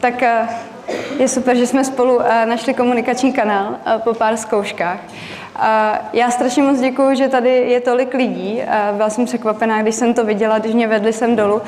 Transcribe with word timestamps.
Tak 0.00 0.22
eh, 0.22 0.48
je 1.18 1.28
super, 1.28 1.56
že 1.56 1.66
jsme 1.66 1.84
spolu 1.84 2.20
eh, 2.22 2.46
našli 2.46 2.74
komunikační 2.74 3.32
kanál 3.32 3.76
eh, 3.86 3.98
po 3.98 4.14
pár 4.14 4.36
zkouškách. 4.36 4.98
Já 6.12 6.30
strašně 6.30 6.62
moc 6.62 6.80
děkuji, 6.80 7.16
že 7.16 7.28
tady 7.28 7.50
je 7.50 7.80
tolik 7.80 8.14
lidí. 8.14 8.62
Byla 8.92 9.10
jsem 9.10 9.24
překvapená, 9.24 9.82
když 9.82 9.94
jsem 9.94 10.14
to 10.14 10.24
viděla, 10.24 10.58
když 10.58 10.74
mě 10.74 10.88
vedli 10.88 11.12
sem 11.12 11.36
dolů, 11.36 11.62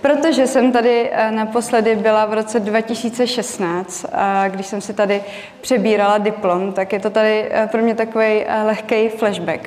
protože 0.00 0.46
jsem 0.46 0.72
tady 0.72 1.10
naposledy 1.30 1.96
byla 1.96 2.26
v 2.26 2.32
roce 2.32 2.60
2016, 2.60 4.06
když 4.48 4.66
jsem 4.66 4.80
si 4.80 4.94
tady 4.94 5.22
přebírala 5.60 6.18
diplom, 6.18 6.72
tak 6.72 6.92
je 6.92 7.00
to 7.00 7.10
tady 7.10 7.50
pro 7.70 7.82
mě 7.82 7.94
takový 7.94 8.44
lehký 8.64 9.08
flashback. 9.08 9.60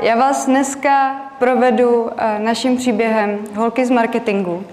Já 0.00 0.16
vás 0.16 0.46
dneska 0.46 1.16
provedu 1.38 2.10
naším 2.38 2.76
příběhem 2.76 3.38
Holky 3.54 3.86
z 3.86 3.90
marketingu. 3.90 4.64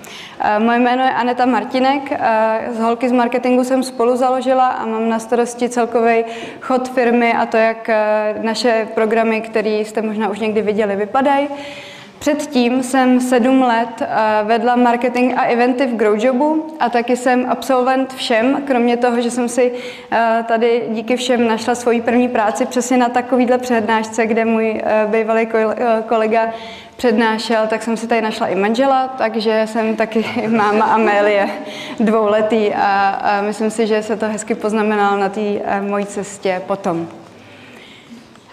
Eh, 0.44 0.60
moje 0.60 0.80
jméno 0.80 1.04
je 1.04 1.12
Aneta 1.12 1.46
Martinek. 1.46 2.12
Eh, 2.12 2.60
z 2.72 2.80
Holky 2.80 3.10
z 3.10 3.12
marketingu 3.12 3.64
jsem 3.64 3.84
spolu 3.84 4.16
založila 4.16 4.68
a 4.68 4.86
mám 4.86 5.10
na 5.10 5.20
starosti 5.20 5.70
celkový 5.70 6.24
chod 6.62 6.90
firmy 6.90 7.34
a 7.34 7.46
to, 7.46 7.58
jak 7.58 7.90
naše 8.42 8.88
programy, 8.96 9.42
které 9.42 9.70
jste 9.70 10.02
možná 10.02 10.30
už 10.30 10.40
někdy 10.40 10.62
viděli, 10.62 10.96
vypadají. 10.96 11.48
Předtím 12.20 12.84
jsem 12.84 13.20
sedm 13.20 13.62
let 13.62 14.02
vedla 14.44 14.76
marketing 14.76 15.34
a 15.38 15.42
eventy 15.42 15.86
v 15.86 15.96
Growjobu 15.96 16.78
a 16.80 16.90
taky 16.90 17.18
jsem 17.18 17.46
absolvent 17.50 18.14
všem, 18.14 18.62
kromě 18.68 18.98
toho, 18.98 19.22
že 19.22 19.32
jsem 19.32 19.50
si 19.50 19.72
tady 20.48 20.84
díky 20.90 21.16
všem 21.16 21.48
našla 21.48 21.76
svoji 21.76 22.02
první 22.02 22.30
práci 22.30 22.66
přesně 22.66 22.98
na 22.98 23.10
takovýhle 23.10 23.58
přednášce, 23.58 24.26
kde 24.26 24.46
můj 24.46 24.82
bývalý 25.08 25.48
kolega 26.08 26.54
přednášel, 27.02 27.68
tak 27.68 27.84
jsem 27.84 27.98
si 27.98 28.08
tady 28.08 28.22
našla 28.22 28.48
i 28.48 28.56
manžela, 28.56 29.08
takže 29.08 29.64
jsem 29.66 29.96
taky 29.96 30.26
máma 30.48 30.86
Amélie 30.86 31.50
dvouletý 32.00 32.74
a, 32.74 33.10
a 33.10 33.42
myslím 33.42 33.72
si, 33.72 33.88
že 33.88 34.04
se 34.04 34.18
to 34.18 34.28
hezky 34.28 34.56
poznamenalo 34.56 35.18
na 35.18 35.30
té 35.30 35.42
mojí 35.82 36.06
cestě 36.06 36.62
potom. 36.68 37.08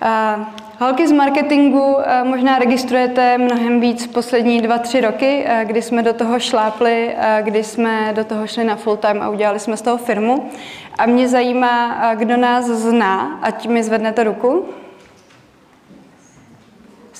A, 0.01 0.41
Holky 0.81 1.09
z 1.09 1.13
marketingu 1.13 1.97
možná 2.23 2.59
registrujete 2.59 3.39
mnohem 3.39 3.81
víc 3.81 4.07
poslední 4.07 4.61
dva, 4.61 4.79
tři 4.79 5.01
roky, 5.01 5.47
kdy 5.65 5.83
jsme 5.83 6.03
do 6.03 6.13
toho 6.13 6.41
šlápli, 6.41 7.17
kdy 7.41 7.65
jsme 7.65 8.13
do 8.17 8.25
toho 8.25 8.47
šli 8.47 8.65
na 8.65 8.77
full 8.77 8.97
time 8.97 9.23
a 9.23 9.29
udělali 9.29 9.59
jsme 9.59 9.77
z 9.77 9.83
toho 9.83 9.99
firmu. 9.99 10.51
A 10.99 11.07
mě 11.07 11.29
zajímá, 11.29 12.15
kdo 12.15 12.37
nás 12.37 12.65
zná, 12.65 13.39
ať 13.43 13.67
mi 13.67 13.83
zvednete 13.83 14.25
ruku. 14.25 14.65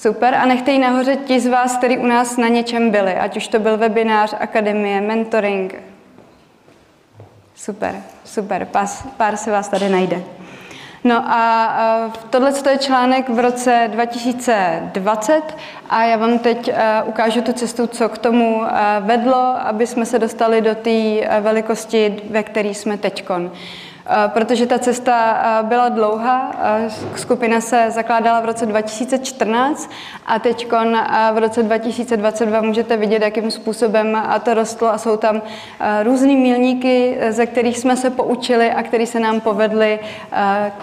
Super. 0.01 0.35
A 0.35 0.47
nechte 0.47 0.71
ji 0.71 0.79
nahoře 0.79 1.17
ti 1.17 1.41
z 1.41 1.47
vás, 1.47 1.77
kteří 1.77 1.99
u 1.99 2.07
nás 2.07 2.37
na 2.37 2.49
něčem 2.49 2.91
byli, 2.91 3.15
ať 3.15 3.37
už 3.37 3.49
to 3.49 3.59
byl 3.59 3.77
webinář, 3.77 4.35
akademie, 4.41 5.01
mentoring. 5.01 5.75
Super, 7.55 7.95
super. 8.25 8.65
Pas, 8.65 9.07
pár 9.17 9.37
se 9.37 9.51
vás 9.51 9.69
tady 9.69 9.89
najde. 9.89 10.23
No 11.05 11.25
a 11.27 11.75
tohle 12.31 12.53
je 12.71 12.79
článek 12.79 13.29
v 13.29 13.39
roce 13.39 13.89
2020 13.93 15.43
a 15.91 16.05
já 16.05 16.17
vám 16.17 16.39
teď 16.39 16.71
ukážu 17.05 17.43
tu 17.43 17.53
cestu, 17.53 17.87
co 17.87 18.09
k 18.09 18.19
tomu 18.19 18.63
vedlo, 19.01 19.57
aby 19.61 19.87
jsme 19.87 20.07
se 20.07 20.19
dostali 20.19 20.61
do 20.61 20.75
té 20.75 21.29
velikosti, 21.41 22.23
ve 22.31 22.43
které 22.43 22.69
jsme 22.69 22.99
teďkon. 22.99 23.53
Eh, 24.11 24.29
protože 24.29 24.67
ta 24.67 24.79
cesta 24.79 25.41
eh, 25.43 25.63
byla 25.63 25.89
dlouhá. 25.89 26.53
Eh, 26.63 26.91
skupina 27.17 27.61
se 27.61 27.91
zakládala 27.91 28.41
v 28.41 28.45
roce 28.45 28.67
2014 28.67 29.91
a 30.27 30.39
teď 30.39 30.73
v 31.33 31.39
roce 31.39 31.63
2022 31.63 32.61
můžete 32.61 32.97
vidět, 32.97 33.23
jakým 33.23 33.51
způsobem 33.51 34.23
to 34.43 34.55
rostlo 34.55 34.89
a 34.89 34.99
jsou 34.99 35.17
tam 35.17 35.43
různý 36.03 36.37
milníky, 36.37 37.19
ze 37.29 37.47
kterých 37.47 37.79
jsme 37.79 37.97
se 37.97 38.11
poučili 38.11 38.71
a 38.71 38.83
které 38.83 39.07
se 39.07 39.21
nám 39.21 39.41
povedly, 39.41 39.99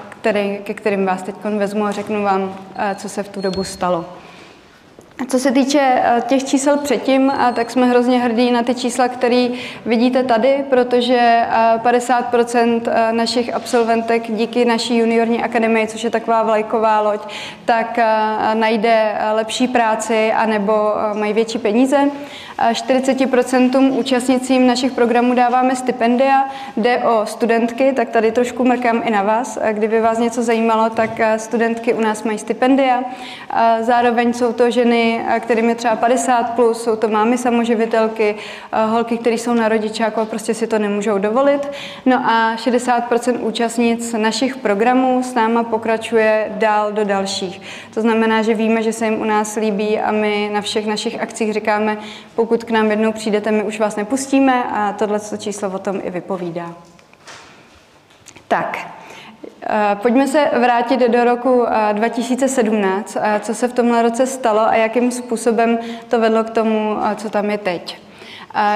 který, 0.09 0.59
ke 0.63 0.73
kterým 0.73 1.05
vás 1.05 1.21
teď 1.21 1.35
vezmu 1.57 1.85
a 1.85 1.91
řeknu 1.91 2.23
vám, 2.23 2.55
co 2.95 3.09
se 3.09 3.23
v 3.23 3.29
tu 3.29 3.41
dobu 3.41 3.63
stalo. 3.63 4.05
Co 5.27 5.39
se 5.39 5.51
týče 5.51 5.79
eh, 5.81 6.23
těch 6.27 6.43
čísel 6.43 6.77
předtím, 6.77 7.31
eh, 7.31 7.53
tak 7.53 7.71
jsme 7.71 7.85
hrozně 7.85 8.19
hrdí 8.19 8.51
na 8.51 8.63
ty 8.63 8.75
čísla, 8.75 9.07
které 9.07 9.47
vidíte 9.85 10.23
tady, 10.23 10.65
protože 10.69 11.45
50 11.83 12.33
eh, 12.87 13.11
našich 13.11 13.53
absolventek 13.53 14.31
díky 14.31 14.65
naší 14.65 14.97
juniorní 14.97 15.43
akademii, 15.43 15.87
což 15.87 16.03
je 16.03 16.09
taková 16.09 16.43
vlajková 16.43 17.01
loď, 17.01 17.21
tak 17.65 17.99
najde 18.53 19.15
lepší 19.33 19.67
práci 19.67 20.31
anebo 20.31 20.73
mají 21.13 21.33
větší 21.33 21.57
peníze. 21.57 21.97
40% 22.71 23.97
účastnicím 23.97 24.67
našich 24.67 24.91
programů 24.91 25.33
dáváme 25.33 25.75
stipendia, 25.75 26.49
jde 26.77 26.97
o 26.97 27.25
studentky, 27.25 27.93
tak 27.93 28.09
tady 28.09 28.31
trošku 28.31 28.63
mrkám 28.63 29.01
i 29.05 29.09
na 29.09 29.23
vás. 29.23 29.59
Kdyby 29.71 30.01
vás 30.01 30.17
něco 30.17 30.43
zajímalo, 30.43 30.89
tak 30.89 31.09
studentky 31.37 31.93
u 31.93 32.01
nás 32.01 32.23
mají 32.23 32.37
stipendia. 32.37 33.03
Zároveň 33.81 34.33
jsou 34.33 34.53
to 34.53 34.71
ženy, 34.71 35.04
kterým 35.39 35.69
je 35.69 35.75
třeba 35.75 35.97
50+, 35.97 36.43
plus, 36.55 36.83
jsou 36.83 36.95
to 36.95 37.07
mámy 37.07 37.37
samoživitelky, 37.37 38.35
holky, 38.85 39.17
které 39.17 39.35
jsou 39.35 39.53
na 39.53 39.69
rodičáku 39.69 40.19
a 40.19 40.25
prostě 40.25 40.53
si 40.53 40.67
to 40.67 40.79
nemůžou 40.79 41.17
dovolit. 41.17 41.67
No 42.05 42.15
a 42.15 42.55
60% 42.55 43.37
účastnic 43.39 44.13
našich 44.13 44.57
programů 44.57 45.23
s 45.23 45.33
náma 45.33 45.63
pokračuje 45.63 46.47
dál 46.49 46.91
do 46.91 47.03
dalších. 47.03 47.61
To 47.93 48.01
znamená, 48.01 48.41
že 48.41 48.53
víme, 48.53 48.83
že 48.83 48.93
se 48.93 49.05
jim 49.05 49.21
u 49.21 49.23
nás 49.23 49.55
líbí 49.55 49.99
a 49.99 50.11
my 50.11 50.49
na 50.53 50.61
všech 50.61 50.85
našich 50.85 51.21
akcích 51.21 51.53
říkáme, 51.53 51.97
pokud 52.35 52.63
k 52.63 52.71
nám 52.71 52.91
jednou 52.91 53.11
přijdete, 53.11 53.51
my 53.51 53.63
už 53.63 53.79
vás 53.79 53.95
nepustíme 53.95 54.63
a 54.63 54.93
tohle 54.93 55.19
číslo 55.37 55.69
o 55.69 55.79
tom 55.79 55.99
i 56.03 56.11
vypovídá. 56.11 56.75
Tak, 58.47 58.77
eh, 58.77 58.94
Pojďme 60.01 60.27
se 60.27 60.49
vrátit 60.59 60.99
do 60.99 61.23
roku 61.23 61.65
2017, 61.93 63.17
eh, 63.21 63.39
co 63.39 63.55
se 63.55 63.67
v 63.67 63.73
tomhle 63.73 64.01
roce 64.01 64.27
stalo 64.27 64.59
a 64.59 64.75
jakým 64.75 65.11
způsobem 65.11 65.79
to 66.07 66.19
vedlo 66.19 66.43
k 66.43 66.49
tomu, 66.49 66.97
eh, 67.11 67.15
co 67.15 67.29
tam 67.29 67.49
je 67.49 67.57
teď. 67.57 68.04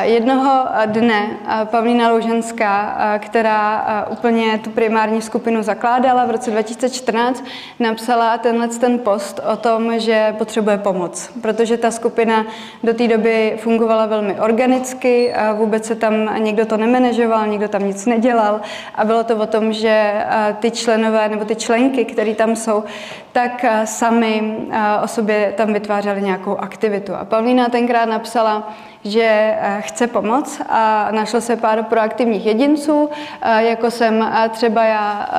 Jednoho 0.01 0.65
dne 0.85 1.29
Pavlína 1.63 2.09
Louženská, 2.09 2.97
která 3.19 4.05
úplně 4.09 4.57
tu 4.63 4.69
primární 4.69 5.21
skupinu 5.21 5.63
zakládala 5.63 6.25
v 6.25 6.31
roce 6.31 6.51
2014, 6.51 7.43
napsala 7.79 8.37
tenhle 8.37 8.67
ten 8.67 8.99
post 8.99 9.39
o 9.53 9.55
tom, 9.55 9.99
že 9.99 10.35
potřebuje 10.37 10.77
pomoc, 10.77 11.31
protože 11.41 11.77
ta 11.77 11.91
skupina 11.91 12.45
do 12.83 12.93
té 12.93 13.07
doby 13.07 13.57
fungovala 13.59 14.05
velmi 14.05 14.39
organicky, 14.39 15.33
vůbec 15.53 15.85
se 15.85 15.95
tam 15.95 16.43
někdo 16.43 16.65
to 16.65 16.77
nemenežoval, 16.77 17.47
nikdo 17.47 17.67
tam 17.67 17.83
nic 17.83 18.05
nedělal. 18.05 18.61
A 18.95 19.05
bylo 19.05 19.23
to 19.23 19.35
o 19.35 19.45
tom, 19.45 19.73
že 19.73 20.25
ty 20.59 20.71
členové 20.71 21.29
nebo 21.29 21.45
ty 21.45 21.55
členky, 21.55 22.05
které 22.05 22.35
tam 22.35 22.55
jsou, 22.55 22.83
tak 23.31 23.65
sami 23.85 24.57
o 25.03 25.07
sobě 25.07 25.53
tam 25.57 25.73
vytvářeli 25.73 26.21
nějakou 26.21 26.57
aktivitu. 26.57 27.15
A 27.15 27.25
Pavlína 27.25 27.69
tenkrát 27.69 28.05
napsala, 28.05 28.73
že 29.03 29.23
eh, 29.23 29.77
chce 29.81 30.07
pomoct 30.07 30.61
a 30.69 31.07
našlo 31.11 31.41
se 31.41 31.55
pár 31.55 31.83
proaktivních 31.83 32.45
jedinců, 32.45 33.09
eh, 33.41 33.63
jako 33.63 33.91
jsem 33.91 34.23
eh, 34.23 34.49
třeba 34.49 34.83
já 34.83 35.29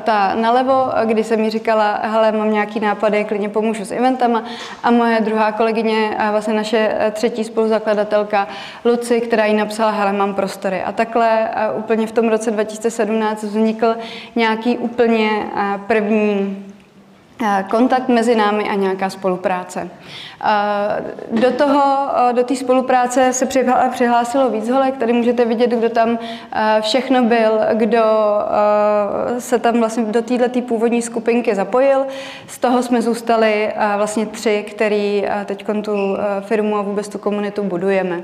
ta 0.00 0.34
nalevo, 0.34 0.86
kdy 1.04 1.24
jsem 1.24 1.40
mi 1.40 1.50
říkala, 1.50 1.98
hele, 2.02 2.32
mám 2.32 2.52
nějaký 2.52 2.80
nápady, 2.80 3.24
klidně 3.24 3.48
pomůžu 3.48 3.84
s 3.84 3.92
eventama 3.92 4.44
a 4.82 4.90
moje 4.90 5.20
druhá 5.20 5.52
kolegyně, 5.52 6.16
vlastně 6.30 6.54
naše 6.54 7.10
třetí 7.12 7.44
spoluzakladatelka 7.44 8.48
Luci, 8.84 9.20
která 9.20 9.44
jí 9.44 9.54
napsala, 9.54 9.90
hele, 9.90 10.12
mám 10.12 10.34
prostory. 10.34 10.82
A 10.82 10.92
takhle 10.92 11.50
úplně 11.76 12.06
v 12.06 12.12
tom 12.12 12.28
roce 12.28 12.50
2017 12.50 13.42
vznikl 13.42 13.96
nějaký 14.36 14.78
úplně 14.78 15.30
první 15.86 16.64
Eh, 16.70 16.73
kontakt 17.70 18.08
mezi 18.08 18.34
námi 18.34 18.68
a 18.68 18.74
nějaká 18.74 19.10
spolupráce. 19.10 19.88
Eh, 20.44 21.40
do 21.40 21.50
toho, 21.50 21.82
eh, 22.30 22.32
do 22.32 22.44
té 22.44 22.56
spolupráce 22.56 23.32
se 23.32 23.46
přihlásilo 23.90 24.50
víc 24.50 24.68
holek, 24.68 24.96
tady 24.96 25.12
můžete 25.12 25.44
vidět, 25.44 25.70
kdo 25.70 25.88
tam 25.88 26.18
všechno 26.80 27.22
byl, 27.24 27.60
kdo 27.74 28.02
se 29.38 29.58
tam 29.58 29.78
vlastně 29.78 30.04
do 30.04 30.22
této 30.22 30.60
původní 30.60 31.02
skupinky 31.02 31.54
zapojil. 31.54 32.06
Z 32.46 32.58
toho 32.58 32.82
jsme 32.82 33.02
zůstali 33.02 33.72
vlastně 33.96 34.26
tři, 34.26 34.64
který 34.70 35.26
teď 35.44 35.66
tu 35.82 36.16
firmu 36.40 36.76
a 36.76 36.82
vůbec 36.82 37.08
tu 37.08 37.18
komunitu 37.18 37.62
budujeme. 37.62 38.22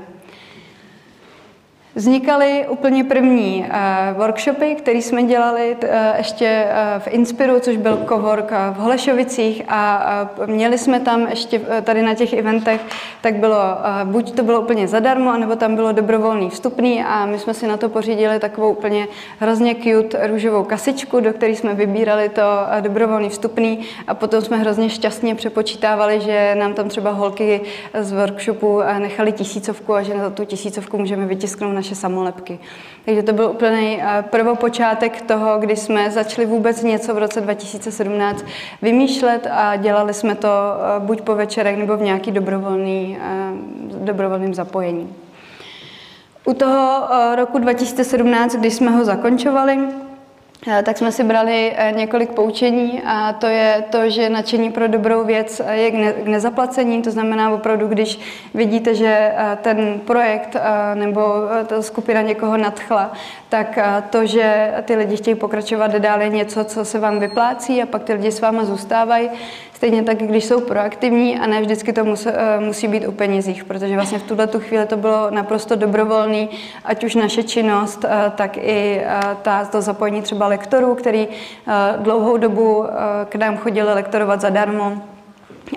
Vznikaly 1.95 2.65
úplně 2.69 3.03
první 3.03 3.65
uh, 3.67 4.17
workshopy, 4.17 4.75
které 4.75 4.97
jsme 4.97 5.23
dělali 5.23 5.77
uh, 5.83 5.89
ještě 6.17 6.65
uh, 6.65 7.01
v 7.01 7.07
Inspiru, 7.07 7.59
což 7.59 7.77
byl 7.77 8.05
cowork 8.09 8.51
v 8.51 8.75
Holešovicích 8.75 9.63
a 9.67 10.29
měli 10.45 10.77
jsme 10.77 10.99
tam 10.99 11.27
ještě 11.27 11.61
tady 11.83 12.01
na 12.01 12.13
těch 12.15 12.33
eventech, 12.33 12.81
tak 13.21 13.35
bylo, 13.35 13.57
buď 14.03 14.35
to 14.35 14.43
bylo 14.43 14.61
úplně 14.61 14.87
zadarmo, 14.87 15.37
nebo 15.37 15.55
tam 15.55 15.75
bylo 15.75 15.91
dobrovolný 15.91 16.49
vstupný 16.49 17.03
a 17.03 17.25
my 17.25 17.39
jsme 17.39 17.53
si 17.53 17.67
na 17.67 17.77
to 17.77 17.89
pořídili 17.89 18.39
takovou 18.39 18.71
úplně 18.71 19.07
hrozně 19.39 19.75
cute 19.75 20.27
růžovou 20.27 20.63
kasičku, 20.63 21.19
do 21.19 21.33
které 21.33 21.51
jsme 21.51 21.73
vybírali 21.73 22.29
to 22.29 22.41
dobrovolný 22.81 23.29
vstupný 23.29 23.79
a 24.07 24.13
potom 24.13 24.41
jsme 24.41 24.57
hrozně 24.57 24.89
šťastně 24.89 25.35
přepočítávali, 25.35 26.21
že 26.21 26.55
nám 26.55 26.73
tam 26.73 26.89
třeba 26.89 27.11
holky 27.11 27.61
z 27.99 28.11
workshopu 28.11 28.81
nechali 28.99 29.31
tisícovku 29.31 29.93
a 29.93 30.03
že 30.03 30.13
na 30.13 30.29
tu 30.29 30.45
tisícovku 30.45 30.97
můžeme 30.97 31.25
vytisknout 31.25 31.80
naše 31.81 31.95
samolepky. 31.95 32.59
Takže 33.05 33.23
to 33.23 33.33
byl 33.33 33.49
úplný 33.49 34.01
prvopočátek 34.21 35.21
toho, 35.21 35.59
kdy 35.59 35.75
jsme 35.75 36.11
začali 36.11 36.47
vůbec 36.47 36.83
něco 36.83 37.13
v 37.13 37.17
roce 37.17 37.41
2017 37.41 38.45
vymýšlet 38.81 39.47
a 39.51 39.75
dělali 39.75 40.13
jsme 40.13 40.35
to 40.35 40.49
buď 40.99 41.21
po 41.21 41.35
večerech 41.35 41.77
nebo 41.77 41.97
v 41.97 42.01
nějaký 42.01 42.31
dobrovolný, 42.31 43.17
dobrovolným 43.97 44.53
zapojení. 44.53 45.13
U 46.45 46.53
toho 46.53 47.07
roku 47.35 47.59
2017, 47.59 48.55
když 48.55 48.73
jsme 48.73 48.91
ho 48.91 49.05
zakončovali, 49.05 49.77
Eh, 49.77 50.10
tak 50.83 50.97
jsme 50.97 51.11
si 51.11 51.23
brali 51.23 51.73
eh, 51.75 51.91
několik 51.91 52.31
poučení 52.31 53.01
a 53.05 53.33
to 53.33 53.47
je 53.47 53.83
to, 53.89 54.09
že 54.09 54.29
nadšení 54.29 54.71
pro 54.71 54.87
dobrou 54.87 55.23
věc 55.25 55.61
eh, 55.65 55.75
je 55.75 55.91
k 56.11 56.27
nezaplacení, 56.27 57.01
to 57.01 57.11
znamená 57.11 57.51
opravdu, 57.51 57.87
když 57.87 58.19
vidíte, 58.53 58.95
že 58.95 59.33
ten 59.61 59.99
projekt 60.05 60.55
nebo 60.93 61.21
ta 61.67 61.81
skupina 61.81 62.21
někoho 62.21 62.57
nadchla, 62.57 63.11
tak 63.51 63.79
to, 64.09 64.25
že 64.25 64.73
ty 64.85 64.95
lidi 64.95 65.17
chtějí 65.17 65.35
pokračovat 65.35 65.91
dál 65.91 66.21
je 66.21 66.29
něco, 66.29 66.63
co 66.63 66.85
se 66.85 66.99
vám 66.99 67.19
vyplácí 67.19 67.81
a 67.81 67.85
pak 67.85 68.03
ty 68.03 68.13
lidi 68.13 68.31
s 68.31 68.41
váma 68.41 68.65
zůstávají. 68.65 69.29
Stejně 69.73 70.03
tak, 70.03 70.17
když 70.17 70.45
jsou 70.45 70.61
proaktivní 70.61 71.39
a 71.39 71.47
ne 71.47 71.61
vždycky 71.61 71.93
to 71.93 72.05
musí, 72.05 72.29
musí 72.59 72.87
být 72.87 73.07
o 73.07 73.11
penězích, 73.11 73.63
protože 73.63 73.95
vlastně 73.95 74.19
v 74.19 74.23
tuhle 74.23 74.47
tu 74.47 74.59
chvíli 74.59 74.85
to 74.85 74.97
bylo 74.97 75.31
naprosto 75.31 75.75
dobrovolný, 75.75 76.49
ať 76.85 77.03
už 77.03 77.15
naše 77.15 77.43
činnost, 77.43 78.05
tak 78.35 78.57
i 78.57 79.01
ta, 79.41 79.65
to 79.65 79.81
zapojení 79.81 80.21
třeba 80.21 80.47
lektorů, 80.47 80.95
který 80.95 81.27
dlouhou 81.97 82.37
dobu 82.37 82.85
k 83.29 83.35
nám 83.35 83.57
chodili 83.57 83.93
lektorovat 83.93 84.41
zadarmo 84.41 85.01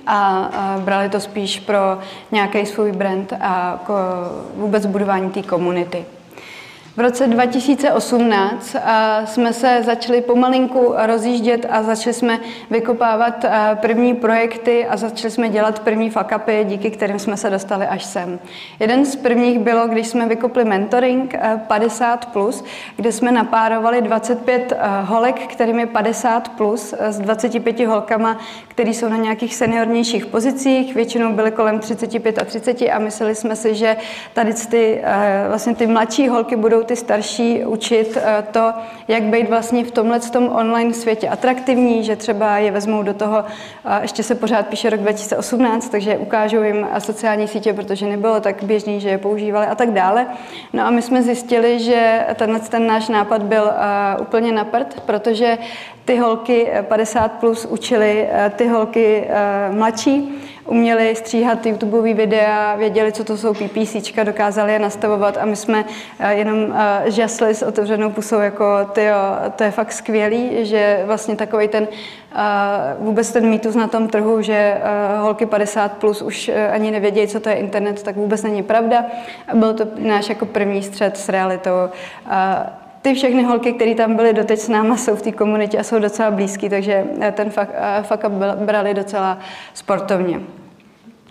a 0.06 0.50
brali 0.78 1.08
to 1.08 1.20
spíš 1.20 1.60
pro 1.60 1.98
nějaký 2.32 2.66
svůj 2.66 2.92
brand 2.92 3.32
a 3.40 3.80
vůbec 4.54 4.86
budování 4.86 5.30
té 5.30 5.42
komunity. 5.42 6.04
V 6.96 7.00
roce 7.00 7.26
2018 7.26 8.76
jsme 9.24 9.52
se 9.52 9.82
začali 9.84 10.20
pomalinku 10.20 10.94
rozjíždět 10.96 11.66
a 11.70 11.82
začali 11.82 12.14
jsme 12.14 12.38
vykopávat 12.70 13.44
první 13.74 14.14
projekty 14.14 14.86
a 14.86 14.96
začali 14.96 15.30
jsme 15.30 15.48
dělat 15.48 15.78
první 15.78 16.10
fakapy, 16.10 16.64
díky 16.64 16.90
kterým 16.90 17.18
jsme 17.18 17.36
se 17.36 17.50
dostali 17.50 17.86
až 17.86 18.04
sem. 18.04 18.38
Jeden 18.80 19.06
z 19.06 19.16
prvních 19.16 19.58
bylo, 19.58 19.88
když 19.88 20.06
jsme 20.06 20.26
vykopli 20.28 20.64
mentoring 20.64 21.34
50+, 21.68 22.18
plus, 22.32 22.64
kde 22.96 23.12
jsme 23.12 23.32
napárovali 23.32 24.02
25 24.02 24.72
holek, 25.02 25.46
kterým 25.46 25.78
je 25.78 25.86
50+, 25.86 26.40
plus, 26.56 26.94
s 26.98 27.18
25 27.18 27.86
holkama, 27.86 28.38
které 28.68 28.90
jsou 28.90 29.08
na 29.08 29.16
nějakých 29.16 29.54
seniornějších 29.54 30.26
pozicích, 30.26 30.94
většinou 30.94 31.32
byly 31.32 31.50
kolem 31.50 31.78
35 31.78 32.38
a 32.38 32.44
30 32.44 32.82
a 32.82 32.98
mysleli 32.98 33.34
jsme 33.34 33.56
si, 33.56 33.74
že 33.74 33.96
tady 34.32 34.54
ty, 34.54 35.02
vlastně 35.48 35.74
ty 35.74 35.86
mladší 35.86 36.28
holky 36.28 36.56
budou 36.56 36.83
ty 36.84 36.96
starší 36.96 37.64
učit 37.64 38.18
eh, 38.22 38.44
to, 38.52 38.72
jak 39.08 39.22
být 39.22 39.48
vlastně 39.48 39.84
v 39.84 39.90
tomhle 39.90 40.20
tom 40.20 40.48
online 40.48 40.94
světě 40.94 41.28
atraktivní, 41.28 42.04
že 42.04 42.16
třeba 42.16 42.58
je 42.58 42.70
vezmou 42.70 43.02
do 43.02 43.14
toho, 43.14 43.44
ještě 44.02 44.22
se 44.22 44.34
pořád 44.34 44.66
píše 44.66 44.90
rok 44.90 45.00
2018, 45.00 45.88
takže 45.88 46.18
ukážou 46.18 46.62
jim 46.62 46.86
sociální 46.98 47.48
sítě, 47.48 47.72
protože 47.72 48.06
nebylo 48.06 48.40
tak 48.40 48.64
běžný, 48.64 49.00
že 49.00 49.08
je 49.08 49.18
používali 49.18 49.66
a 49.66 49.74
tak 49.74 49.90
dále. 49.90 50.26
No 50.72 50.82
a 50.82 50.90
my 50.90 51.02
jsme 51.02 51.22
zjistili, 51.22 51.80
že 51.80 52.26
tenhle 52.34 52.60
ten 52.60 52.86
náš 52.86 53.08
nápad 53.08 53.42
byl 53.42 53.70
eh, 53.70 54.20
úplně 54.20 54.52
na 54.52 54.64
prd, 54.64 55.00
protože 55.00 55.58
ty 56.04 56.16
holky 56.16 56.68
50 56.82 57.24
eh, 57.24 57.28
plus 57.40 57.64
učili 57.64 58.28
ty 58.56 58.68
holky 58.68 59.28
mladší, 59.70 60.44
uměli 60.66 61.16
stříhat 61.16 61.66
YouTubeové 61.66 62.14
videa, 62.14 62.74
věděli, 62.76 63.12
co 63.12 63.24
to 63.24 63.36
jsou 63.36 63.54
PPC, 63.54 63.96
dokázali 64.24 64.72
je 64.72 64.78
nastavovat 64.78 65.36
a 65.36 65.44
my 65.44 65.56
jsme 65.56 65.84
eh, 66.18 66.34
jenom 66.34 66.74
eh, 66.76 67.10
žasli 67.10 67.54
s 67.54 67.62
otevřenou 67.62 68.10
pusou, 68.10 68.38
jako 68.38 68.64
tyjo, 68.92 69.16
to 69.56 69.64
je 69.64 69.70
fakt 69.70 69.92
skvělý, 69.92 70.66
že 70.66 71.02
vlastně 71.06 71.36
takový 71.36 71.68
ten 71.68 71.88
eh, 72.34 72.38
vůbec 72.98 73.32
ten 73.32 73.48
mýtus 73.48 73.74
na 73.74 73.88
tom 73.88 74.08
trhu, 74.08 74.42
že 74.42 74.80
holky 75.20 75.46
50 75.46 75.92
plus 75.92 76.22
už 76.22 76.50
ani 76.72 76.90
nevědějí, 76.90 77.28
co 77.28 77.40
to 77.40 77.48
je 77.48 77.54
internet, 77.54 78.02
tak 78.02 78.16
vůbec 78.16 78.42
není 78.42 78.62
pravda. 78.62 79.04
Byl 79.54 79.74
to 79.74 79.86
náš 79.98 80.28
jako 80.28 80.46
první 80.46 80.82
střed 80.82 81.16
s 81.16 81.28
realitou 81.28 81.90
ty 83.04 83.14
všechny 83.14 83.42
holky, 83.42 83.72
které 83.72 83.94
tam 83.94 84.16
byly 84.16 84.32
doteď 84.32 84.58
s 84.58 84.68
náma, 84.68 84.96
jsou 84.96 85.16
v 85.16 85.22
té 85.22 85.32
komunitě 85.32 85.78
a 85.78 85.82
jsou 85.82 85.98
docela 85.98 86.30
blízký, 86.30 86.68
takže 86.68 87.04
ten 87.32 87.50
fakt, 87.50 87.70
fakt 88.02 88.30
brali 88.56 88.94
docela 88.94 89.38
sportovně. 89.74 90.40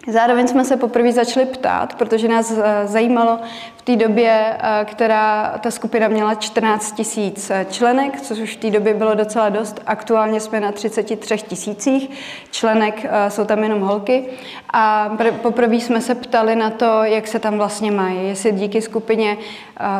Zároveň 0.07 0.47
jsme 0.47 0.65
se 0.65 0.77
poprvé 0.77 1.11
začali 1.11 1.45
ptát, 1.45 1.95
protože 1.95 2.27
nás 2.27 2.51
eh, 2.51 2.87
zajímalo 2.87 3.39
v 3.83 3.85
té 3.85 3.95
době, 3.95 4.57
eh, 4.59 4.85
která 4.85 5.57
ta 5.61 5.71
skupina 5.71 6.07
měla 6.07 6.35
14 6.35 6.91
tisíc 6.91 7.49
eh, 7.49 7.65
členek, 7.69 8.21
což 8.21 8.39
už 8.39 8.55
v 8.55 8.59
té 8.59 8.71
době 8.71 8.93
bylo 8.93 9.15
docela 9.15 9.49
dost. 9.49 9.81
Aktuálně 9.85 10.39
jsme 10.39 10.59
na 10.59 10.71
33 10.71 11.37
tisících 11.37 12.09
členek, 12.51 13.05
jsou 13.27 13.45
tam 13.45 13.63
jenom 13.63 13.81
holky. 13.81 14.25
A 14.73 15.11
poprvé 15.41 15.75
jsme 15.75 16.01
se 16.01 16.15
ptali 16.15 16.55
na 16.55 16.69
to, 16.69 17.03
jak 17.03 17.27
se 17.27 17.39
tam 17.39 17.57
vlastně 17.57 17.91
mají. 17.91 18.27
Jestli 18.27 18.51
díky 18.51 18.81
skupině 18.81 19.37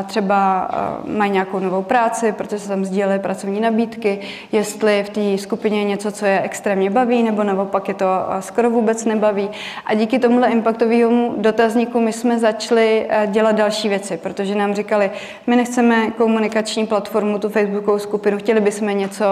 třeba 0.06 0.70
mají 1.06 1.32
nějakou 1.32 1.60
novou 1.60 1.82
práci, 1.82 2.32
protože 2.32 2.60
se 2.60 2.68
tam 2.68 2.86
sdílely 2.86 3.20
pracovní 3.20 3.62
nabídky, 3.62 4.20
jestli 4.52 5.04
v 5.04 5.10
té 5.10 5.38
skupině 5.38 5.80
je 5.80 5.84
něco, 5.84 6.12
co 6.12 6.26
je 6.26 6.42
extrémně 6.42 6.90
baví, 6.90 7.24
nebo 7.24 7.44
naopak 7.44 7.88
je 7.88 7.94
to 7.94 8.06
skoro 8.40 8.70
vůbec 8.70 9.06
nebaví. 9.06 9.50
A 9.86 9.94
díky 9.94 10.20
tomuhle 10.20 10.50
impactovému 10.50 11.34
dotazníku 11.38 12.00
my 12.00 12.14
jsme 12.14 12.40
začali 12.40 13.06
eh, 13.10 13.28
dělat 13.28 13.56
další 13.56 13.73
věci, 13.82 14.18
protože 14.18 14.56
nám 14.56 14.76
říkali, 14.76 15.12
my 15.48 15.56
nechceme 15.56 16.12
komunikační 16.12 16.88
platformu, 16.88 17.40
tu 17.40 17.50
Facebookovou 17.50 18.00
skupinu, 18.00 18.38
chtěli 18.38 18.62
bychom 18.62 18.88
něco, 18.88 19.26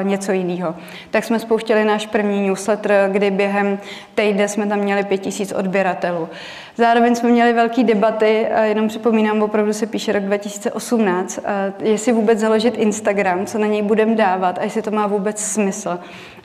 eh, 0.00 0.04
něco 0.04 0.32
jiného. 0.32 0.74
Tak 1.10 1.24
jsme 1.24 1.38
spouštěli 1.38 1.84
náš 1.84 2.06
první 2.06 2.48
newsletter, 2.48 3.08
kdy 3.12 3.30
během 3.30 3.78
týdne 4.14 4.48
jsme 4.48 4.66
tam 4.66 4.78
měli 4.78 5.04
pět 5.04 5.18
tisíc 5.18 5.52
odběratelů. 5.52 6.28
Zároveň 6.76 7.14
jsme 7.14 7.28
měli 7.28 7.52
velké 7.52 7.84
debaty, 7.84 8.46
jenom 8.62 8.88
připomínám, 8.88 9.42
opravdu 9.42 9.72
se 9.72 9.86
píše 9.86 10.12
rok 10.12 10.22
2018, 10.22 11.38
jestli 11.80 12.12
vůbec 12.12 12.38
založit 12.38 12.78
Instagram, 12.78 13.46
co 13.46 13.58
na 13.58 13.66
něj 13.66 13.82
budeme 13.82 14.14
dávat 14.14 14.58
a 14.58 14.64
jestli 14.64 14.82
to 14.82 14.90
má 14.90 15.06
vůbec 15.06 15.40
smysl. 15.40 15.98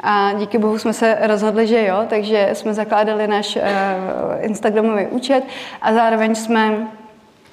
A 0.04 0.34
díky 0.34 0.58
bohu 0.58 0.78
jsme 0.80 0.94
se 0.94 1.18
rozhodli, 1.22 1.68
že 1.68 1.86
jo, 1.86 2.06
takže 2.10 2.50
jsme 2.54 2.74
zakládali 2.74 3.28
náš 3.28 3.56
eh, 3.56 3.62
Instagramový 4.42 5.08
účet 5.08 5.44
a 5.82 5.94
zároveň 5.94 6.36
jsme 6.36 6.88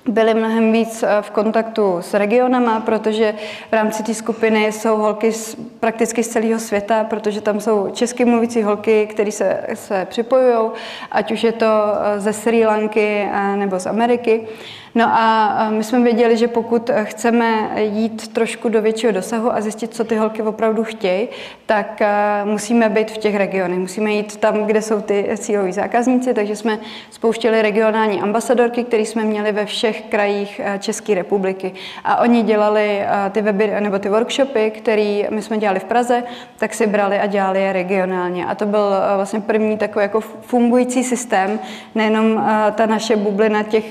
byli 0.09 0.35
mnohem 0.35 0.73
víc 0.73 1.02
eh, 1.02 1.23
v 1.23 1.30
kontaktu 1.30 1.97
s 2.00 2.14
regionama, 2.14 2.80
protože 2.80 3.35
v 3.71 3.73
rámci 3.73 4.02
té 4.02 4.14
skupiny 4.14 4.73
jsou 4.73 4.97
holky 4.97 5.33
z, 5.33 5.57
prakticky 5.80 6.25
z 6.25 6.28
celého 6.28 6.61
světa, 6.61 7.04
protože 7.04 7.40
tam 7.40 7.61
jsou 7.61 7.90
česky 7.92 8.25
mluvící 8.25 8.62
holky, 8.62 9.07
které 9.07 9.33
se, 9.33 9.66
se 9.75 10.07
připojují, 10.11 10.71
ať 11.11 11.33
už 11.33 11.45
je 11.45 11.52
to 11.52 11.66
eh, 11.66 12.21
ze 12.21 12.33
Sri 12.33 12.66
Lanky 12.66 13.28
nebo 13.57 13.78
z 13.78 13.87
Ameriky. 13.87 14.47
No 14.95 15.05
a 15.09 15.71
my 15.71 15.85
jsme 15.85 16.01
věděli, 16.01 16.37
že 16.37 16.49
pokud 16.49 16.91
chceme 17.03 17.71
jít 17.77 18.29
trošku 18.29 18.69
do 18.69 18.83
většího 18.83 19.13
dosahu 19.13 19.55
a 19.55 19.61
zjistit, 19.61 19.95
co 19.95 20.05
ty 20.05 20.17
holky 20.17 20.43
opravdu 20.43 20.85
chtějí, 20.85 21.29
tak 21.67 22.03
musíme 22.45 22.89
být 22.89 23.11
v 23.11 23.19
těch 23.19 23.37
regionech. 23.37 23.79
Musíme 23.79 24.13
jít 24.13 24.37
tam, 24.37 24.65
kde 24.65 24.83
jsou 24.83 25.01
ty 25.01 25.29
cíloví 25.37 25.73
zákazníci, 25.73 26.35
takže 26.35 26.57
jsme 26.57 26.79
spouštěli 27.11 27.63
regionální 27.63 28.21
ambasadorky, 28.21 28.85
které 28.85 29.03
jsme 29.03 29.25
měli 29.25 29.53
ve 29.53 29.67
všech 29.67 30.03
krajích 30.03 30.61
České 30.79 31.15
republiky. 31.15 31.73
A 32.05 32.21
oni 32.21 32.43
dělali 32.43 33.03
ty 33.31 33.43
weby 33.43 33.73
nebo 33.81 33.99
ty 33.99 34.09
workshopy, 34.09 34.71
které 34.71 35.23
my 35.31 35.43
jsme 35.43 35.59
dělali 35.59 35.81
v 35.81 35.85
Praze, 35.85 36.23
tak 36.59 36.75
si 36.75 36.87
brali 36.87 37.19
a 37.19 37.27
dělali 37.27 37.63
je 37.63 37.73
regionálně. 37.73 38.47
A 38.47 38.55
to 38.55 38.67
byl 38.67 38.93
vlastně 39.17 39.41
první 39.41 39.79
takový 39.79 40.03
jako 40.03 40.21
fungující 40.21 41.05
systém, 41.05 41.59
nejenom 41.95 42.45
ta 42.75 42.87
naše 42.87 43.17
bublina 43.17 43.63
těch 43.63 43.85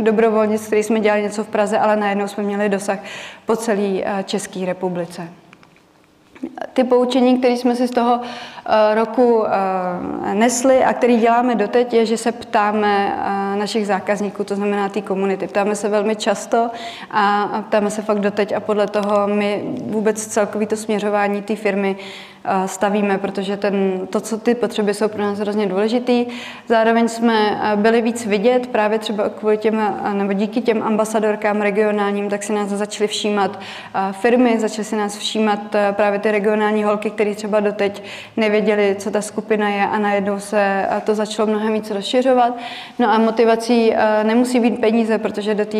dobro 0.00 0.25
dobrovolnic, 0.26 0.66
který 0.66 0.82
jsme 0.82 1.00
dělali 1.00 1.22
něco 1.22 1.44
v 1.44 1.48
Praze, 1.48 1.78
ale 1.78 1.96
najednou 1.96 2.28
jsme 2.28 2.42
měli 2.42 2.68
dosah 2.68 2.98
po 3.46 3.56
celé 3.56 4.02
eh, 4.02 4.24
České 4.24 4.66
republice. 4.66 5.28
Ty 6.72 6.84
poučení, 6.84 7.38
které 7.38 7.54
jsme 7.54 7.76
si 7.76 7.88
z 7.88 7.90
toho 7.90 8.20
eh, 8.20 8.94
roku 8.94 9.44
eh, 9.46 10.34
nesli 10.34 10.84
a 10.84 10.92
který 10.92 11.16
děláme 11.16 11.54
doteď, 11.54 11.94
je, 11.94 12.06
že 12.06 12.16
se 12.16 12.32
ptáme 12.32 13.16
našich 13.58 13.86
zákazníků, 13.86 14.44
to 14.44 14.56
znamená 14.56 14.88
té 14.88 15.00
komunity. 15.00 15.46
Ptáme 15.46 15.74
se 15.74 15.88
velmi 15.88 16.16
často 16.16 16.70
a 17.10 17.48
ptáme 17.68 17.90
se 17.90 18.02
fakt 18.02 18.20
doteď 18.20 18.52
a 18.52 18.60
podle 18.60 18.86
toho 18.86 19.26
my 19.26 19.64
vůbec 19.86 20.26
celkový 20.26 20.66
to 20.66 20.76
směřování 20.76 21.42
té 21.42 21.56
firmy 21.56 21.96
stavíme, 22.66 23.18
protože 23.18 23.56
ten, 23.56 24.06
to, 24.10 24.20
co 24.20 24.38
ty 24.38 24.54
potřeby 24.54 24.94
jsou 24.94 25.08
pro 25.08 25.22
nás 25.22 25.38
hrozně 25.38 25.66
důležitý. 25.66 26.26
Zároveň 26.68 27.08
jsme 27.08 27.60
byli 27.76 28.02
víc 28.02 28.26
vidět 28.26 28.66
právě 28.66 28.98
třeba 28.98 29.28
kvůli 29.28 29.58
těm, 29.58 29.94
nebo 30.12 30.32
díky 30.32 30.60
těm 30.60 30.82
ambasadorkám 30.82 31.60
regionálním, 31.60 32.30
tak 32.30 32.42
si 32.42 32.52
nás 32.52 32.68
začaly 32.68 33.08
všímat 33.08 33.60
firmy, 34.12 34.58
začaly 34.58 34.84
si 34.84 34.96
nás 34.96 35.16
všímat 35.16 35.76
právě 35.92 36.18
ty 36.18 36.30
regionální 36.30 36.84
holky, 36.84 37.10
které 37.10 37.34
třeba 37.34 37.60
doteď 37.60 38.02
nevěděli, 38.36 38.96
co 38.98 39.10
ta 39.10 39.22
skupina 39.22 39.68
je 39.68 39.86
a 39.86 39.98
najednou 39.98 40.38
se 40.38 40.86
to 41.04 41.14
začalo 41.14 41.48
mnohem 41.48 41.72
víc 41.72 41.90
rozšiřovat. 41.90 42.56
No 42.98 43.10
a 43.10 43.18
motivací 43.18 43.94
nemusí 44.22 44.60
být 44.60 44.80
peníze, 44.80 45.18
protože 45.18 45.54
do 45.54 45.64
té 45.64 45.78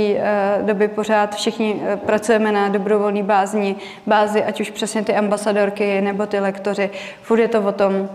doby 0.63 0.89
pořád 0.89 1.35
všichni 1.35 1.83
pracujeme 2.07 2.53
na 2.53 2.69
dobrovolné 2.69 3.23
bázni, 3.23 3.77
bázi, 4.07 4.45
ať 4.45 4.61
už 4.61 4.71
přesně 4.71 5.03
ty 5.03 5.15
ambasadorky 5.15 6.01
nebo 6.01 6.27
ty 6.27 6.41
lektoři. 6.57 6.91
Furt 7.23 7.41
je 7.41 7.49
to 7.49 7.63
o 7.63 7.73
tom, 7.73 8.09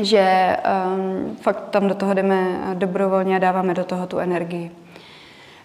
že 0.00 0.56
um, 0.56 1.36
fakt 1.36 1.64
tam 1.70 1.88
do 1.88 1.94
toho 1.94 2.14
jdeme 2.14 2.36
dobrovolně 2.74 3.36
a 3.36 3.38
dáváme 3.38 3.74
do 3.74 3.84
toho 3.84 4.06
tu 4.06 4.18
energii. 4.18 4.70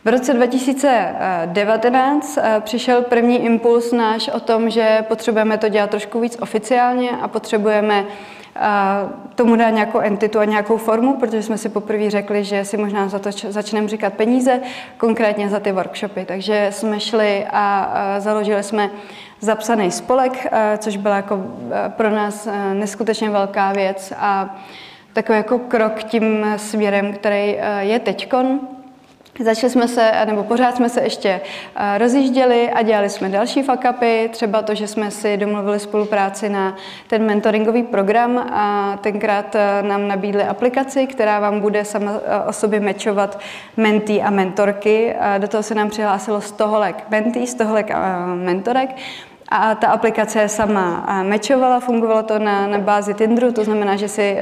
V 0.05 0.09
roce 0.09 0.33
2019 0.33 2.37
eh, 2.37 2.61
přišel 2.63 3.01
první 3.01 3.45
impuls 3.45 3.91
náš 3.91 4.27
o 4.27 4.39
tom, 4.39 4.69
že 4.69 5.05
potřebujeme 5.07 5.57
to 5.57 5.69
dělat 5.69 5.89
trošku 5.89 6.19
víc 6.19 6.37
oficiálně 6.41 7.11
a 7.11 7.27
potřebujeme 7.27 8.05
eh, 8.55 8.61
tomu 9.35 9.55
dát 9.55 9.69
nějakou 9.69 9.99
entitu 9.99 10.39
a 10.39 10.45
nějakou 10.45 10.77
formu, 10.77 11.19
protože 11.19 11.43
jsme 11.43 11.57
si 11.57 11.69
poprvé 11.69 12.09
řekli, 12.09 12.43
že 12.43 12.65
si 12.65 12.77
možná 12.77 13.07
za 13.07 13.19
to 13.19 13.29
začneme 13.31 13.87
říkat 13.87 14.13
peníze, 14.13 14.61
konkrétně 14.97 15.49
za 15.49 15.59
ty 15.59 15.71
workshopy. 15.71 16.25
Takže 16.25 16.67
jsme 16.71 16.99
šli 16.99 17.45
a 17.51 17.93
založili 18.19 18.63
jsme 18.63 18.89
zapsaný 19.39 19.91
spolek, 19.91 20.47
eh, 20.51 20.77
což 20.77 20.97
byla 20.97 21.15
jako 21.15 21.45
pro 21.89 22.09
nás 22.09 22.47
neskutečně 22.73 23.29
velká 23.29 23.71
věc 23.71 24.13
a 24.17 24.55
takový 25.13 25.37
jako 25.37 25.59
krok 25.59 26.03
tím 26.03 26.45
směrem, 26.57 27.13
který 27.13 27.57
je 27.79 27.99
teďkon. 27.99 28.59
Začali 29.43 29.71
jsme 29.71 29.87
se, 29.87 30.11
nebo 30.25 30.43
pořád 30.43 30.75
jsme 30.75 30.89
se 30.89 31.01
ještě 31.01 31.41
eh, 31.75 31.97
rozjížděli 31.97 32.69
a 32.69 32.81
dělali 32.81 33.09
jsme 33.09 33.29
další 33.29 33.63
fakapy, 33.63 34.29
třeba 34.33 34.61
to, 34.61 34.75
že 34.75 34.87
jsme 34.87 35.11
si 35.11 35.37
domluvili 35.37 35.79
spolupráci 35.79 36.49
na 36.49 36.75
ten 37.07 37.25
mentoringový 37.25 37.83
program 37.83 38.37
a 38.37 38.97
tenkrát 39.01 39.55
eh, 39.55 39.81
nám 39.81 40.07
nabídli 40.07 40.43
aplikaci, 40.43 41.07
která 41.07 41.39
vám 41.39 41.59
bude 41.59 41.85
sama 41.85 42.11
eh, 42.11 42.49
o 42.49 42.53
sobě 42.53 42.79
mečovat 42.79 43.39
mentý 43.77 44.21
a 44.21 44.29
mentorky. 44.29 45.15
Do 45.37 45.47
toho 45.47 45.63
se 45.63 45.75
nám 45.75 45.89
přihlásilo 45.89 46.41
100 46.41 46.67
holek 46.67 47.03
mentý, 47.09 47.47
100 47.47 47.65
holek 47.65 47.91
mentorek. 48.35 48.89
A 49.49 49.75
ta 49.75 49.87
aplikace 49.87 50.49
sama 50.49 51.05
mečovala, 51.23 51.79
fungovalo 51.79 52.23
to 52.23 52.39
na, 52.39 52.67
na 52.67 52.77
bázi 52.77 53.13
Tinderu, 53.13 53.51
to 53.51 53.63
znamená, 53.63 53.95
že 53.95 54.07
si 54.07 54.37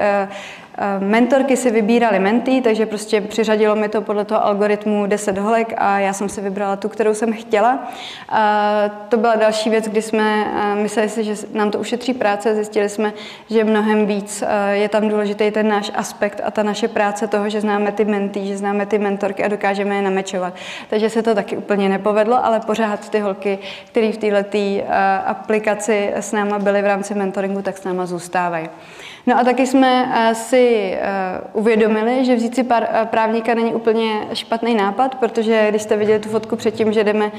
mentorky 1.00 1.58
si 1.58 1.72
vybíraly 1.72 2.20
menty, 2.20 2.62
takže 2.62 2.86
prostě 2.86 3.22
přiřadilo 3.22 3.76
mi 3.76 3.90
to 3.90 4.02
podle 4.02 4.26
toho 4.26 4.46
algoritmu 4.46 5.06
10 5.06 5.38
holek 5.38 5.74
a 5.78 6.00
já 6.00 6.14
jsem 6.14 6.30
si 6.30 6.42
vybrala 6.42 6.76
tu, 6.76 6.90
kterou 6.90 7.14
jsem 7.14 7.34
chtěla. 7.34 7.88
A 8.30 8.90
to 9.10 9.18
byla 9.18 9.36
další 9.36 9.70
věc, 9.70 9.88
kdy 9.88 10.02
jsme 10.02 10.46
eh, 10.46 10.76
mysleli 10.76 11.10
si, 11.10 11.24
že 11.24 11.36
nám 11.54 11.72
to 11.72 11.80
ušetří 11.80 12.14
práce, 12.14 12.56
zjistili 12.56 12.90
jsme, 12.90 13.14
že 13.50 13.64
mnohem 13.64 14.06
víc 14.06 14.44
eh, 14.48 14.76
je 14.76 14.90
tam 14.90 15.10
důležitý 15.10 15.52
ten 15.52 15.68
náš 15.68 15.92
aspekt 15.96 16.42
a 16.44 16.52
ta 16.52 16.64
naše 16.64 16.88
práce 16.88 17.28
toho, 17.28 17.50
že 17.50 17.62
známe 17.62 17.92
ty 17.92 18.06
menty, 18.06 18.48
že 18.48 18.58
známe 18.58 18.86
ty 18.86 19.00
mentorky 19.00 19.44
a 19.44 19.48
dokážeme 19.48 19.96
je 19.96 20.02
namečovat. 20.02 20.54
Takže 20.90 21.10
se 21.10 21.24
to 21.24 21.36
taky 21.36 21.58
úplně 21.58 21.90
nepovedlo, 21.90 22.46
ale 22.46 22.60
pořád 22.60 23.10
ty 23.10 23.20
holky, 23.20 23.60
které 23.86 24.12
v 24.12 24.18
této 24.18 24.36
aplikaci 25.26 26.12
s 26.16 26.32
náma 26.32 26.60
byly 26.60 26.82
v 26.82 26.86
rámci 26.86 27.16
mentoringu, 27.16 27.62
tak 27.62 27.78
s 27.78 27.84
náma 27.84 28.06
zůstávají. 28.06 28.70
No 29.28 29.40
a 29.40 29.44
taky 29.44 29.68
jsme 29.68 30.12
eh, 30.16 30.36
si 30.36 30.94
eh, 30.94 31.02
uvědomili, 31.54 32.26
že 32.26 32.36
vzít 32.36 32.56
si 32.56 32.66
eh, 32.72 33.06
právníka 33.06 33.54
není 33.54 33.74
úplně 33.74 34.28
špatný 34.34 34.76
nápad, 34.76 35.16
protože 35.16 35.68
když 35.70 35.82
jste 35.82 35.98
viděli 35.98 36.20
tu 36.20 36.30
fotku 36.30 36.56
předtím, 36.56 36.94
že 36.94 37.04
jdeme 37.04 37.32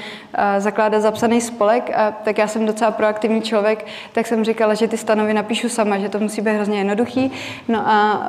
zakládat 0.59 1.01
zapsaný 1.01 1.41
spolek, 1.41 1.91
tak 2.25 2.39
já 2.39 2.49
jsem 2.49 2.67
docela 2.67 2.91
proaktivní 2.91 3.43
člověk, 3.43 3.87
tak 4.13 4.27
jsem 4.27 4.45
říkala, 4.45 4.75
že 4.75 4.89
ty 4.89 4.97
stanovy 4.97 5.35
napíšu 5.35 5.69
sama, 5.69 5.99
že 5.99 6.09
to 6.09 6.19
musí 6.19 6.41
být 6.41 6.51
hrozně 6.51 6.79
jednoduchý. 6.79 7.33
No 7.69 7.89
a 7.89 8.27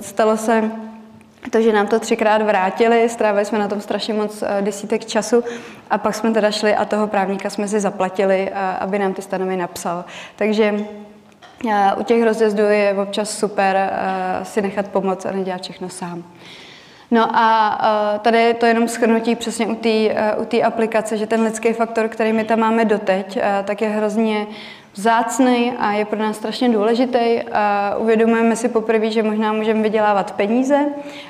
stalo 0.00 0.36
se 0.36 0.70
to, 1.50 1.60
že 1.60 1.72
nám 1.72 1.86
to 1.86 2.00
třikrát 2.00 2.42
vrátili, 2.42 3.08
strávili 3.08 3.44
jsme 3.44 3.58
na 3.58 3.68
tom 3.68 3.80
strašně 3.80 4.14
moc 4.14 4.44
desítek 4.60 5.04
času 5.04 5.44
a 5.90 5.98
pak 5.98 6.14
jsme 6.14 6.30
teda 6.32 6.50
šli 6.50 6.74
a 6.74 6.84
toho 6.84 7.06
právníka 7.06 7.50
jsme 7.50 7.68
si 7.68 7.80
zaplatili, 7.80 8.50
aby 8.80 8.98
nám 8.98 9.14
ty 9.14 9.22
stanovy 9.22 9.56
napsal. 9.56 10.04
Takže 10.36 10.74
u 11.96 12.02
těch 12.02 12.22
rozjezdů 12.22 12.62
je 12.62 12.94
občas 13.02 13.38
super 13.38 13.76
eh, 13.76 14.44
si 14.44 14.62
nechat 14.62 14.88
pomoct 14.88 15.26
a 15.26 15.32
nedělat 15.32 15.62
všechno 15.62 15.88
sám. 15.88 16.24
No 17.10 17.28
a 17.36 17.78
eh, 18.14 18.18
tady 18.18 18.38
je 18.38 18.54
to 18.54 18.66
jenom 18.66 18.88
schrnutí 18.88 19.34
přesně 19.34 19.66
u 19.66 19.74
té 19.74 20.58
u 20.58 20.62
aplikace, 20.66 21.16
že 21.16 21.26
ten 21.26 21.42
lidský 21.42 21.72
faktor, 21.72 22.08
který 22.08 22.32
my 22.32 22.44
tam 22.44 22.58
máme 22.58 22.84
doteď, 22.84 23.36
eh, 23.36 23.62
tak 23.66 23.82
je 23.82 23.88
hrozně 23.88 24.46
vzácný 24.96 25.72
a 25.78 25.92
je 25.92 26.04
pro 26.04 26.18
nás 26.18 26.36
strašně 26.36 26.68
důležitý. 26.68 27.40
Uvědomujeme 27.98 28.56
si 28.56 28.68
poprvé, 28.68 29.10
že 29.10 29.22
možná 29.22 29.52
můžeme 29.52 29.82
vydělávat 29.82 30.32
peníze 30.32 30.78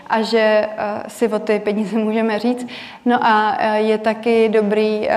a 0.06 0.22
že 0.22 0.38
eh, 0.38 1.02
si 1.08 1.28
o 1.28 1.38
ty 1.38 1.58
peníze 1.58 1.98
můžeme 1.98 2.38
říct. 2.38 2.66
No 3.04 3.18
a 3.22 3.56
eh, 3.58 3.80
je 3.80 3.98
taky 3.98 4.48
dobrý 4.48 5.08
eh, 5.08 5.16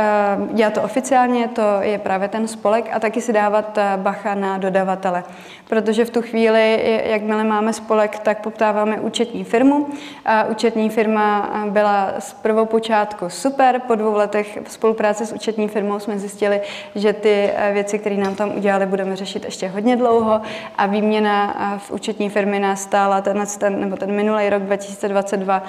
dělat 0.53 0.73
to 0.73 0.81
oficiálně, 0.81 1.47
to 1.47 1.61
je 1.81 1.97
právě 1.97 2.27
ten 2.27 2.47
spolek, 2.47 2.89
a 2.93 2.99
taky 2.99 3.21
si 3.21 3.33
dávat 3.33 3.77
bacha 3.97 4.35
na 4.35 4.57
dodavatele. 4.57 5.23
Protože 5.67 6.05
v 6.05 6.09
tu 6.09 6.21
chvíli, 6.21 6.99
jakmile 7.05 7.43
máme 7.43 7.73
spolek, 7.73 8.19
tak 8.19 8.41
poptáváme 8.41 8.99
účetní 8.99 9.43
firmu. 9.43 9.87
A 10.25 10.43
účetní 10.43 10.89
firma 10.89 11.49
byla 11.69 12.13
z 12.19 12.33
prvopočátku 12.33 13.29
super. 13.29 13.81
Po 13.87 13.95
dvou 13.95 14.13
letech 14.13 14.59
spolupráce 14.67 15.25
s 15.25 15.33
účetní 15.33 15.67
firmou 15.67 15.99
jsme 15.99 16.19
zjistili, 16.19 16.61
že 16.95 17.13
ty 17.13 17.51
věci, 17.73 17.99
které 17.99 18.15
nám 18.15 18.35
tam 18.39 18.57
udělali, 18.57 18.85
budeme 18.85 19.15
řešit 19.15 19.45
ještě 19.45 19.67
hodně 19.67 19.95
dlouho 19.95 20.41
a 20.77 20.85
výměna 20.85 21.55
v 21.77 21.91
účetní 21.91 22.29
firmy 22.29 22.59
nás 22.59 22.81
stála 22.81 23.21
ten, 23.21 23.43
ten, 23.59 23.81
nebo 23.81 23.95
ten 23.95 24.11
minulý 24.11 24.49
rok 24.49 24.63
2022 24.63 25.63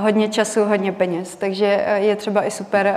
hodně 0.00 0.28
času, 0.28 0.64
hodně 0.64 0.92
peněz. 0.92 1.36
Takže 1.36 1.86
je 1.94 2.16
třeba 2.16 2.44
i 2.44 2.50
super, 2.50 2.94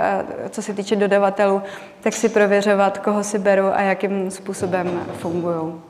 co 0.50 0.62
se 0.62 0.74
týče 0.74 0.96
dodavatelů, 0.96 1.62
tak 2.00 2.14
si 2.14 2.28
prověřovat, 2.28 2.98
koho 2.98 3.24
si 3.24 3.38
beru 3.38 3.66
a 3.74 3.80
jakým 3.80 4.30
způsobem 4.30 5.00
fungují. 5.12 5.87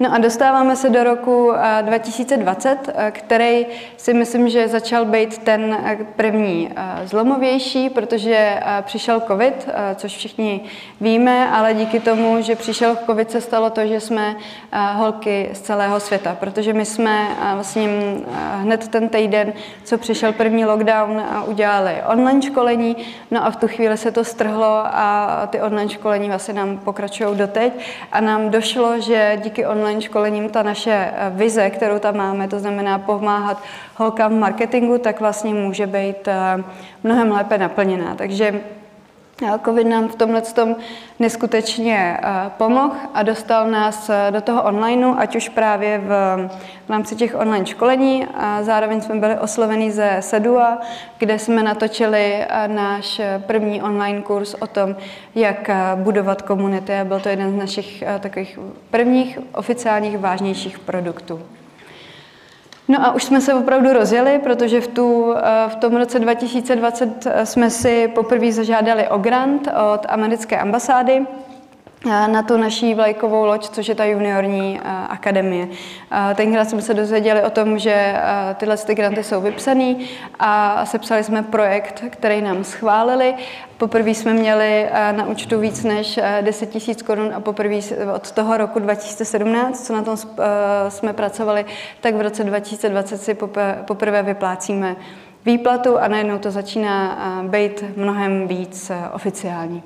No 0.00 0.14
a 0.14 0.18
dostáváme 0.18 0.76
se 0.76 0.90
do 0.90 1.04
roku 1.04 1.52
2020, 1.82 2.88
eh, 2.88 2.92
eh, 2.96 3.10
který 3.10 3.66
si 3.96 4.14
myslím, 4.14 4.48
že 4.48 4.68
začal 4.68 5.04
být 5.04 5.38
ten 5.38 5.76
eh, 5.84 5.98
první 6.16 6.70
zlomovější, 7.04 7.90
protože 7.90 8.60
přišel 8.82 9.20
covid, 9.20 9.68
což 9.94 10.16
všichni 10.16 10.60
víme, 11.00 11.50
ale 11.50 11.74
díky 11.74 12.00
tomu, 12.00 12.42
že 12.42 12.56
přišel 12.56 12.96
covid, 13.06 13.30
se 13.30 13.40
stalo 13.40 13.70
to, 13.70 13.86
že 13.86 14.00
jsme 14.00 14.36
holky 14.94 15.50
z 15.52 15.60
celého 15.60 16.00
světa, 16.00 16.36
protože 16.40 16.72
my 16.72 16.84
jsme 16.84 17.26
vlastně 17.54 17.88
hned 18.54 18.88
ten 18.88 19.08
týden, 19.08 19.52
co 19.84 19.98
přišel 19.98 20.32
první 20.32 20.64
lockdown, 20.64 21.22
udělali 21.46 21.94
online 22.06 22.42
školení, 22.42 22.96
no 23.30 23.46
a 23.46 23.50
v 23.50 23.56
tu 23.56 23.68
chvíli 23.68 23.96
se 23.96 24.10
to 24.10 24.24
strhlo 24.24 24.82
a 24.84 25.48
ty 25.50 25.60
online 25.60 25.90
školení 25.90 26.28
vlastně 26.28 26.54
nám 26.54 26.78
pokračují 26.78 27.36
doteď. 27.36 27.72
A 28.12 28.20
nám 28.20 28.50
došlo, 28.50 29.00
že 29.00 29.40
díky 29.44 29.66
online 29.66 29.87
online 29.88 30.02
školením 30.02 30.48
ta 30.48 30.62
naše 30.62 30.92
eh, 30.92 31.32
vize, 31.34 31.70
kterou 31.70 31.98
tam 31.98 32.16
máme, 32.16 32.48
to 32.48 32.58
znamená 32.60 32.98
pomáhat 32.98 33.62
holkám 33.96 34.32
v 34.32 34.38
marketingu, 34.38 34.98
tak 34.98 35.20
vlastně 35.20 35.54
může 35.54 35.86
být 35.86 36.28
eh, 36.28 36.64
mnohem 37.02 37.32
lépe 37.32 37.58
naplněná. 37.58 38.14
Takže 38.14 38.60
COVID 39.64 39.86
nám 39.86 40.08
v 40.08 40.14
tomhle 40.16 40.42
tom 40.42 40.76
neskutečně 41.18 42.20
pomohl 42.48 42.94
a 43.14 43.22
dostal 43.22 43.70
nás 43.70 44.10
do 44.30 44.40
toho 44.40 44.62
onlineu, 44.62 45.14
ať 45.18 45.36
už 45.36 45.48
právě 45.48 45.98
v, 45.98 46.08
v 46.86 46.90
rámci 46.90 47.16
těch 47.16 47.34
online 47.40 47.66
školení. 47.66 48.26
A 48.34 48.62
zároveň 48.62 49.00
jsme 49.00 49.14
byli 49.14 49.38
osloveni 49.38 49.90
ze 49.90 50.16
Sedua, 50.20 50.78
kde 51.18 51.38
jsme 51.38 51.62
natočili 51.62 52.46
náš 52.66 53.20
první 53.46 53.82
online 53.82 54.22
kurz 54.22 54.54
o 54.54 54.66
tom, 54.66 54.96
jak 55.34 55.70
budovat 55.94 56.42
komunity. 56.42 56.92
Byl 57.04 57.20
to 57.20 57.28
jeden 57.28 57.52
z 57.52 57.56
našich 57.56 58.04
takových 58.20 58.58
prvních 58.90 59.38
oficiálních 59.54 60.18
vážnějších 60.18 60.78
produktů. 60.78 61.40
No 62.88 63.06
a 63.06 63.12
už 63.12 63.24
jsme 63.24 63.40
se 63.40 63.54
opravdu 63.54 63.92
rozjeli, 63.92 64.38
protože 64.38 64.80
v, 64.80 64.86
tu, 64.88 65.34
v 65.68 65.74
tom 65.76 65.96
roce 65.96 66.18
2020 66.18 67.26
jsme 67.44 67.70
si 67.70 68.08
poprvé 68.08 68.52
zažádali 68.52 69.08
o 69.08 69.18
grant 69.18 69.68
od 69.94 70.06
americké 70.08 70.58
ambasády 70.58 71.26
na 72.04 72.42
tu 72.42 72.56
naší 72.56 72.94
vlajkovou 72.94 73.44
loď, 73.44 73.68
což 73.68 73.88
je 73.88 73.94
ta 73.94 74.04
juniorní 74.04 74.80
akademie. 75.08 75.68
Tenkrát 76.34 76.70
jsme 76.70 76.82
se 76.82 76.94
dozvěděli 76.94 77.42
o 77.42 77.50
tom, 77.50 77.78
že 77.78 78.14
tyhle 78.54 78.76
ty 78.76 78.94
granty 78.94 79.24
jsou 79.24 79.40
vypsané 79.40 79.94
a 80.38 80.86
sepsali 80.86 81.24
jsme 81.24 81.42
projekt, 81.42 82.04
který 82.10 82.42
nám 82.42 82.64
schválili. 82.64 83.34
Poprvé 83.78 84.10
jsme 84.10 84.34
měli 84.34 84.86
na 85.12 85.26
účtu 85.26 85.60
víc 85.60 85.84
než 85.84 86.20
10 86.40 86.74
000 86.74 86.84
korun 87.06 87.32
a 87.34 87.40
poprvé 87.40 87.78
od 88.14 88.32
toho 88.32 88.56
roku 88.56 88.78
2017, 88.78 89.86
co 89.86 89.92
na 89.92 90.02
tom 90.02 90.16
jsme 90.88 91.12
pracovali, 91.12 91.64
tak 92.00 92.14
v 92.14 92.20
roce 92.20 92.44
2020 92.44 93.18
si 93.18 93.36
poprvé 93.86 94.22
vyplácíme 94.22 94.96
výplatu 95.44 95.98
a 95.98 96.08
najednou 96.08 96.38
to 96.38 96.50
začíná 96.50 97.18
být 97.48 97.84
mnohem 97.96 98.48
víc 98.48 98.90
oficiální. 99.12 99.82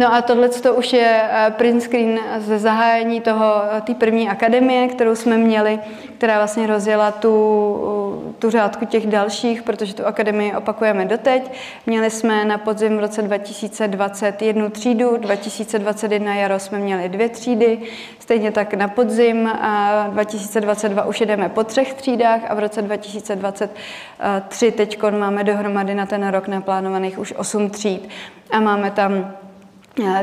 No 0.00 0.14
a 0.14 0.22
tohle 0.22 0.48
to 0.48 0.74
už 0.74 0.92
je 0.92 1.22
print 1.50 1.82
screen 1.82 2.20
ze 2.38 2.58
zahájení 2.58 3.20
toho, 3.20 3.54
té 3.84 3.94
první 3.94 4.28
akademie, 4.28 4.88
kterou 4.88 5.14
jsme 5.14 5.38
měli, 5.38 5.78
která 6.18 6.36
vlastně 6.36 6.66
rozjela 6.66 7.10
tu, 7.10 8.32
tu 8.38 8.50
řádku 8.50 8.84
těch 8.84 9.06
dalších, 9.06 9.62
protože 9.62 9.94
tu 9.94 10.06
akademii 10.06 10.54
opakujeme 10.54 11.04
doteď. 11.04 11.52
Měli 11.86 12.10
jsme 12.10 12.44
na 12.44 12.58
podzim 12.58 12.96
v 12.96 13.00
roce 13.00 13.22
2020 13.22 14.42
jednu 14.42 14.70
třídu, 14.70 15.16
2021 15.16 16.34
jaro 16.34 16.58
jsme 16.58 16.78
měli 16.78 17.08
dvě 17.08 17.28
třídy, 17.28 17.78
stejně 18.18 18.52
tak 18.52 18.74
na 18.74 18.88
podzim 18.88 19.46
a 19.46 20.06
2022 20.10 21.04
už 21.04 21.20
jedeme 21.20 21.48
po 21.48 21.64
třech 21.64 21.94
třídách 21.94 22.40
a 22.48 22.54
v 22.54 22.58
roce 22.58 22.82
2023 22.82 24.72
teď 24.72 25.02
máme 25.10 25.44
dohromady 25.44 25.94
na 25.94 26.06
ten 26.06 26.28
rok 26.28 26.48
naplánovaných 26.48 27.18
už 27.18 27.34
8 27.36 27.70
tříd 27.70 28.08
a 28.50 28.60
máme 28.60 28.90
tam 28.90 29.12
eh, 29.14 29.49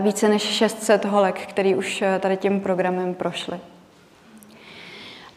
více 0.01 0.29
než 0.29 0.41
600 0.41 1.05
holek, 1.05 1.47
který 1.47 1.75
už 1.75 2.01
eh, 2.01 2.19
tady 2.19 2.37
tím 2.37 2.59
programem 2.59 3.13
prošly. 3.13 3.59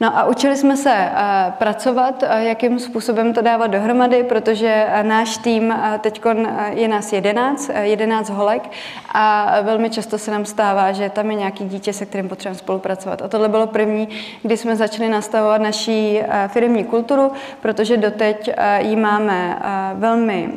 No 0.02 0.18
a 0.18 0.26
učili 0.26 0.56
jsme 0.56 0.76
se 0.76 0.90
uh, 0.90 1.52
pracovat, 1.52 2.24
jakým 2.38 2.78
způsobem 2.78 3.34
to 3.34 3.42
dávat 3.42 3.66
dohromady, 3.66 4.22
protože 4.22 4.86
náš 5.02 5.36
tým 5.36 5.74
teď 5.98 6.22
je 6.70 6.88
nás 6.88 7.12
11, 7.12 7.68
uh, 7.68 7.76
11 7.76 8.30
holek 8.30 8.70
a 9.14 9.54
velmi 9.62 9.90
často 9.90 10.18
se 10.18 10.30
nám 10.30 10.44
stává, 10.44 10.92
že 10.92 11.10
tam 11.10 11.30
je 11.30 11.36
nějaký 11.36 11.64
dítě, 11.64 11.92
se 11.92 12.06
kterým 12.06 12.28
potřebujeme 12.28 12.58
spolupracovat. 12.58 13.22
A 13.22 13.28
tohle 13.28 13.48
bylo 13.48 13.66
první, 13.66 14.08
kdy 14.42 14.56
jsme 14.56 14.76
začali 14.76 15.08
nastavovat 15.08 15.60
naší 15.60 16.20
firmní 16.48 16.84
kulturu, 16.84 17.32
protože 17.60 17.96
doteď 17.96 18.50
ji 18.78 18.96
máme 18.96 19.58
velmi 19.94 20.52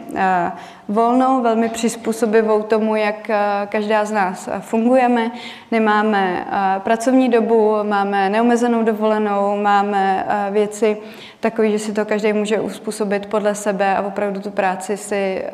volnou, 0.87 1.41
velmi 1.41 1.69
přizpůsobivou 1.69 2.63
tomu, 2.63 2.95
jak 2.95 3.29
eh, 3.29 3.37
každá 3.69 4.05
z 4.05 4.11
nás 4.11 4.47
eh, 4.47 4.59
fungujeme. 4.59 5.31
Nemáme 5.71 6.47
eh, 6.51 6.79
pracovní 6.79 7.29
dobu, 7.29 7.75
máme 7.83 8.29
neomezenou 8.29 8.83
dovolenou, 8.83 9.57
máme 9.61 10.25
věci 10.51 10.97
takové, 11.39 11.69
že 11.69 11.79
si 11.79 11.93
to 11.93 12.05
každý 12.05 12.33
může 12.33 12.59
uspůsobit 12.59 13.25
podle 13.25 13.55
sebe 13.55 13.95
a 13.95 14.01
opravdu 14.01 14.39
tu 14.39 14.51
práci 14.51 14.97
si 14.97 15.45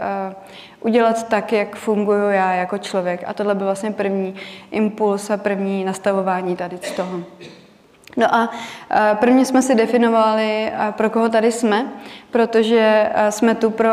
udělat 0.81 1.27
tak, 1.27 1.53
jak 1.53 1.75
funguju 1.75 2.29
já 2.29 2.53
jako 2.53 2.77
člověk. 2.77 3.23
A 3.27 3.33
tohle 3.33 3.55
byl 3.55 3.65
vlastně 3.65 3.91
první 3.91 4.35
impuls 4.71 5.29
a 5.29 5.37
první 5.37 5.83
nastavování 5.83 6.55
tady 6.55 6.77
z 6.81 6.91
toho. 6.91 7.19
No 8.19 8.35
a 8.35 8.49
prvně 9.13 9.45
jsme 9.45 9.61
si 9.61 9.75
definovali, 9.75 10.71
pro 10.91 11.09
koho 11.09 11.29
tady 11.29 11.51
jsme 11.51 11.85
protože 12.31 13.11
jsme 13.29 13.55
tu 13.55 13.69
pro 13.69 13.89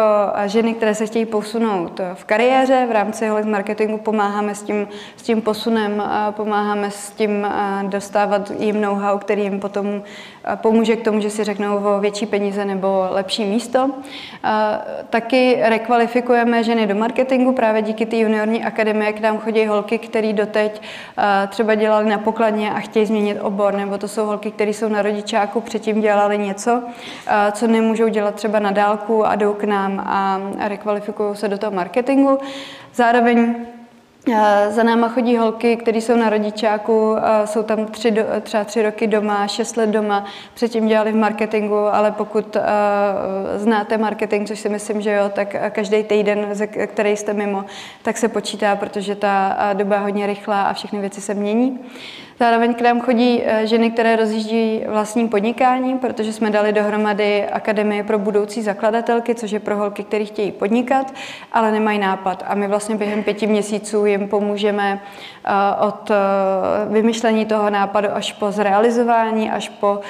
ženy, 0.46 0.74
které 0.74 0.94
se 0.94 1.06
chtějí 1.06 1.26
posunout 1.26 2.00
v 2.14 2.24
kariéře. 2.24 2.86
V 2.88 2.92
rámci 2.92 3.28
Holik 3.28 3.46
Marketingu 3.46 3.98
pomáháme 3.98 4.54
s 4.54 4.62
tím, 4.62 4.88
s 5.16 5.22
tím 5.22 5.42
posunem, 5.42 6.02
pomáháme 6.30 6.90
s 6.90 7.10
tím 7.10 7.46
dostávat 7.82 8.50
jim 8.58 8.80
know-how, 8.80 9.18
který 9.18 9.42
jim 9.42 9.60
potom 9.60 10.02
pomůže 10.54 10.96
k 10.96 11.04
tomu, 11.04 11.20
že 11.20 11.30
si 11.30 11.44
řeknou 11.44 11.76
o 11.76 12.00
větší 12.00 12.26
peníze 12.26 12.64
nebo 12.64 13.06
lepší 13.10 13.44
místo. 13.44 13.90
Taky 15.10 15.58
rekvalifikujeme 15.62 16.64
ženy 16.64 16.86
do 16.86 16.94
marketingu 16.94 17.52
právě 17.52 17.82
díky 17.82 18.06
té 18.06 18.16
juniorní 18.16 18.64
akademie, 18.64 19.12
k 19.12 19.20
nám 19.20 19.38
chodí 19.38 19.66
holky, 19.66 19.98
které 19.98 20.32
doteď 20.32 20.82
třeba 21.48 21.74
dělali 21.74 22.10
na 22.10 22.18
pokladně 22.18 22.70
a 22.70 22.80
chtějí 22.80 23.06
změnit 23.06 23.40
obor, 23.40 23.74
nebo 23.74 23.98
to 23.98 24.08
jsou 24.08 24.26
holky, 24.26 24.50
které 24.50 24.70
jsou 24.70 24.88
na 24.88 25.02
rodičáku, 25.02 25.60
předtím 25.60 26.00
dělali 26.00 26.38
něco, 26.38 26.82
co 27.52 27.66
nemůžou 27.66 28.08
dělat 28.08 28.34
třeba 28.34 28.58
na 28.58 28.70
dálku 28.70 29.26
a 29.26 29.34
jdou 29.34 29.52
k 29.52 29.64
nám 29.64 30.00
a 30.06 30.40
rekvalifikují 30.68 31.36
se 31.36 31.48
do 31.48 31.58
toho 31.58 31.72
marketingu. 31.72 32.38
Zároveň 32.94 33.54
za 34.68 34.82
náma 34.82 35.08
chodí 35.08 35.36
holky, 35.36 35.76
které 35.76 35.98
jsou 35.98 36.16
na 36.16 36.30
rodičáku, 36.30 37.16
jsou 37.44 37.62
tam 37.62 37.86
tři, 37.86 38.14
třeba 38.42 38.64
tři 38.64 38.82
roky 38.82 39.06
doma, 39.06 39.46
šest 39.46 39.76
let 39.76 39.90
doma, 39.90 40.24
předtím 40.54 40.88
dělali 40.88 41.12
v 41.12 41.16
marketingu, 41.16 41.78
ale 41.78 42.12
pokud 42.12 42.56
znáte 43.56 43.98
marketing, 43.98 44.48
což 44.48 44.58
si 44.58 44.68
myslím, 44.68 45.00
že 45.00 45.12
jo, 45.12 45.28
tak 45.28 45.56
každý 45.70 46.02
týden, 46.02 46.46
který 46.86 47.16
jste 47.16 47.32
mimo, 47.32 47.64
tak 48.02 48.16
se 48.16 48.28
počítá, 48.28 48.76
protože 48.76 49.14
ta 49.14 49.56
doba 49.72 49.96
je 49.96 50.02
hodně 50.02 50.26
rychlá 50.26 50.62
a 50.62 50.72
všechny 50.72 51.00
věci 51.00 51.20
se 51.20 51.34
mění. 51.34 51.78
Zároveň 52.40 52.74
k 52.74 52.80
nám 52.80 53.00
chodí 53.00 53.42
ženy, 53.64 53.90
které 53.90 54.16
rozjíždí 54.16 54.84
vlastním 54.88 55.28
podnikáním, 55.28 55.98
protože 55.98 56.32
jsme 56.32 56.50
dali 56.50 56.72
dohromady 56.72 57.44
Akademie 57.44 58.04
pro 58.04 58.18
budoucí 58.18 58.62
zakladatelky, 58.62 59.34
což 59.34 59.50
je 59.50 59.60
pro 59.60 59.76
holky, 59.76 60.04
které 60.04 60.24
chtějí 60.24 60.52
podnikat, 60.52 61.14
ale 61.52 61.72
nemají 61.72 61.98
nápad. 61.98 62.44
A 62.46 62.54
my 62.54 62.68
vlastně 62.68 62.96
během 62.96 63.22
pěti 63.22 63.46
měsíců 63.46 64.06
jim 64.06 64.15
pomůžeme 64.18 65.00
eh, 65.44 65.50
od 65.80 66.10
eh, 66.10 66.14
vymyšlení 66.88 67.46
toho 67.46 67.70
nápadu 67.70 68.08
až 68.12 68.32
po 68.32 68.50
zrealizování, 68.52 69.50
až 69.50 69.68
po 69.68 70.00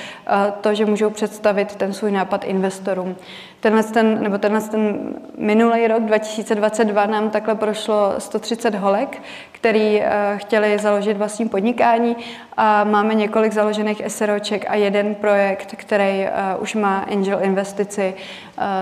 to, 0.60 0.74
že 0.74 0.86
můžou 0.86 1.10
představit 1.10 1.76
ten 1.76 1.92
svůj 1.92 2.12
nápad 2.12 2.44
investorům. 2.44 3.16
Tenhle 3.60 3.82
ten, 3.82 4.22
nebo 4.22 4.38
tenhle 4.38 4.60
ten 4.60 4.98
minulý 5.38 5.88
rok 5.88 6.02
2022 6.02 7.06
nám 7.06 7.30
takhle 7.30 7.54
prošlo 7.54 8.14
130 8.18 8.74
holek, 8.74 9.22
který 9.52 10.02
chtěli 10.36 10.78
založit 10.78 11.16
vlastní 11.16 11.48
podnikání 11.48 12.16
a 12.56 12.84
máme 12.84 13.14
několik 13.14 13.52
založených 13.52 14.02
SROček 14.08 14.64
a 14.68 14.74
jeden 14.74 15.14
projekt, 15.14 15.74
který 15.76 16.26
už 16.58 16.74
má 16.74 16.98
angel 16.98 17.38
investici, 17.42 18.14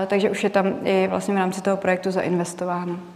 takže 0.07 0.29
už 0.29 0.43
je 0.43 0.49
tam 0.49 0.73
i 0.83 1.07
vlastně 1.07 1.33
v 1.33 1.37
rámci 1.37 1.61
toho 1.61 1.77
projektu 1.77 2.11
zainvestováno. 2.11 3.14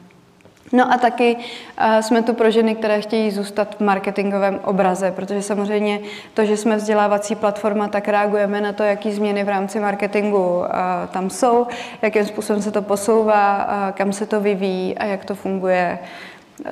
No 0.74 0.94
a 0.94 0.98
taky 0.98 1.36
uh, 1.36 2.00
jsme 2.00 2.24
tu 2.24 2.34
pro 2.34 2.52
ženy, 2.52 2.76
které 2.76 3.02
chtějí 3.02 3.32
zůstat 3.32 3.76
v 3.76 3.80
marketingovém 3.80 4.60
obraze, 4.64 5.12
protože 5.12 5.42
samozřejmě 5.42 6.00
to, 6.34 6.46
že 6.46 6.58
jsme 6.58 6.76
vzdělávací 6.76 7.36
platforma, 7.36 7.88
tak 7.88 8.08
reagujeme 8.08 8.62
na 8.62 8.74
to, 8.74 8.84
jaký 8.84 9.12
změny 9.12 9.44
v 9.44 9.50
rámci 9.50 9.80
marketingu 9.80 10.60
uh, 10.60 10.66
tam 11.12 11.30
jsou, 11.30 11.68
jakým 12.02 12.26
způsobem 12.26 12.62
se 12.62 12.72
to 12.72 12.82
posouvá, 12.82 13.66
uh, 13.66 13.96
kam 13.96 14.14
se 14.14 14.26
to 14.26 14.42
vyvíjí 14.42 14.98
a 14.98 15.06
jak 15.06 15.26
to 15.26 15.36
funguje 15.36 16.00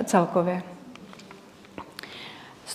celkově. 0.03 0.61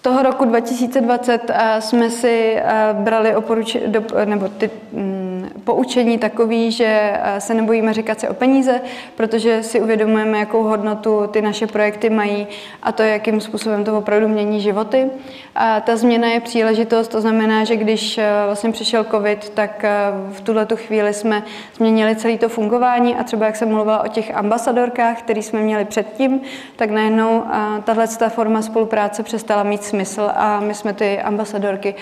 Toho 0.03 0.23
roku 0.23 0.45
2020 0.45 1.51
eh, 1.51 1.81
jsme 1.81 2.11
si 2.11 2.55
eh, 2.57 2.89
brali 2.93 3.37
oporuč, 3.37 3.77
nebo 4.25 4.49
ty, 4.49 4.71
mm, 4.93 5.32
poučení 5.65 6.19
takový, 6.19 6.73
že 6.73 6.87
eh, 6.89 7.41
se 7.41 7.55
nebojíme 7.55 7.93
říkat 7.93 8.21
si 8.21 8.29
o 8.29 8.35
peníze, 8.35 8.81
protože 9.17 9.63
si 9.63 9.81
uvědomujeme, 9.81 10.39
jakou 10.39 10.63
hodnotu 10.63 11.27
ty 11.27 11.43
naše 11.43 11.67
projekty 11.67 12.11
mají 12.11 12.47
a 12.83 12.93
to, 12.93 13.03
jakým 13.03 13.41
způsobem 13.41 13.85
to 13.85 13.99
opravdu 13.99 14.29
mění 14.29 14.61
životy. 14.61 15.11
A 15.55 15.81
ta 15.81 15.97
změna 15.97 16.29
je 16.29 16.41
příležitost, 16.41 17.09
to 17.09 17.21
znamená, 17.21 17.65
že 17.65 17.77
když 17.77 18.21
vlastně 18.47 18.73
přišel 18.73 19.05
covid, 19.05 19.49
tak 19.49 19.85
v 20.33 20.41
tuhle 20.41 20.67
tu 20.67 20.77
chvíli 20.77 21.15
jsme 21.15 21.43
změnili 21.77 22.17
celé 22.17 22.39
to 22.39 22.49
fungování 22.49 23.17
a 23.17 23.25
třeba 23.25 23.47
jak 23.47 23.57
jsem 23.57 23.69
mluvila 23.69 24.05
o 24.05 24.09
těch 24.09 24.37
ambasadorkách, 24.37 25.19
který 25.19 25.43
jsme 25.43 25.61
měli 25.61 25.85
předtím, 25.85 26.41
tak 26.77 26.91
najednou 26.91 27.43
tahle 27.85 28.07
forma 28.29 28.63
spolupráce 28.63 29.23
přestala 29.23 29.63
mít 29.63 29.85
smysl 29.85 30.31
a 30.35 30.61
my 30.61 30.75
jsme 30.75 30.93
ty 30.93 31.21
ambasadorky 31.21 31.95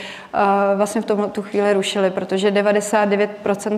vlastně 0.77 1.01
v 1.01 1.05
tom 1.05 1.31
tu 1.31 1.43
chvíli 1.43 1.73
rušili, 1.73 2.11
protože 2.11 2.51
99% 2.51 3.30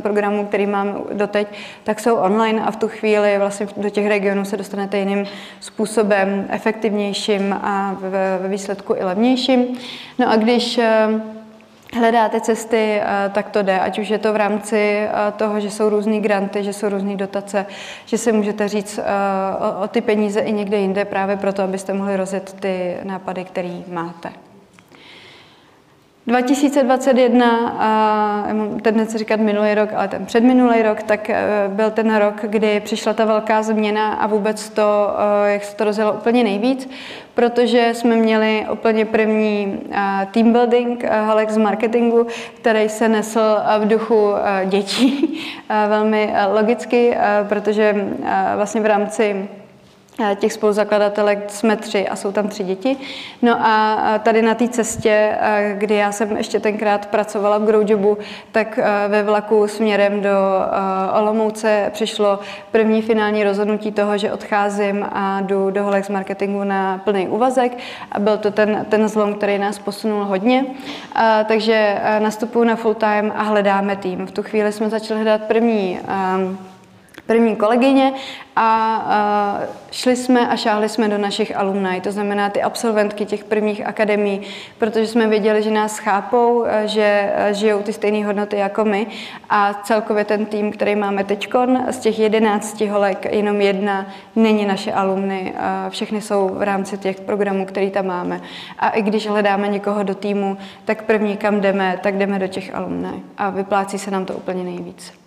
programů, 0.02 0.46
který 0.46 0.66
mám 0.66 1.02
doteď, 1.12 1.48
tak 1.84 2.00
jsou 2.00 2.16
online 2.16 2.62
a 2.62 2.70
v 2.70 2.76
tu 2.76 2.88
chvíli 2.88 3.38
vlastně 3.38 3.66
do 3.76 3.90
těch 3.90 4.06
regionů 4.06 4.44
se 4.44 4.56
dostanete 4.56 4.98
jiným 4.98 5.26
způsobem, 5.60 6.46
efektivnějším 6.48 7.52
a 7.52 7.96
ve, 8.00 8.48
výsledku 8.48 8.94
i 8.94 9.04
levnějším. 9.04 9.78
No 10.18 10.30
a 10.30 10.36
když 10.36 10.78
uh, 10.78 10.84
hledáte 11.96 12.40
cesty, 12.40 13.00
tak 13.32 13.50
to 13.50 13.62
jde, 13.62 13.80
ať 13.80 13.98
už 13.98 14.08
je 14.08 14.18
to 14.18 14.32
v 14.32 14.36
rámci 14.36 15.08
toho, 15.36 15.60
že 15.60 15.70
jsou 15.70 15.88
různé 15.88 16.20
granty, 16.20 16.64
že 16.64 16.72
jsou 16.72 16.88
různé 16.88 17.16
dotace, 17.16 17.66
že 18.04 18.18
si 18.18 18.32
můžete 18.32 18.68
říct 18.68 19.00
o 19.82 19.88
ty 19.88 20.00
peníze 20.00 20.40
i 20.40 20.52
někde 20.52 20.76
jinde 20.76 21.04
právě 21.04 21.36
proto, 21.36 21.62
abyste 21.62 21.92
mohli 21.92 22.16
rozjet 22.16 22.56
ty 22.60 22.96
nápady, 23.02 23.44
které 23.44 23.82
máte. 23.88 24.51
2021, 26.26 28.78
teď 28.82 28.94
nechci 28.94 29.18
říkat 29.18 29.40
minulý 29.40 29.74
rok, 29.74 29.88
ale 29.94 30.08
ten 30.08 30.26
předminulý 30.26 30.82
rok, 30.82 31.02
tak 31.02 31.30
e, 31.30 31.44
byl 31.68 31.90
ten 31.90 32.16
rok, 32.16 32.35
kdy 32.42 32.80
přišla 32.80 33.12
ta 33.12 33.24
velká 33.24 33.62
změna 33.62 34.12
a 34.12 34.26
vůbec 34.26 34.68
to, 34.68 35.16
e, 35.46 35.52
jak 35.52 35.64
se 35.64 35.76
to 35.76 35.85
rozjelo 35.85 36.12
úplně 36.12 36.44
nejvíc, 36.44 36.90
protože 37.35 37.90
jsme 37.92 38.16
měli 38.16 38.66
úplně 38.72 39.04
první 39.04 39.80
e, 39.90 40.26
team 40.32 40.52
building 40.52 41.04
Halex 41.04 41.54
z 41.54 41.56
marketingu, 41.56 42.26
který 42.61 42.88
se 42.88 43.08
nesl 43.08 43.56
v 43.78 43.88
duchu 43.88 44.32
dětí, 44.64 45.38
velmi 45.88 46.35
logicky, 46.52 47.16
protože 47.48 48.06
vlastně 48.56 48.80
v 48.80 48.87
rámci 48.87 49.48
Eh, 49.52 49.62
těch 50.35 50.52
spoluzakladatelek 50.52 51.50
jsme 51.50 51.76
tři 51.76 52.08
a 52.08 52.16
jsou 52.16 52.32
tam 52.32 52.48
tři 52.48 52.64
děti. 52.64 52.96
No 53.42 53.56
a 53.61 54.18
tady 54.22 54.42
na 54.42 54.54
té 54.54 54.68
cestě, 54.68 55.38
eh, 55.40 55.74
kdy 55.78 55.94
já 55.94 56.12
jsem 56.12 56.37
ještě 56.37 56.61
tenkrát 56.61 57.06
pracovala 57.06 57.58
v 57.58 57.64
Growjobu, 57.64 58.18
tak 58.52 58.78
eh, 58.78 59.08
ve 59.08 59.22
vlaku 59.22 59.68
směrem 59.68 60.20
do 60.22 60.30
Olomouce 61.20 61.90
přišlo 61.92 62.38
první 62.72 63.02
finální 63.02 63.44
rozhodnutí 63.44 63.92
toho, 63.92 64.18
že 64.18 64.32
odcházím 64.32 65.06
a 65.12 65.40
jdu 65.40 65.70
do 65.70 65.85
Holex 65.85 66.08
marketingu 66.08 66.64
na 66.64 66.98
plný 67.04 67.28
úvazek 67.28 67.78
a 68.12 68.18
byl 68.18 68.38
to 68.38 68.50
ten, 68.50 68.87
ten 68.88 69.08
zlom, 69.08 69.35
který 69.35 69.58
nás 69.58 69.78
posunul 69.78 70.24
hodně. 70.24 70.64
Takže 71.48 72.00
nastupuji 72.18 72.64
na 72.64 72.76
full 72.76 72.94
time 72.94 73.32
a 73.37 73.42
hledáme 73.42 73.96
tým. 73.96 74.26
V 74.26 74.30
tu 74.30 74.42
chvíli 74.42 74.72
jsme 74.72 74.90
začali 74.90 75.20
hledat 75.20 75.42
první 75.42 76.00
první 77.32 77.56
kolegyně 77.56 78.12
a 78.56 79.60
šli 79.90 80.16
jsme 80.16 80.48
a 80.48 80.56
šáhli 80.56 80.88
jsme 80.88 81.08
do 81.08 81.18
našich 81.18 81.56
alumni, 81.56 82.00
to 82.00 82.12
znamená 82.12 82.50
ty 82.50 82.62
absolventky 82.62 83.24
těch 83.24 83.44
prvních 83.44 83.86
akademií, 83.86 84.40
protože 84.78 85.06
jsme 85.06 85.28
věděli, 85.28 85.62
že 85.62 85.70
nás 85.70 85.98
chápou, 85.98 86.64
že 86.84 87.32
žijou 87.52 87.82
ty 87.82 87.92
stejné 87.92 88.26
hodnoty 88.26 88.56
jako 88.56 88.84
my 88.84 89.06
a 89.50 89.74
celkově 89.74 90.24
ten 90.24 90.46
tým, 90.46 90.72
který 90.72 90.96
máme 90.96 91.24
teď, 91.24 91.48
z 91.90 91.98
těch 91.98 92.18
jedenácti 92.18 92.86
holek 92.86 93.26
jenom 93.32 93.60
jedna 93.60 94.06
není 94.36 94.66
naše 94.66 94.92
alumny, 94.92 95.54
všechny 95.88 96.20
jsou 96.20 96.48
v 96.48 96.62
rámci 96.62 96.98
těch 96.98 97.20
programů, 97.20 97.66
který 97.66 97.90
tam 97.90 98.06
máme. 98.06 98.40
A 98.78 98.88
i 98.88 99.02
když 99.02 99.28
hledáme 99.28 99.68
někoho 99.68 100.02
do 100.02 100.14
týmu, 100.14 100.56
tak 100.84 101.02
první, 101.02 101.36
kam 101.36 101.60
jdeme, 101.60 101.98
tak 102.02 102.18
jdeme 102.18 102.38
do 102.38 102.46
těch 102.46 102.74
alumni 102.74 103.22
a 103.38 103.50
vyplácí 103.50 103.98
se 103.98 104.10
nám 104.10 104.24
to 104.24 104.34
úplně 104.34 104.64
nejvíc. 104.64 105.21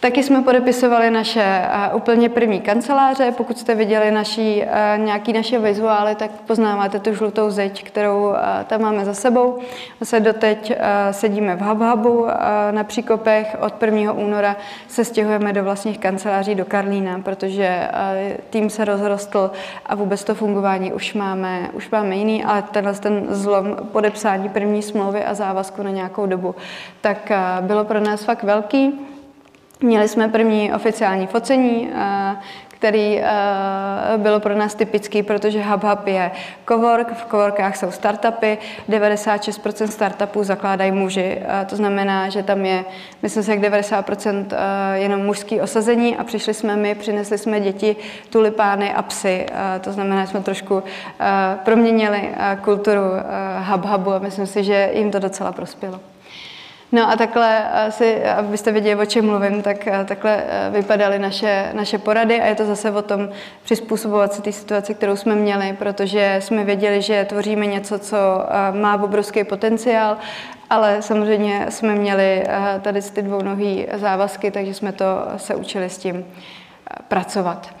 Taky 0.00 0.22
jsme 0.22 0.42
podepisovali 0.42 1.10
naše 1.10 1.62
uh, 1.90 1.96
úplně 1.96 2.28
první 2.28 2.60
kanceláře. 2.60 3.32
Pokud 3.36 3.58
jste 3.58 3.74
viděli 3.74 4.10
naší, 4.10 4.62
uh, 4.62 5.04
nějaký 5.04 5.32
naše 5.32 5.58
vizuály, 5.58 6.14
tak 6.14 6.30
poznáváte 6.30 6.98
tu 6.98 7.14
žlutou 7.14 7.50
zeď, 7.50 7.84
kterou 7.84 8.28
uh, 8.28 8.36
tam 8.66 8.80
máme 8.82 9.04
za 9.04 9.14
sebou. 9.14 9.58
Zase 10.00 10.20
doteď 10.20 10.72
sedíme 11.10 11.56
v 11.56 11.60
HubHubu 11.60 12.26
na 12.70 12.84
Příkopech. 12.84 13.56
Od 13.60 13.82
1. 13.82 14.12
února 14.12 14.56
se 14.88 15.04
stěhujeme 15.04 15.52
do 15.52 15.64
vlastních 15.64 15.98
kanceláří 15.98 16.54
do 16.54 16.64
Karlína, 16.64 17.18
protože 17.18 17.88
tým 18.50 18.70
se 18.70 18.84
rozrostl 18.84 19.50
a 19.86 19.94
vůbec 19.94 20.24
to 20.24 20.34
fungování 20.34 20.92
už 20.92 21.14
máme, 21.14 21.70
už 21.72 21.90
máme 21.90 22.16
jiný, 22.16 22.44
ale 22.44 22.62
tenhle 22.62 22.94
ten 22.94 23.26
zlom 23.28 23.76
podepsání 23.92 24.48
první 24.48 24.82
smlouvy 24.82 25.24
a 25.24 25.34
závazku 25.34 25.82
na 25.82 25.90
nějakou 25.90 26.26
dobu, 26.26 26.54
tak 27.00 27.32
bylo 27.60 27.84
pro 27.84 28.00
nás 28.00 28.24
fakt 28.24 28.42
velký. 28.42 29.10
Měli 29.82 30.08
jsme 30.08 30.28
první 30.28 30.72
oficiální 30.72 31.26
focení, 31.26 31.90
eh, 31.94 32.36
který 32.68 33.18
eh, 33.18 33.24
bylo 34.16 34.40
pro 34.40 34.54
nás 34.54 34.74
typický, 34.74 35.22
protože 35.22 35.62
HubHub 35.62 36.06
je 36.06 36.30
cowork, 36.68 37.12
v 37.12 37.30
coworkách 37.30 37.76
jsou 37.76 37.90
startupy, 37.90 38.58
96% 38.88 39.90
startupů 39.90 40.44
zakládají 40.44 40.92
muži, 40.92 41.38
eh, 41.40 41.66
to 41.70 41.76
znamená, 41.76 42.28
že 42.28 42.42
tam 42.42 42.64
je, 42.64 42.84
myslím 43.22 43.42
si, 43.42 43.50
jak 43.50 43.60
90% 43.60 44.54
jenom 44.94 45.20
mužský 45.20 45.60
osazení 45.60 46.16
a 46.16 46.24
přišli 46.24 46.54
jsme 46.54 46.76
my, 46.76 46.94
přinesli 46.94 47.38
jsme 47.38 47.60
děti, 47.60 47.96
tulipány 48.30 48.92
a 48.92 49.02
psy, 49.02 49.46
to 49.80 49.92
znamená, 49.92 50.24
že 50.24 50.30
jsme 50.30 50.40
trošku 50.40 50.82
proměnili 51.64 52.28
kulturu 52.60 53.02
HubHubu 53.58 54.12
a 54.12 54.18
myslím 54.18 54.46
si, 54.46 54.64
že 54.64 54.90
jim 54.94 55.10
to 55.10 55.18
docela 55.18 55.52
prospělo. 55.52 56.00
No 56.92 57.10
a 57.10 57.16
takhle 57.16 57.70
asi, 57.70 58.24
abyste 58.24 58.72
věděli, 58.72 59.02
o 59.02 59.06
čem 59.06 59.26
mluvím, 59.26 59.62
tak 59.62 59.88
takhle 60.04 60.44
eh, 60.46 60.70
vypadaly 60.70 61.18
naše, 61.18 61.70
naše 61.72 61.98
porady 61.98 62.40
a 62.40 62.46
je 62.46 62.54
to 62.54 62.64
zase 62.64 62.90
o 62.90 63.02
tom 63.02 63.28
přizpůsobovat 63.62 64.32
se 64.32 64.42
té 64.42 64.52
situaci, 64.52 64.94
kterou 64.94 65.16
jsme 65.16 65.34
měli, 65.34 65.72
protože 65.72 66.36
jsme 66.40 66.64
věděli, 66.64 67.02
že 67.02 67.24
tvoříme 67.24 67.66
něco, 67.66 67.98
co 67.98 68.16
eh, 68.16 68.78
má 68.80 69.02
obrovský 69.02 69.44
potenciál, 69.44 70.16
ale 70.70 71.02
samozřejmě 71.02 71.66
jsme 71.68 71.94
měli 71.94 72.44
eh, 72.46 72.80
tady 72.80 73.02
ty 73.02 73.22
dvounohý 73.22 73.86
závazky, 73.92 74.50
takže 74.50 74.74
jsme 74.74 74.92
to 74.92 75.04
se 75.36 75.54
učili 75.54 75.90
s 75.90 75.98
tím 75.98 76.24
pracovat. 77.08 77.79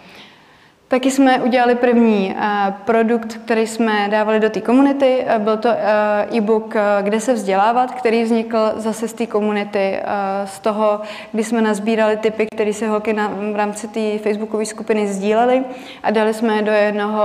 Taky 0.90 1.10
jsme 1.10 1.40
udělali 1.40 1.74
první 1.74 2.34
uh, 2.34 2.72
produkt, 2.84 3.40
který 3.44 3.66
jsme 3.66 4.08
dávali 4.10 4.40
do 4.40 4.50
té 4.50 4.60
komunity. 4.60 5.26
Uh, 5.36 5.42
byl 5.42 5.56
to 5.56 5.68
uh, 5.68 6.36
e-book 6.36 6.74
Kde 7.02 7.20
se 7.20 7.34
vzdělávat, 7.34 7.92
který 7.92 8.22
vznikl 8.22 8.72
zase 8.76 9.08
z 9.08 9.12
té 9.12 9.26
komunity, 9.26 10.00
z 10.44 10.58
toho, 10.58 11.00
kdy 11.32 11.44
jsme 11.44 11.62
nazbírali 11.62 12.16
typy, 12.16 12.46
které 12.46 12.72
se 12.72 12.88
holky 12.88 13.12
v 13.52 13.56
rámci 13.56 13.88
té 13.88 14.18
facebookové 14.18 14.66
skupiny 14.66 15.06
sdílely 15.06 15.64
a 16.02 16.10
dali 16.10 16.34
jsme 16.34 16.62
do 16.62 16.72
jednoho 16.72 17.22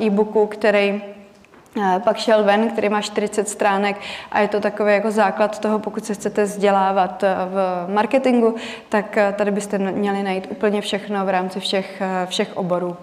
e-booku, 0.00 0.46
který 0.46 1.02
pak 2.04 2.16
šel 2.16 2.44
ven, 2.44 2.70
který 2.70 2.88
má 2.88 3.00
40 3.00 3.48
stránek 3.48 3.96
a 4.32 4.40
je 4.40 4.48
to 4.48 4.60
takový 4.60 4.92
jako 4.92 5.10
základ 5.10 5.58
toho, 5.58 5.78
pokud 5.78 6.04
se 6.04 6.14
chcete 6.14 6.44
vzdělávat 6.44 7.22
eh, 7.22 7.34
v 7.50 7.86
marketingu, 7.92 8.54
tak 8.88 9.16
eh, 9.16 9.34
tady 9.38 9.50
byste 9.50 9.78
měli 9.78 10.22
najít 10.22 10.48
úplně 10.50 10.80
všechno 10.80 11.26
v 11.26 11.28
rámci 11.28 11.60
všech, 11.60 12.00
eh, 12.00 12.26
všech 12.26 12.56
oborů. 12.56 12.96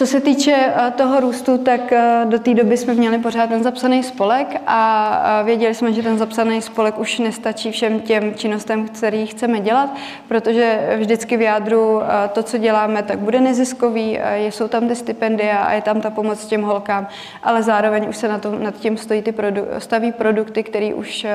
Co 0.00 0.06
se 0.06 0.20
týče 0.20 0.54
eh, 0.56 0.90
toho 0.90 1.20
růstu, 1.20 1.58
tak 1.58 1.92
eh, 1.92 2.24
do 2.24 2.38
té 2.38 2.54
doby 2.54 2.76
jsme 2.76 2.94
měli 2.94 3.18
pořád 3.18 3.48
ten 3.48 3.62
zapsaný 3.62 4.02
spolek 4.02 4.60
a 4.66 5.42
věděli 5.42 5.74
jsme, 5.74 5.92
že 5.92 6.02
ten 6.02 6.18
zapsaný 6.18 6.62
spolek 6.62 6.98
už 6.98 7.18
nestačí 7.18 7.70
všem 7.72 8.00
těm 8.00 8.34
činnostem, 8.34 8.88
který 8.88 9.26
chceme 9.26 9.60
dělat, 9.60 9.90
protože 10.28 10.96
vždycky 10.96 11.36
v 11.36 11.40
jádru 11.40 12.02
eh, 12.02 12.28
to, 12.28 12.42
co 12.42 12.58
děláme, 12.58 13.02
tak 13.02 13.18
bude 13.18 13.40
neziskový, 13.40 14.18
jsou 14.36 14.68
tam 14.68 14.88
ty 14.88 14.96
stipendia 14.96 15.58
a 15.58 15.72
je 15.72 15.82
tam 15.82 16.00
ta 16.00 16.10
pomoc 16.10 16.46
těm 16.46 16.62
holkám, 16.62 17.08
ale 17.42 17.62
zároveň 17.62 18.08
už 18.08 18.16
se 18.16 18.28
na 18.28 18.38
tom, 18.38 18.62
nad 18.62 18.74
tím 18.74 18.96
stojí 18.96 19.22
ty 19.22 19.32
produ- 19.32 19.66
staví 19.78 20.12
produkty, 20.12 20.62
které 20.62 20.94
už 20.94 21.26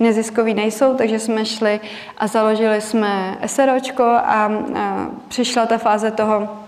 neziskový 0.00 0.54
nejsou, 0.54 0.94
takže 0.94 1.18
jsme 1.18 1.44
šli 1.44 1.80
a 2.18 2.26
založili 2.26 2.80
jsme 2.80 3.38
SROčko 3.46 4.04
a 4.04 4.50
přišla 5.28 5.66
ta 5.66 5.78
fáze 5.78 6.10
toho, 6.10 6.65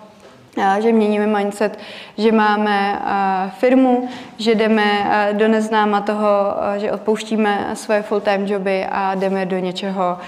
že 0.78 0.92
měníme 0.92 1.26
mindset, 1.26 1.78
že 2.18 2.32
máme 2.32 3.00
firmu, 3.58 4.08
že 4.38 4.54
jdeme 4.54 5.06
do 5.32 5.48
neznáma 5.48 6.00
toho, 6.00 6.26
že 6.76 6.92
odpouštíme 6.92 7.70
svoje 7.74 8.02
full-time 8.02 8.46
joby 8.46 8.86
a 8.90 9.14
jdeme 9.14 9.46
do 9.46 9.58
něčeho, 9.58 10.18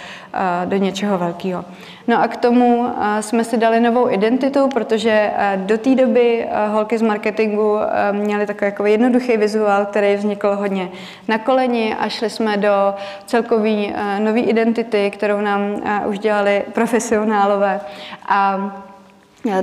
do 0.64 0.76
něčeho 0.76 1.18
velkého. 1.18 1.64
No 2.08 2.22
a 2.22 2.28
k 2.28 2.36
tomu 2.36 2.86
jsme 3.20 3.44
si 3.44 3.56
dali 3.56 3.80
novou 3.80 4.10
identitu, 4.10 4.68
protože 4.68 5.30
do 5.56 5.78
té 5.78 5.94
doby 5.94 6.48
holky 6.68 6.98
z 6.98 7.02
marketingu 7.02 7.78
měly 8.12 8.46
takový 8.46 8.66
jako 8.66 8.86
jednoduchý 8.86 9.36
vizuál, 9.36 9.86
který 9.86 10.14
vznikl 10.14 10.56
hodně 10.56 10.88
na 11.28 11.38
koleni 11.38 11.94
a 12.00 12.08
šli 12.08 12.30
jsme 12.30 12.56
do 12.56 12.94
celkové 13.26 13.70
nové 14.18 14.40
identity, 14.40 15.10
kterou 15.10 15.40
nám 15.40 15.60
už 16.06 16.18
dělali 16.18 16.62
profesionálové. 16.72 17.80
A 18.28 18.70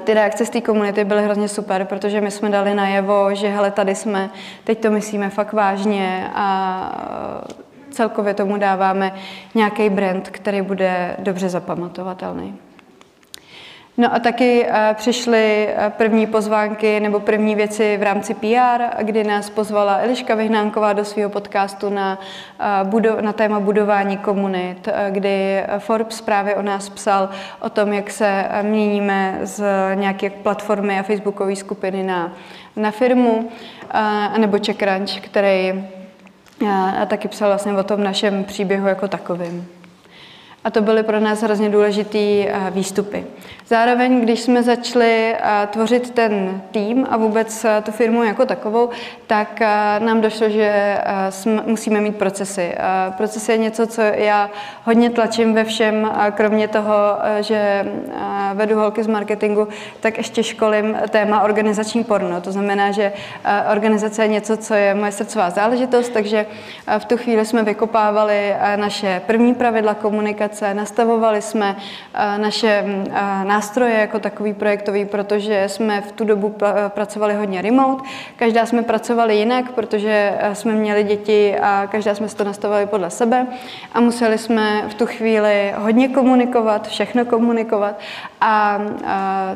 ty 0.03 0.13
reakce 0.13 0.45
z 0.45 0.49
té 0.49 0.61
komunity 0.61 1.05
byly 1.05 1.23
hrozně 1.23 1.47
super, 1.47 1.85
protože 1.85 2.21
my 2.21 2.31
jsme 2.31 2.49
dali 2.49 2.75
najevo, 2.75 3.35
že 3.35 3.47
hele, 3.47 3.71
tady 3.71 3.95
jsme, 3.95 4.29
teď 4.63 4.81
to 4.81 4.91
myslíme 4.91 5.29
fakt 5.29 5.53
vážně 5.53 6.31
a 6.33 7.47
celkově 7.91 8.33
tomu 8.33 8.57
dáváme 8.57 9.15
nějaký 9.55 9.89
brand, 9.89 10.29
který 10.29 10.61
bude 10.61 11.15
dobře 11.19 11.49
zapamatovatelný. 11.49 12.66
No 13.99 14.15
a 14.15 14.19
taky 14.19 14.65
uh, 14.65 14.73
přišly 14.93 15.69
uh, 15.77 15.89
první 15.89 16.27
pozvánky 16.27 16.99
nebo 16.99 17.19
první 17.19 17.55
věci 17.55 17.97
v 17.97 18.03
rámci 18.03 18.33
PR, 18.33 18.83
kdy 19.03 19.23
nás 19.23 19.49
pozvala 19.49 19.97
Eliška 19.97 20.35
Vyhnánková 20.35 20.93
do 20.93 21.05
svého 21.05 21.29
podcastu 21.29 21.89
na, 21.89 22.19
budo- 22.83 23.21
na 23.21 23.33
téma 23.33 23.59
budování 23.59 24.17
komunit, 24.17 24.89
kdy 25.09 25.63
Forbes 25.77 26.21
právě 26.21 26.55
o 26.55 26.61
nás 26.61 26.89
psal 26.89 27.29
o 27.59 27.69
tom, 27.69 27.93
jak 27.93 28.11
se 28.11 28.45
měníme 28.61 29.39
z 29.43 29.63
nějaké 29.95 30.29
platformy 30.29 30.99
a 30.99 31.03
facebookové 31.03 31.55
skupiny 31.55 32.03
na, 32.03 32.33
na 32.75 32.91
firmu, 32.91 33.49
nebo 34.37 34.57
CheckRunch, 34.65 35.19
který 35.19 35.83
a 37.01 37.05
taky 37.05 37.27
psal 37.27 37.49
vlastně 37.49 37.73
o 37.73 37.83
tom 37.83 38.03
našem 38.03 38.43
příběhu 38.43 38.87
jako 38.87 39.07
takovým. 39.07 39.76
A 40.63 40.69
to 40.71 40.81
byly 40.81 41.03
pro 41.03 41.19
nás 41.19 41.41
hrozně 41.41 41.69
důležité 41.69 42.17
eh, 42.17 42.71
výstupy. 42.71 43.25
Zároveň, 43.67 44.21
když 44.21 44.39
jsme 44.39 44.63
začali 44.63 45.35
eh, 45.35 45.67
tvořit 45.71 46.09
ten 46.09 46.61
tým 46.71 47.07
a 47.09 47.17
vůbec 47.17 47.65
eh, 47.65 47.81
tu 47.81 47.91
firmu 47.91 48.23
jako 48.23 48.45
takovou, 48.45 48.89
tak 49.27 49.59
nám 49.99 50.21
došlo, 50.21 50.49
že 50.49 50.97
musíme 51.65 52.01
mít 52.01 52.15
procesy. 52.15 52.75
Proces 53.17 53.49
je 53.49 53.57
něco, 53.57 53.87
co 53.87 54.01
já 54.01 54.49
hodně 54.83 55.09
tlačím 55.09 55.53
ve 55.53 55.63
všem, 55.63 56.11
kromě 56.35 56.67
toho, 56.67 56.93
že 57.39 57.85
vedu 58.53 58.75
holky 58.75 59.03
z 59.03 59.07
marketingu, 59.07 59.67
tak 59.99 60.17
ještě 60.17 60.43
školím 60.43 60.97
téma 61.09 61.41
organizační 61.41 62.03
porno. 62.03 62.41
To 62.41 62.51
znamená, 62.51 62.91
že 62.91 63.13
organizace 63.71 64.21
je 64.21 64.27
něco, 64.27 64.57
co 64.57 64.73
je 64.73 64.93
moje 64.93 65.11
srdcová 65.11 65.49
záležitost, 65.49 66.09
takže 66.09 66.45
v 66.97 67.05
tu 67.05 67.17
chvíli 67.17 67.45
jsme 67.45 67.63
vykopávali 67.63 68.55
naše 68.75 69.21
první 69.27 69.53
pravidla 69.53 69.93
komunikace, 69.93 70.46
komunikace, 70.47 70.73
nastavovali 70.73 71.41
jsme 71.41 71.75
naše 72.37 72.83
nástroje 73.43 73.93
jako 73.93 74.19
takový 74.19 74.53
projektový, 74.53 75.05
protože 75.05 75.69
jsme 75.69 76.01
v 76.01 76.11
tu 76.11 76.23
dobu 76.23 76.55
pracovali 76.87 77.33
hodně 77.33 77.61
remote. 77.61 78.03
Každá 78.35 78.65
jsme 78.65 78.81
pracovali 78.81 79.35
jinak, 79.35 79.71
protože 79.71 80.33
jsme 80.53 80.73
měli 80.73 81.03
děti 81.03 81.55
a 81.61 81.87
každá 81.91 82.15
jsme 82.15 82.29
si 82.29 82.35
to 82.35 82.43
nastavovali 82.43 82.85
podle 82.85 83.09
sebe 83.09 83.47
a 83.93 83.99
museli 83.99 84.37
jsme 84.37 84.87
v 84.87 84.93
tu 84.93 85.05
chvíli 85.05 85.73
hodně 85.77 86.09
komunikovat, 86.09 86.87
všechno 86.87 87.25
komunikovat 87.25 87.99
a 88.41 88.79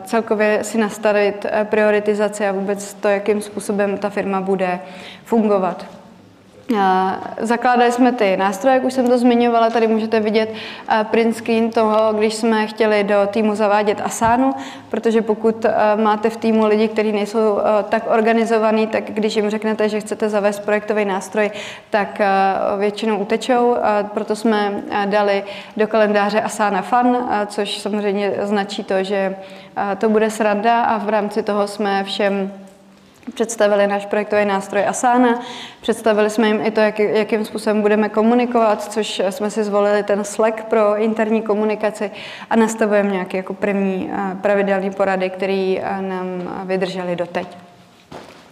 celkově 0.05 0.63
si 0.63 0.77
nastavit 0.77 1.45
prioritizaci 1.63 2.47
a 2.47 2.51
vůbec 2.51 2.93
to, 2.93 3.07
jakým 3.07 3.41
způsobem 3.41 3.97
ta 3.97 4.09
firma 4.09 4.41
bude 4.41 4.79
fungovat. 5.25 6.00
Zakládali 7.39 7.91
jsme 7.91 8.11
ty 8.11 8.37
nástroje, 8.37 8.73
jak 8.73 8.83
už 8.83 8.93
jsem 8.93 9.07
to 9.07 9.17
zmiňovala, 9.17 9.69
tady 9.69 9.87
můžete 9.87 10.19
vidět 10.19 10.53
print 11.03 11.35
screen 11.35 11.71
toho, 11.71 12.13
když 12.13 12.33
jsme 12.33 12.67
chtěli 12.67 13.03
do 13.03 13.15
týmu 13.27 13.55
zavádět 13.55 14.01
Asánu, 14.03 14.53
protože 14.89 15.21
pokud 15.21 15.65
máte 15.95 16.29
v 16.29 16.37
týmu 16.37 16.65
lidi, 16.65 16.87
kteří 16.87 17.11
nejsou 17.11 17.59
tak 17.89 18.03
organizovaní, 18.11 18.87
tak 18.87 19.03
když 19.03 19.35
jim 19.35 19.49
řeknete, 19.49 19.89
že 19.89 19.99
chcete 19.99 20.29
zavést 20.29 20.59
projektový 20.59 21.05
nástroj, 21.05 21.51
tak 21.89 22.21
většinou 22.77 23.17
utečou, 23.17 23.75
proto 24.13 24.35
jsme 24.35 24.83
dali 25.05 25.43
do 25.77 25.87
kalendáře 25.87 26.41
Asana 26.41 26.81
Fun, 26.81 27.17
což 27.47 27.79
samozřejmě 27.79 28.33
značí 28.41 28.83
to, 28.83 29.03
že 29.03 29.35
to 29.97 30.09
bude 30.09 30.29
sranda 30.29 30.81
a 30.81 30.97
v 30.97 31.09
rámci 31.09 31.43
toho 31.43 31.67
jsme 31.67 32.03
všem 32.03 32.51
Představili 33.33 33.87
náš 33.87 34.05
projektový 34.05 34.45
nástroj 34.45 34.85
Asana, 34.87 35.39
představili 35.81 36.29
jsme 36.29 36.47
jim 36.47 36.65
i 36.65 36.71
to, 36.71 36.79
jak, 36.79 36.99
jakým 36.99 37.45
způsobem 37.45 37.81
budeme 37.81 38.09
komunikovat, 38.09 38.93
což 38.93 39.21
jsme 39.29 39.51
si 39.51 39.63
zvolili 39.63 40.03
ten 40.03 40.23
Slack 40.23 40.63
pro 40.63 40.97
interní 40.97 41.41
komunikaci 41.41 42.11
a 42.49 42.55
nastavujeme 42.55 43.11
nějaké 43.11 43.37
jako 43.37 43.53
první 43.53 44.11
eh, 44.13 44.37
pravidelné 44.41 44.91
porady, 44.91 45.29
které 45.29 45.75
eh, 45.77 46.01
nám 46.01 46.61
vydržely 46.65 47.15
doteď. 47.15 47.70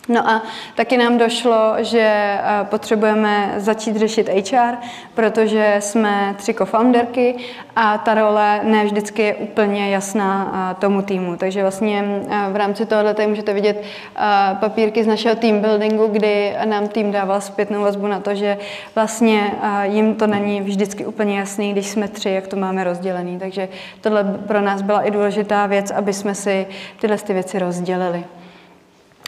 No 0.09 0.29
a 0.29 0.41
taky 0.75 0.97
nám 0.97 1.17
došlo, 1.17 1.73
že 1.79 1.99
eh, 2.01 2.41
potřebujeme 2.63 3.53
začít 3.57 3.95
řešit 3.95 4.29
HR, 4.29 4.75
protože 5.13 5.75
jsme 5.79 6.35
tři 6.37 6.53
co-founderky 6.53 7.35
a 7.75 7.97
ta 7.97 8.13
role 8.13 8.59
ne 8.63 8.85
vždycky 8.85 9.21
je 9.21 9.35
úplně 9.35 9.89
jasná 9.89 10.51
eh, 10.71 10.75
tomu 10.81 11.01
týmu. 11.01 11.35
Takže 11.37 11.61
vlastně 11.61 12.03
eh, 12.29 12.51
v 12.51 12.55
rámci 12.55 12.85
tohohle 12.85 13.13
tady 13.13 13.27
můžete 13.27 13.53
vidět 13.53 13.83
papírky 14.59 15.03
z 15.03 15.07
našeho 15.07 15.35
team 15.35 15.59
buildingu, 15.59 16.07
kdy 16.07 16.55
nám 16.65 16.87
tým 16.87 17.11
dával 17.11 17.41
zpětnou 17.41 17.81
vazbu 17.81 18.07
na 18.07 18.19
to, 18.19 18.35
že 18.35 18.57
vlastně 18.95 19.51
jim 19.83 20.15
to 20.15 20.27
není 20.27 20.61
vždycky 20.61 21.05
úplně 21.05 21.39
jasný, 21.39 21.71
když 21.71 21.87
jsme 21.87 22.07
tři, 22.07 22.29
jak 22.29 22.47
to 22.47 22.55
máme 22.55 22.83
rozdělený. 22.83 23.39
Takže 23.39 23.69
tohle 24.01 24.23
pro 24.47 24.61
nás 24.61 24.81
byla 24.81 25.01
i 25.01 25.11
důležitá 25.11 25.65
věc, 25.65 25.91
aby 25.91 26.13
jsme 26.13 26.35
si 26.35 26.67
tyhle 26.99 27.17
ty 27.17 27.33
věci 27.33 27.59
rozdělili. 27.59 28.23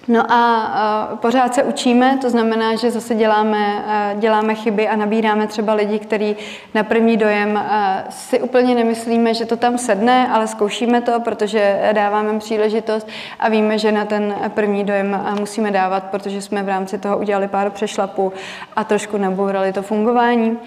No 0.08 0.32
a 0.32 1.18
pořád 1.22 1.54
se 1.54 1.64
učíme, 1.64 2.18
to 2.22 2.30
znamená, 2.30 2.76
že 2.76 2.92
zase 2.92 3.16
děláme, 3.16 3.84
děláme 4.20 4.56
chyby 4.56 4.88
a 4.88 4.96
nabíráme 4.96 5.48
třeba 5.48 5.74
lidi, 5.74 6.00
kteří 6.00 6.36
na 6.74 6.84
první 6.84 7.18
dojem 7.18 7.64
si 8.10 8.42
úplně 8.42 8.76
nemyslíme, 8.76 9.34
že 9.34 9.46
to 9.46 9.58
tam 9.58 9.78
sedne, 9.78 10.28
ale 10.28 10.48
zkoušíme 10.48 11.02
to, 11.02 11.20
protože 11.20 11.90
dáváme 11.94 12.40
příležitost 12.40 13.08
a 13.40 13.50
víme, 13.50 13.78
že 13.78 13.92
na 13.92 14.06
ten 14.06 14.36
první 14.50 14.84
dojem 14.84 15.26
musíme 15.40 15.72
dávat, 15.72 16.04
protože 16.04 16.42
jsme 16.42 16.64
v 16.64 16.68
rámci 16.68 16.98
toho 16.98 17.18
udělali 17.18 17.48
pár 17.48 17.70
přešlapů 17.70 18.34
a 18.76 18.84
trošku 18.84 19.18
nabourali 19.18 19.74
to 19.74 19.82
fungování. 19.82 20.58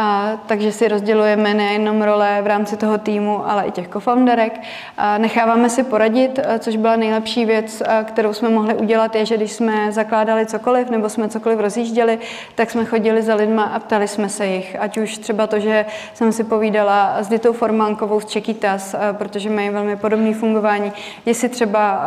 A, 0.00 0.38
takže 0.46 0.72
si 0.72 0.88
rozdělujeme 0.88 1.54
nejenom 1.54 2.02
role 2.02 2.38
v 2.42 2.46
rámci 2.46 2.76
toho 2.76 2.98
týmu, 2.98 3.50
ale 3.50 3.64
i 3.66 3.70
těch 3.70 3.88
co-founderek. 3.88 4.60
necháváme 5.18 5.70
si 5.70 5.82
poradit, 5.82 6.40
což 6.58 6.76
byla 6.76 6.96
nejlepší 6.96 7.44
věc, 7.44 7.82
kterou 8.04 8.32
jsme 8.32 8.48
mohli 8.48 8.74
udělat, 8.74 9.14
je, 9.14 9.26
že 9.26 9.36
když 9.36 9.52
jsme 9.52 9.92
zakládali 9.92 10.46
cokoliv 10.46 10.90
nebo 10.90 11.08
jsme 11.08 11.28
cokoliv 11.28 11.58
rozjížděli, 11.60 12.18
tak 12.54 12.70
jsme 12.70 12.84
chodili 12.84 13.22
za 13.22 13.34
lidma 13.34 13.62
a 13.62 13.78
ptali 13.78 14.08
jsme 14.08 14.28
se 14.28 14.46
jich. 14.46 14.76
Ať 14.80 14.98
už 14.98 15.18
třeba 15.18 15.46
to, 15.46 15.60
že 15.60 15.86
jsem 16.14 16.32
si 16.32 16.44
povídala 16.44 17.16
s 17.20 17.28
Ditou 17.28 17.52
Formánkovou 17.52 18.20
z 18.20 18.26
Čekytas, 18.26 18.94
protože 19.12 19.50
mají 19.50 19.70
velmi 19.70 19.96
podobné 19.96 20.34
fungování, 20.34 20.92
jestli 21.26 21.48
třeba 21.48 22.00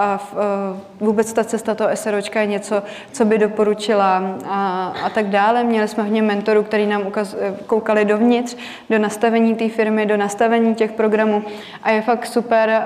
vůbec 1.00 1.34
ta 1.34 1.44
cesta 1.44 1.76
toho 1.76 1.90
SROčka 1.94 2.42
je 2.42 2.48
něco, 2.48 2.84
co 3.12 3.26
by 3.26 3.38
doporučila 3.38 4.24
a, 4.50 4.94
a 5.04 5.10
tak 5.10 5.26
dále. 5.26 5.64
Měli 5.64 5.88
jsme 5.88 6.04
hodně 6.04 6.22
mentorů, 6.22 6.64
který 6.64 6.86
nám 6.86 7.08
ukaz, 7.08 7.36
koukali 7.82 8.06
dovnitř, 8.06 8.58
do 8.90 9.00
nastavení 9.00 9.56
té 9.56 9.70
firmy, 9.70 10.06
do 10.06 10.18
nastavení 10.18 10.76
těch 10.76 10.92
programů 10.92 11.44
a 11.84 11.92
je 11.92 12.02
fakt 12.02 12.26
super 12.26 12.84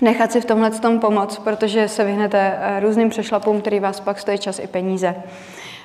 nechat 0.00 0.32
si 0.32 0.40
v 0.40 0.44
tomhle 0.44 0.70
tom 0.70 0.98
pomoct, 0.98 1.38
protože 1.38 1.88
se 1.88 2.04
vyhnete 2.04 2.58
eh, 2.58 2.80
různým 2.80 3.10
přešlapům, 3.10 3.60
který 3.60 3.80
vás 3.80 4.00
pak 4.00 4.18
stojí 4.18 4.38
čas 4.38 4.58
i 4.58 4.66
peníze. 4.66 5.14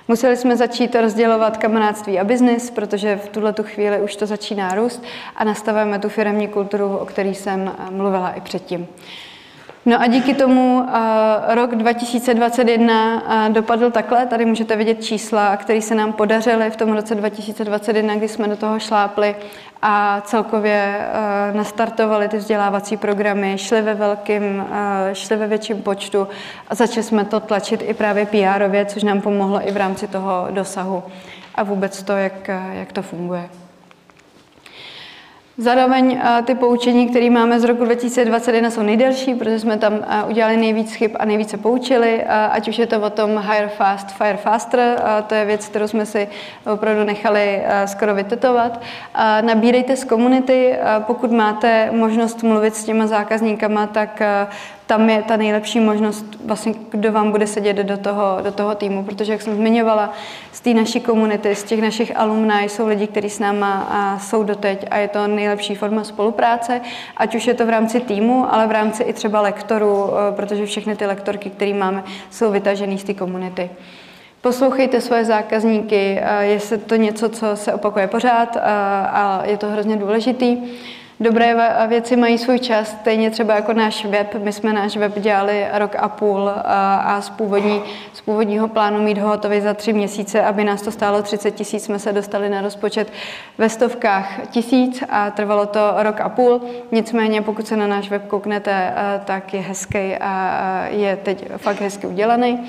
Museli 0.08 0.38
jsme 0.38 0.58
začít 0.58 0.96
rozdělovat 0.96 1.58
kamarádství 1.58 2.20
a 2.20 2.24
biznis, 2.24 2.72
protože 2.72 3.16
v 3.16 3.30
tuhle 3.30 3.54
tu 3.54 3.64
chvíli 3.64 4.02
už 4.02 4.16
to 4.16 4.26
začíná 4.26 4.76
růst 4.76 5.04
a 5.36 5.44
nastavujeme 5.44 6.00
tu 6.00 6.10
firmní 6.10 6.48
kulturu, 6.48 6.98
o 6.98 7.06
které 7.06 7.30
jsem 7.30 7.72
eh, 7.80 7.92
mluvila 7.92 8.30
i 8.32 8.42
předtím. 8.42 8.88
No 9.86 10.02
a 10.02 10.08
díky 10.08 10.34
tomu 10.34 10.82
uh, 10.82 11.56
rok 11.56 11.76
2021 11.76 13.24
uh, 13.48 13.54
dopadl 13.54 13.92
takhle. 13.92 14.26
Tady 14.26 14.46
můžete 14.46 14.76
vidět 14.76 15.04
čísla, 15.04 15.58
které 15.58 15.82
se 15.82 15.96
nám 15.96 16.14
podařily 16.14 16.70
v 16.70 16.76
tom 16.76 16.94
roce 16.94 17.16
2021, 17.16 18.16
kdy 18.16 18.28
jsme 18.28 18.48
do 18.48 18.56
toho 18.56 18.80
šlápli 18.80 19.36
a 19.82 20.22
celkově 20.22 20.98
uh, 20.98 21.58
nastartovali 21.58 22.28
ty 22.28 22.38
vzdělávací 22.38 22.98
programy, 22.98 23.58
šli 23.58 23.82
ve 23.82 23.94
velkým, 23.94 24.66
šli 25.14 25.36
ve 25.36 25.48
větším 25.48 25.82
počtu 25.82 26.28
a 26.68 26.76
začali 26.76 27.04
jsme 27.04 27.26
to 27.26 27.40
tlačit 27.40 27.84
i 27.88 27.94
právě 27.94 28.26
PR-ově, 28.26 28.86
což 28.86 29.04
nám 29.04 29.22
pomohlo 29.22 29.68
i 29.68 29.72
v 29.72 29.78
rámci 29.78 30.08
toho 30.08 30.48
dosahu 30.52 31.04
a 31.56 31.64
vůbec 31.64 32.04
to, 32.04 32.12
jak, 32.14 32.48
jak 32.74 32.92
to 32.92 33.02
funguje. 33.02 33.50
Zároveň 35.60 36.22
eh, 36.24 36.42
ty 36.42 36.56
poučení, 36.56 37.10
které 37.10 37.30
máme 37.30 37.60
z 37.60 37.64
roku 37.64 37.86
2021, 37.86 38.72
jsou 38.72 38.82
nejdelší, 38.82 39.34
protože 39.34 39.60
jsme 39.60 39.78
tam 39.78 39.94
eh, 39.94 40.24
udělali 40.24 40.58
nejvíc 40.58 40.94
chyb 40.94 41.12
a 41.20 41.26
nejvíce 41.26 41.58
poučili, 41.58 42.22
eh, 42.22 42.26
ať 42.28 42.68
už 42.68 42.80
je 42.80 42.88
to 42.88 43.02
o 43.02 43.10
tom 43.10 43.38
hire 43.38 43.68
fast, 43.68 44.12
fire 44.12 44.38
faster, 44.38 45.02
to 45.28 45.36
je 45.36 45.46
věc, 45.46 45.68
kterou 45.68 45.88
jsme 45.88 46.06
si 46.06 46.28
opravdu 46.74 47.04
nechali 47.04 47.62
skoro 47.86 48.16
vytetovat. 48.16 48.82
Nabírejte 49.42 49.96
z 49.96 50.04
komunity, 50.04 50.76
pokud 51.00 51.32
máte 51.32 51.92
možnost 51.92 52.44
mluvit 52.44 52.76
s 52.76 52.84
těma 52.84 53.08
zákazníkama, 53.08 53.88
tak 53.88 54.22
tam 54.90 55.10
je 55.10 55.24
ta 55.24 55.38
nejlepší 55.38 55.80
možnost, 55.80 56.26
vlastně, 56.46 56.74
kdo 56.92 57.12
vám 57.12 57.32
bude 57.32 57.48
sedět 57.48 57.78
do 57.78 57.98
toho, 57.98 58.38
do 58.44 58.52
toho 58.52 58.76
týmu, 58.76 59.04
protože, 59.04 59.32
jak 59.32 59.42
jsem 59.42 59.56
zmiňovala, 59.56 60.14
z 60.52 60.62
té 60.62 60.74
naší 60.74 61.00
komunity, 61.00 61.56
z 61.56 61.64
těch 61.64 61.82
našich 61.82 62.18
alumni 62.18 62.64
jsou 62.64 62.88
lidi, 62.88 63.08
kteří 63.08 63.30
s 63.30 63.40
náma 63.40 63.88
a 63.90 64.20
jsou 64.20 64.44
doteď 64.44 64.86
a 64.92 64.98
je 64.98 65.08
to 65.08 65.28
nejlepší 65.28 65.76
forma 65.76 66.04
spolupráce, 66.04 66.82
ať 67.18 67.36
už 67.36 67.48
je 67.48 67.54
to 67.54 67.66
v 67.66 67.70
rámci 67.70 68.00
týmu, 68.00 68.54
ale 68.54 68.68
v 68.68 68.72
rámci 68.72 69.04
i 69.04 69.14
třeba 69.14 69.42
lektorů, 69.42 70.10
eh, 70.12 70.36
protože 70.36 70.66
všechny 70.66 70.96
ty 70.96 71.06
lektorky, 71.06 71.50
které 71.50 71.74
máme, 71.74 72.04
jsou 72.30 72.52
vytažený 72.52 72.98
z 72.98 73.04
té 73.04 73.14
komunity. 73.14 73.70
Poslouchejte 74.42 75.02
svoje 75.02 75.26
zákazníky, 75.26 76.20
eh, 76.22 76.46
jestli 76.46 76.78
to 76.78 76.96
něco, 76.96 77.30
co 77.30 77.56
se 77.56 77.74
opakuje 77.74 78.08
pořád 78.08 78.56
eh, 78.56 78.62
a 79.12 79.42
je 79.46 79.58
to 79.58 79.68
hrozně 79.68 79.98
důležitý. 79.98 80.58
Dobré 81.22 81.56
věci 81.88 82.16
mají 82.16 82.38
svůj 82.38 82.60
čas, 82.60 82.88
stejně 82.88 83.32
třeba 83.32 83.56
jako 83.56 83.74
náš 83.74 84.06
web. 84.06 84.36
My 84.44 84.54
jsme 84.54 84.74
náš 84.74 84.98
web 84.98 85.20
dělali 85.20 85.68
rok 85.74 85.96
a 86.00 86.10
půl 86.10 86.50
a 86.66 87.22
z, 87.22 87.30
původní, 87.30 87.82
z 88.14 88.22
původního 88.22 88.68
plánu 88.68 89.02
mít 89.02 89.18
ho 89.18 89.30
hotový 89.30 89.62
za 89.62 89.74
tři 89.74 89.94
měsíce, 89.94 90.42
aby 90.42 90.64
nás 90.64 90.82
to 90.82 90.92
stálo 90.92 91.22
30 91.22 91.52
tisíc, 91.52 91.84
jsme 91.84 92.00
se 92.00 92.14
dostali 92.14 92.50
na 92.50 92.62
rozpočet 92.62 93.12
ve 93.58 93.70
stovkách 93.70 94.40
tisíc 94.50 95.04
a 95.10 95.32
trvalo 95.32 95.66
to 95.66 95.80
rok 95.98 96.22
a 96.22 96.30
půl. 96.30 96.62
Nicméně, 96.92 97.42
pokud 97.42 97.68
se 97.68 97.78
na 97.78 97.88
náš 97.88 98.10
web 98.10 98.28
kouknete, 98.28 98.94
tak 99.26 99.54
je 99.54 99.62
hezký 99.62 100.16
a 100.22 100.86
je 100.90 101.16
teď 101.16 101.46
fakt 101.58 101.82
hezky 101.82 102.08
udělaný. 102.08 102.60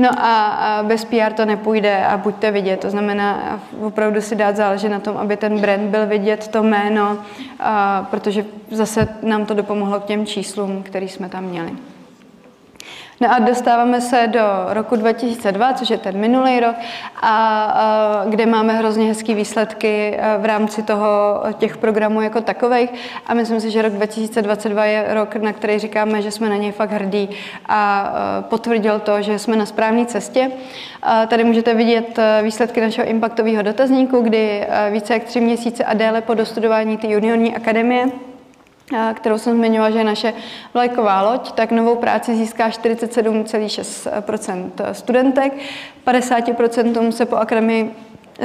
No 0.00 0.08
a 0.18 0.82
bez 0.82 1.04
PR 1.04 1.32
to 1.36 1.44
nepůjde 1.44 2.04
a 2.06 2.16
buďte 2.16 2.50
vidět. 2.50 2.80
To 2.80 2.90
znamená 2.90 3.60
opravdu 3.80 4.20
si 4.20 4.36
dát 4.36 4.56
záležet 4.56 4.88
na 4.88 5.00
tom, 5.00 5.16
aby 5.16 5.36
ten 5.36 5.60
brand 5.60 5.82
byl 5.82 6.06
vidět, 6.06 6.48
to 6.48 6.62
jméno, 6.62 7.18
protože 8.10 8.44
zase 8.70 9.08
nám 9.22 9.46
to 9.46 9.54
dopomohlo 9.54 10.00
k 10.00 10.04
těm 10.04 10.26
číslům, 10.26 10.82
který 10.82 11.08
jsme 11.08 11.28
tam 11.28 11.44
měli. 11.44 11.70
No 13.22 13.32
a 13.32 13.38
dostáváme 13.38 14.00
se 14.00 14.26
do 14.26 14.40
roku 14.68 14.96
2002, 14.96 15.72
což 15.72 15.90
je 15.90 15.98
ten 15.98 16.18
minulý 16.18 16.60
rok, 16.60 16.76
a, 17.22 17.64
a 17.64 18.24
kde 18.28 18.46
máme 18.46 18.72
hrozně 18.72 19.06
hezké 19.06 19.34
výsledky 19.34 20.18
v 20.38 20.44
rámci 20.44 20.82
toho 20.82 21.42
těch 21.58 21.76
programů 21.76 22.20
jako 22.20 22.40
takových. 22.40 22.90
A 23.26 23.34
myslím 23.34 23.60
si, 23.60 23.70
že 23.70 23.82
rok 23.82 23.92
2022 23.92 24.84
je 24.84 25.06
rok, 25.08 25.36
na 25.36 25.52
který 25.52 25.78
říkáme, 25.78 26.22
že 26.22 26.30
jsme 26.30 26.48
na 26.48 26.56
něj 26.56 26.72
fakt 26.72 26.90
hrdí 26.90 27.30
a 27.68 28.12
potvrdil 28.40 29.00
to, 29.00 29.22
že 29.22 29.38
jsme 29.38 29.56
na 29.56 29.66
správné 29.66 30.06
cestě. 30.06 30.50
A 31.02 31.26
tady 31.26 31.44
můžete 31.44 31.74
vidět 31.74 32.18
výsledky 32.42 32.80
našeho 32.80 33.08
impactového 33.08 33.62
dotazníku, 33.62 34.20
kdy 34.20 34.66
více 34.90 35.14
jak 35.14 35.24
tři 35.24 35.40
měsíce 35.40 35.84
a 35.84 35.94
déle 35.94 36.20
po 36.20 36.34
dostudování 36.34 36.98
té 36.98 37.06
juniorní 37.06 37.56
akademie 37.56 38.29
kterou 39.14 39.38
jsem 39.38 39.56
zmiňovala, 39.56 39.90
že 39.90 39.98
je 39.98 40.04
naše 40.04 40.32
vlajková 40.74 41.22
loď, 41.22 41.52
tak 41.52 41.72
novou 41.72 41.96
práci 41.96 42.36
získá 42.36 42.68
47,6% 42.68 44.70
studentek, 44.92 45.52
50% 46.06 47.10
se 47.10 47.26
po 47.26 47.36
akademii 47.36 47.94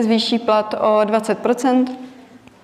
zvýší 0.02 0.40
plat 0.40 0.74
o 0.74 1.02
20% 1.02 1.86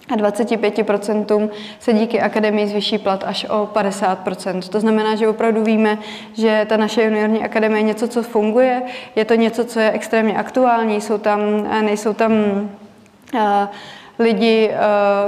a 0.10 0.16
25% 0.16 1.50
se 1.80 1.94
díky 1.94 2.22
akademii 2.22 2.68
zvýší 2.68 2.98
plat 2.98 3.24
až 3.28 3.46
o 3.50 3.70
50%. 3.74 4.70
To 4.70 4.80
znamená, 4.80 5.16
že 5.16 5.28
opravdu 5.28 5.64
víme, 5.64 5.98
že 6.34 6.66
ta 6.70 6.78
naše 6.78 7.04
juniorní 7.04 7.44
akademie 7.44 7.80
je 7.80 7.84
něco, 7.84 8.08
co 8.08 8.24
funguje, 8.24 8.82
je 9.16 9.26
to 9.26 9.36
něco, 9.36 9.66
co 9.66 9.80
je 9.80 9.92
extrémně 9.92 10.38
aktuální, 10.38 11.02
jsou 11.02 11.18
tam, 11.18 11.40
nejsou 11.82 12.14
tam 12.14 12.32
uh, 13.34 13.40
lidi, 14.22 14.70
eh, 14.72 14.78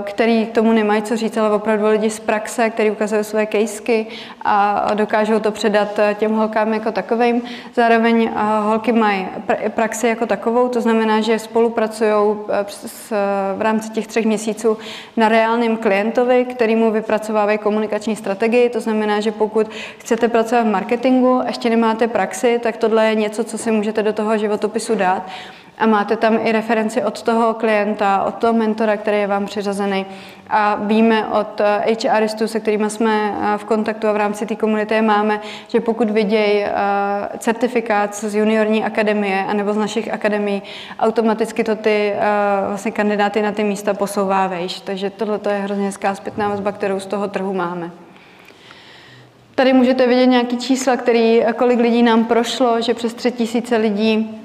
kteří 0.04 0.46
k 0.46 0.52
tomu 0.52 0.72
nemají 0.72 1.02
co 1.02 1.18
říct, 1.18 1.38
ale 1.38 1.50
opravdu 1.50 1.88
lidi 1.88 2.10
z 2.10 2.20
praxe, 2.20 2.70
kteří 2.70 2.92
ukazují 2.92 3.24
své 3.24 3.46
kejsky 3.46 4.08
a 4.46 4.88
dokážou 4.94 5.40
to 5.40 5.52
předat 5.52 6.00
eh, 6.00 6.16
těm 6.20 6.34
holkám 6.34 6.74
jako 6.74 6.92
takovým. 6.92 7.42
Zároveň 7.74 8.30
eh, 8.36 8.40
holky 8.62 8.92
mají 8.92 9.28
praxi 9.70 10.08
jako 10.08 10.26
takovou, 10.26 10.70
to 10.70 10.82
znamená, 10.82 11.22
že 11.22 11.40
spolupracují 11.40 12.38
v 13.58 13.62
rámci 13.62 13.90
těch 13.90 14.08
třech 14.08 14.26
měsíců 14.26 14.78
na 15.18 15.30
reálném 15.30 15.78
klientovi, 15.78 16.46
který 16.46 16.76
mu 16.76 16.92
vypracovávají 16.92 17.58
komunikační 17.58 18.16
strategii. 18.16 18.70
To 18.70 18.80
znamená, 18.80 19.20
že 19.20 19.32
pokud 19.32 19.68
chcete 19.98 20.28
pracovat 20.28 20.64
v 20.64 20.72
marketingu, 20.72 21.42
ještě 21.48 21.70
nemáte 21.70 22.08
praxi, 22.08 22.60
tak 22.64 22.78
tohle 22.78 23.06
je 23.06 23.16
něco, 23.16 23.44
co 23.44 23.58
si 23.58 23.72
můžete 23.72 24.04
do 24.04 24.14
toho 24.14 24.38
životopisu 24.38 24.96
dát 24.96 25.24
a 25.78 25.86
máte 25.86 26.18
tam 26.18 26.40
i 26.44 26.52
referenci 26.52 27.04
od 27.04 27.22
toho 27.22 27.54
klienta, 27.54 28.24
od 28.24 28.36
toho 28.36 28.54
mentora, 28.54 28.98
který 28.98 29.18
je 29.18 29.28
vám 29.28 29.46
přiřazený. 29.46 30.06
A 30.50 30.76
víme 30.76 31.28
od 31.28 31.62
HRistů, 32.10 32.48
se 32.48 32.60
kterými 32.60 32.90
jsme 32.90 33.36
eh, 33.42 33.58
v 33.58 33.64
kontaktu 33.64 34.08
a 34.08 34.12
v 34.12 34.18
rámci 34.18 34.46
té 34.46 34.56
komunity 34.56 35.02
máme, 35.02 35.42
že 35.68 35.80
pokud 35.80 36.10
vidějí 36.10 36.64
eh, 36.64 36.72
certifikát 37.38 38.16
z 38.16 38.36
juniorní 38.36 38.84
akademie 38.84 39.46
anebo 39.46 39.74
z 39.74 39.78
našich 39.78 40.14
akademií, 40.14 40.62
automaticky 41.00 41.64
to 41.64 41.76
ty 41.76 42.14
eh, 42.16 42.20
vlastně 42.68 42.92
kandidáty 42.92 43.42
na 43.42 43.52
ty 43.52 43.64
místa 43.64 43.94
posouvá 43.94 44.48
vejš. 44.48 44.80
Takže 44.80 45.10
tohle 45.10 45.40
je 45.50 45.60
hrozně 45.60 45.86
hezká 45.86 46.16
zpětná 46.16 46.50
vazba, 46.50 46.72
kterou 46.72 47.00
z 47.00 47.06
toho 47.06 47.28
trhu 47.28 47.54
máme. 47.54 47.92
Tady 49.56 49.74
můžete 49.74 50.08
vidět 50.08 50.26
nějaký 50.26 50.58
čísla, 50.58 50.98
který, 50.98 51.42
kolik 51.56 51.80
lidí 51.80 52.04
nám 52.04 52.26
prošlo, 52.26 52.82
že 52.82 52.94
přes 52.94 53.14
tři 53.14 53.32
tisíce 53.32 53.78
lidí 53.78 54.43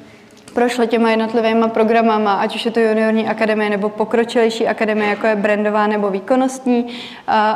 prošlo 0.59 0.87
těma 0.87 1.11
jednotlivými 1.11 1.69
programama, 1.69 2.35
ať 2.35 2.55
už 2.55 2.65
je 2.65 2.71
to 2.71 2.81
juniorní 2.81 3.29
akademie 3.29 3.71
nebo 3.71 3.89
pokročilejší 3.89 4.69
akademie, 4.69 5.11
jako 5.11 5.27
je 5.27 5.37
brandová 5.37 5.87
nebo 5.87 6.11
výkonnostní, 6.11 6.87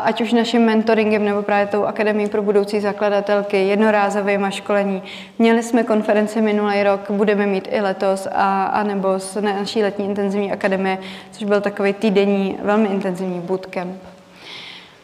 ať 0.05 0.21
už 0.21 0.33
naším 0.33 0.63
mentoringem 0.63 1.25
nebo 1.25 1.43
právě 1.43 1.67
tou 1.67 1.85
akademií 1.85 2.29
pro 2.29 2.43
budoucí 2.43 2.81
zakladatelky, 2.81 3.67
jednorázovými 3.67 4.47
školení. 4.51 5.03
Měli 5.39 5.63
jsme 5.63 5.83
konferenci 5.85 6.41
minulý 6.41 6.83
rok, 6.83 7.11
budeme 7.11 7.47
mít 7.47 7.69
i 7.73 7.81
letos, 7.81 8.29
a, 8.33 8.65
a 8.65 8.83
nebo 8.83 9.19
z 9.19 9.37
naší 9.41 9.83
letní 9.83 10.05
intenzivní 10.05 10.53
akademie, 10.53 10.99
což 11.31 11.45
byl 11.45 11.61
takový 11.61 11.93
týdenní, 11.93 12.59
velmi 12.63 12.89
intenzivní 12.89 13.41
bootcamp. 13.41 14.12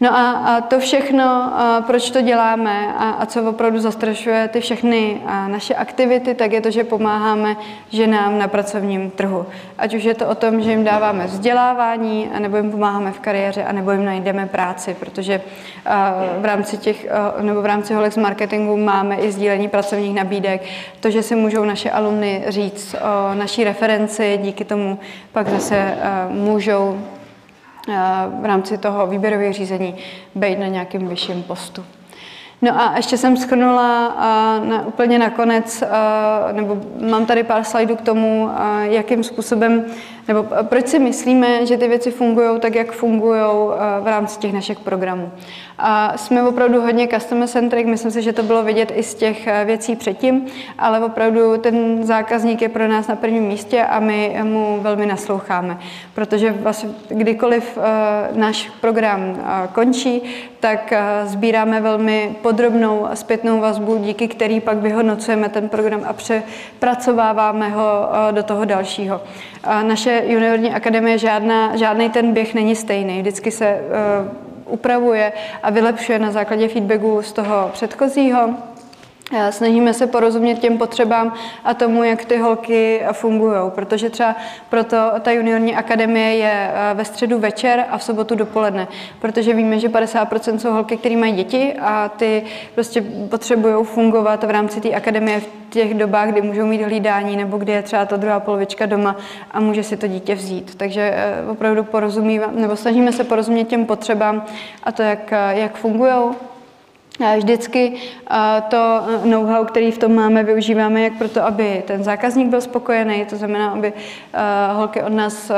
No 0.01 0.17
a, 0.17 0.31
a 0.31 0.61
to 0.61 0.79
všechno, 0.81 1.25
a 1.25 1.85
proč 1.87 2.11
to 2.11 2.21
děláme 2.21 2.95
a, 2.99 3.11
a 3.11 3.27
co 3.27 3.51
opravdu 3.51 3.79
zastrašuje 3.79 4.49
ty 4.49 4.61
všechny 4.61 5.21
a 5.27 5.49
naše 5.49 5.75
aktivity, 5.75 6.35
tak 6.35 6.53
je 6.53 6.61
to, 6.61 6.71
že 6.71 6.85
pomáháme 6.85 7.57
ženám 7.91 8.39
na 8.39 8.49
pracovním 8.49 9.11
trhu. 9.11 9.47
Ať 9.79 9.95
už 9.95 10.05
je 10.05 10.15
to 10.15 10.29
o 10.29 10.35
tom, 10.35 10.63
že 10.63 10.71
jim 10.71 10.85
dáváme 10.85 11.27
vzdělávání, 11.27 12.31
nebo 12.39 12.57
jim 12.57 12.71
pomáháme 12.71 13.13
v 13.13 13.21
kariéře, 13.21 13.65
anebo 13.65 13.91
jim 13.91 14.05
najdeme 14.05 14.47
práci, 14.47 14.97
protože 15.01 15.41
a, 15.87 16.15
v 16.41 16.45
rámci 16.45 16.77
těch, 16.77 17.07
a, 17.13 17.43
nebo 17.43 17.63
v 17.63 17.67
rámci 17.67 17.95
Holex 17.95 18.17
marketingu 18.17 18.77
máme 18.77 19.17
i 19.17 19.33
sdílení 19.33 19.69
pracovních 19.69 20.15
nabídek, 20.15 20.63
to, 21.01 21.11
že 21.11 21.23
si 21.23 21.35
můžou 21.35 21.65
naše 21.65 21.91
alumny 21.91 22.45
říct 22.49 22.95
o 22.95 23.35
naší 23.35 23.65
referenci, 23.65 24.39
díky 24.43 24.65
tomu 24.65 24.99
pak 25.33 25.49
zase 25.49 25.95
a, 26.03 26.29
můžou 26.31 26.99
v 28.41 28.45
rámci 28.45 28.79
toho 28.79 29.07
výběrového 29.07 29.53
řízení 29.53 29.95
být 30.35 30.59
na 30.59 30.67
nějakém 30.67 31.09
vyšším 31.09 31.43
postu. 31.43 31.85
No 32.63 32.81
a 32.81 32.93
ještě 32.97 33.17
jsem 33.17 33.37
schrnula 33.37 34.09
na, 34.65 34.87
úplně 34.87 35.19
nakonec, 35.19 35.85
nebo 36.53 36.79
mám 37.11 37.27
tady 37.27 37.43
pár 37.43 37.65
slajdů 37.65 37.97
k 37.97 38.01
tomu, 38.01 38.51
jakým 38.83 39.25
způsobem 39.25 39.85
nebo 40.29 40.47
proč 40.63 40.89
si 40.89 40.99
myslíme, 40.99 41.67
že 41.67 41.77
ty 41.77 41.89
věci 41.89 42.11
fungují 42.11 42.61
tak, 42.61 42.75
jak 42.75 42.93
fungují 42.93 43.41
v 44.01 44.07
rámci 44.07 44.39
těch 44.39 44.53
našich 44.53 44.81
programů. 44.81 45.31
A 45.79 46.13
jsme 46.17 46.43
opravdu 46.43 46.81
hodně 46.81 47.09
customer 47.09 47.49
centric, 47.49 47.87
myslím 47.87 48.11
si, 48.11 48.23
že 48.23 48.33
to 48.33 48.43
bylo 48.43 48.63
vidět 48.63 48.93
i 48.97 49.03
z 49.03 49.15
těch 49.15 49.49
věcí 49.65 49.97
předtím, 49.97 50.47
ale 50.79 51.01
opravdu 51.01 51.57
ten 51.57 52.05
zákazník 52.05 52.63
je 52.63 52.69
pro 52.69 52.89
nás 52.89 53.09
na 53.09 53.17
prvním 53.17 53.43
místě 53.43 53.83
a 53.85 54.01
my 54.01 54.41
mu 54.43 54.79
velmi 54.81 55.07
nasloucháme, 55.07 55.79
protože 56.15 56.51
vlastně 56.53 56.89
kdykoliv 57.09 57.79
náš 58.33 58.71
program 58.81 59.37
končí, 59.73 60.23
tak 60.61 60.93
sbíráme 61.25 61.81
velmi 61.81 62.37
podrobnou 62.43 63.07
zpětnou 63.15 63.61
vazbu, 63.61 63.97
díky 63.97 64.29
který 64.29 64.61
pak 64.61 64.79
vyhodnocujeme 64.79 65.49
ten 65.49 65.69
program 65.69 66.01
a 66.05 66.13
přepracováváme 66.13 67.69
ho 67.69 68.09
do 68.31 68.43
toho 68.43 68.65
dalšího. 68.65 69.21
Naše 69.83 70.23
juniorní 70.27 70.75
akademie 70.75 71.19
žádná, 71.19 71.77
žádný 71.77 72.11
ten 72.11 72.33
běh 72.33 72.55
není 72.55 72.77
stejný. 72.77 73.21
Vždycky 73.21 73.51
se 73.51 73.81
upravuje 74.69 75.33
a 75.63 75.71
vylepšuje 75.71 76.19
na 76.19 76.31
základě 76.31 76.69
feedbacku 76.69 77.23
z 77.23 77.33
toho 77.33 77.71
předchozího. 77.73 78.55
Snažíme 79.51 79.95
se 79.95 80.07
porozumět 80.07 80.59
těm 80.59 80.79
potřebám 80.79 81.35
a 81.65 81.75
tomu, 81.75 82.05
jak 82.05 82.25
ty 82.25 82.37
holky 82.37 83.03
fungují, 83.13 83.55
protože 83.69 84.11
třeba 84.11 84.37
proto 84.69 84.97
ta 85.21 85.31
juniorní 85.31 85.77
akademie 85.77 86.37
je 86.37 86.71
eh, 86.73 86.95
ve 86.95 87.05
středu 87.05 87.39
večer 87.39 87.85
a 87.91 87.99
v 87.99 88.03
sobotu 88.03 88.35
dopoledne, 88.35 88.89
protože 89.21 89.55
víme, 89.55 89.79
že 89.79 89.89
50% 89.89 90.57
jsou 90.57 90.73
holky, 90.73 90.97
které 90.97 91.17
mají 91.17 91.33
děti 91.33 91.75
a 91.81 92.09
ty 92.09 92.43
prostě 92.75 93.03
potřebují 93.31 93.85
fungovat 93.85 94.45
v 94.45 94.51
rámci 94.51 94.81
té 94.81 94.91
akademie 94.91 95.41
v 95.41 95.49
těch 95.71 95.95
dobách, 95.95 96.29
kdy 96.29 96.43
můžou 96.43 96.67
mít 96.67 96.83
hlídání 96.83 97.37
nebo 97.37 97.59
kdy 97.59 97.73
je 97.73 97.83
třeba 97.83 98.05
ta 98.05 98.17
druhá 98.17 98.41
polovička 98.41 98.87
doma 98.87 99.17
a 99.51 99.61
může 99.61 99.83
si 99.83 99.97
to 99.97 100.07
dítě 100.07 100.35
vzít. 100.35 100.75
Takže 100.75 101.01
eh, 101.15 101.51
opravdu 101.51 101.85
porozumíme, 101.85 102.47
nebo 102.53 102.77
snažíme 102.77 103.13
se 103.13 103.25
porozumět 103.25 103.65
těm 103.65 103.87
potřebám 103.87 104.47
a 104.85 104.93
to, 104.93 105.03
jak, 105.03 105.33
eh, 105.33 105.59
jak 105.59 105.77
fungují 105.77 106.13
Vždycky 107.37 107.95
to 108.69 109.03
know-how, 109.25 109.65
který 109.65 109.91
v 109.91 109.99
tom 109.99 110.15
máme, 110.15 110.43
využíváme 110.45 111.01
jak 111.03 111.13
proto, 111.19 111.45
aby 111.45 111.83
ten 111.87 112.05
zákazník 112.05 112.49
byl 112.49 112.61
spokojený, 112.61 113.25
to 113.25 113.37
znamená, 113.37 113.71
aby 113.71 113.93
holky 114.73 115.03
od 115.03 115.13
nás 115.13 115.51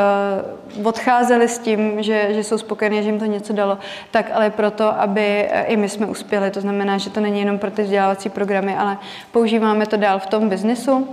odcházely 0.84 1.48
s 1.48 1.58
tím, 1.58 2.02
že, 2.02 2.28
že 2.30 2.44
jsou 2.44 2.58
spokojené, 2.58 3.02
že 3.02 3.08
jim 3.08 3.18
to 3.18 3.24
něco 3.24 3.52
dalo, 3.52 3.78
tak 4.10 4.30
ale 4.34 4.50
proto, 4.50 5.00
aby 5.00 5.48
i 5.66 5.76
my 5.76 5.88
jsme 5.88 6.06
uspěli. 6.06 6.50
To 6.50 6.60
znamená, 6.60 6.98
že 6.98 7.10
to 7.10 7.20
není 7.20 7.40
jenom 7.40 7.58
pro 7.58 7.70
ty 7.70 7.82
vzdělávací 7.82 8.28
programy, 8.28 8.76
ale 8.76 8.98
používáme 9.32 9.86
to 9.86 9.96
dál 9.96 10.18
v 10.18 10.26
tom 10.26 10.48
biznesu. 10.48 11.08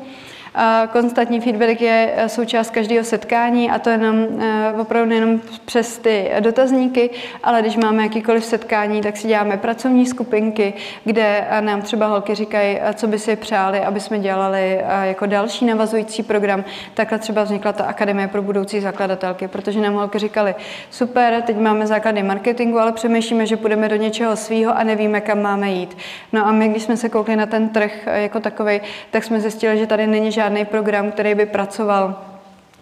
Konstantní 0.91 1.41
feedback 1.41 1.81
je 1.81 2.13
eh, 2.15 2.29
součást 2.29 2.69
každého 2.69 3.03
setkání 3.03 3.71
a 3.71 3.79
to 3.79 3.89
jenom 3.89 4.27
eh, 4.39 4.73
opravdu 4.81 5.09
nejenom 5.09 5.41
přes 5.65 5.97
ty 5.97 6.31
dotazníky, 6.39 7.09
ale 7.43 7.61
když 7.61 7.77
máme 7.77 8.03
jakýkoliv 8.03 8.45
setkání, 8.45 9.01
tak 9.01 9.17
si 9.17 9.27
děláme 9.27 9.57
pracovní 9.57 10.05
skupinky, 10.05 10.73
kde 11.03 11.47
eh, 11.49 11.61
nám 11.61 11.81
třeba 11.81 12.07
holky 12.07 12.35
říkají, 12.35 12.79
co 12.93 13.07
by 13.07 13.19
si 13.19 13.35
přáli, 13.35 13.79
aby 13.79 13.99
jsme 13.99 14.19
dělali 14.19 14.81
jako 15.03 15.25
další 15.25 15.65
navazující 15.65 16.23
program. 16.23 16.63
Takhle 16.93 17.19
třeba 17.19 17.43
vznikla 17.43 17.73
ta 17.73 17.83
Akademie 17.83 18.27
pro 18.27 18.41
budoucí 18.41 18.81
zakladatelky, 18.81 19.47
protože 19.47 19.81
nám 19.81 19.93
holky 19.93 20.19
říkali, 20.19 20.55
super, 20.89 21.41
teď 21.41 21.57
máme 21.57 21.87
základy 21.87 22.23
marketingu, 22.23 22.79
ale 22.79 22.91
přemýšlíme, 22.91 23.45
že 23.45 23.57
půjdeme 23.57 23.89
do 23.89 23.95
něčeho 23.95 24.35
svýho 24.35 24.77
a 24.77 24.83
nevíme, 24.83 25.21
kam 25.21 25.41
máme 25.41 25.71
jít. 25.71 25.97
No 26.33 26.47
a 26.47 26.51
my, 26.51 26.67
když 26.67 26.83
jsme 26.83 26.97
se 26.97 27.09
koukli 27.09 27.35
na 27.35 27.45
ten 27.45 27.69
trh 27.69 28.07
jako 28.13 28.39
takový, 28.39 28.81
tak 29.11 29.23
jsme 29.23 29.41
zjistili, 29.41 29.77
že 29.77 29.87
tady 29.87 30.07
není 30.07 30.31
žádný 30.31 30.46
žádný 30.47 30.65
program, 30.65 31.11
který 31.11 31.35
by 31.35 31.45
pracoval 31.45 32.23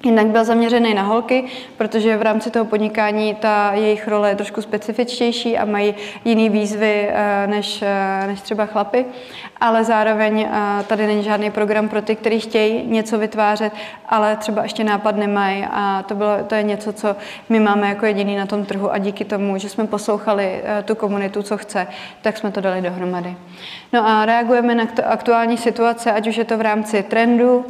Jednak 0.05 0.27
byl 0.27 0.43
zaměřený 0.43 0.93
na 0.93 1.01
holky, 1.01 1.45
protože 1.77 2.17
v 2.17 2.21
rámci 2.21 2.51
toho 2.51 2.65
podnikání 2.65 3.35
ta 3.35 3.71
jejich 3.73 4.07
role 4.07 4.29
je 4.29 4.35
trošku 4.35 4.61
specifičtější 4.61 5.57
a 5.57 5.65
mají 5.65 5.95
jiný 6.25 6.49
výzvy 6.49 7.09
eh, 7.09 7.47
než, 7.47 7.81
eh, 7.81 8.27
než 8.27 8.41
třeba 8.41 8.65
chlapy, 8.65 9.05
ale 9.61 9.83
zároveň 9.83 10.41
eh, 10.41 10.83
tady 10.83 11.07
není 11.07 11.23
žádný 11.23 11.51
program 11.51 11.89
pro 11.89 12.01
ty, 12.01 12.15
kteří 12.15 12.39
chtějí 12.39 12.87
něco 12.87 13.17
vytvářet, 13.17 13.73
ale 14.09 14.35
třeba 14.35 14.63
ještě 14.63 14.83
nápad 14.83 15.15
nemají. 15.15 15.65
A 15.71 16.03
to, 16.07 16.15
bylo, 16.15 16.37
to 16.47 16.55
je 16.55 16.63
něco, 16.63 16.93
co 16.93 17.15
my 17.49 17.59
máme 17.59 17.89
jako 17.89 18.05
jediný 18.05 18.35
na 18.35 18.45
tom 18.45 18.65
trhu. 18.65 18.93
A 18.93 18.97
díky 18.97 19.25
tomu, 19.25 19.57
že 19.57 19.69
jsme 19.69 19.87
poslouchali 19.87 20.63
tu 20.85 20.95
komunitu, 20.95 21.41
co 21.41 21.57
chce, 21.57 21.87
tak 22.21 22.37
jsme 22.37 22.51
to 22.51 22.61
dali 22.61 22.81
dohromady. 22.81 23.37
No 23.93 24.07
a 24.07 24.25
reagujeme 24.25 24.75
na 24.75 24.87
aktuální 25.05 25.57
situace, 25.57 26.11
ať 26.11 26.27
už 26.27 26.37
je 26.37 26.45
to 26.45 26.57
v 26.57 26.61
rámci 26.61 27.03
trendu, 27.03 27.65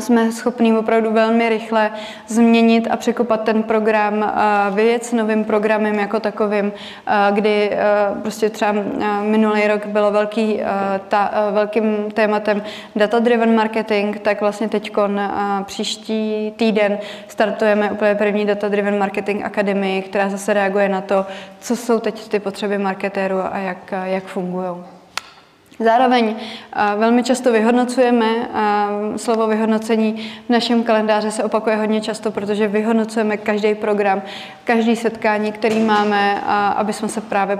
jsme 0.00 0.32
schopni 0.32 0.76
opravdu 0.76 1.12
velmi 1.12 1.48
rychle 1.48 1.90
změnit 2.26 2.88
a 2.90 2.96
překopat 2.96 3.42
ten 3.42 3.62
program 3.62 4.32
věc 4.74 5.12
novým 5.12 5.44
programem 5.44 5.94
jako 5.94 6.20
takovým, 6.20 6.72
kdy 7.30 7.70
prostě 8.22 8.50
třeba 8.50 8.74
minulý 9.22 9.66
rok 9.66 9.86
bylo 9.86 10.10
velký, 10.10 10.60
ta, 11.08 11.30
velkým 11.50 12.10
tématem 12.14 12.62
data-driven 12.96 13.54
marketing, 13.54 14.18
tak 14.18 14.40
vlastně 14.40 14.68
teď 14.68 14.92
příští 15.64 16.52
týden 16.56 16.98
startujeme 17.28 17.90
úplně 17.90 18.14
první 18.14 18.46
data-driven 18.46 18.98
marketing 18.98 19.44
akademii, 19.44 20.02
která 20.02 20.28
zase 20.28 20.54
reaguje 20.54 20.88
na 20.88 21.00
to, 21.00 21.26
co 21.60 21.76
jsou 21.76 21.98
teď 22.00 22.28
ty 22.28 22.40
potřeby 22.40 22.78
marketéru 22.78 23.36
a 23.52 23.58
jak, 23.58 23.94
jak 24.04 24.24
fungují. 24.24 24.91
Zároveň 25.78 26.34
velmi 26.96 27.22
často 27.22 27.52
vyhodnocujeme, 27.52 28.48
slovo 29.16 29.46
vyhodnocení 29.46 30.30
v 30.46 30.50
našem 30.50 30.82
kalendáři 30.82 31.30
se 31.30 31.44
opakuje 31.44 31.76
hodně 31.76 32.00
často, 32.00 32.30
protože 32.30 32.68
vyhodnocujeme 32.68 33.36
každý 33.36 33.74
program, 33.74 34.22
každý 34.64 34.96
setkání, 34.96 35.52
který 35.52 35.80
máme, 35.80 36.40
aby 36.76 36.92
jsme 36.92 37.08
se 37.08 37.20
právě 37.20 37.58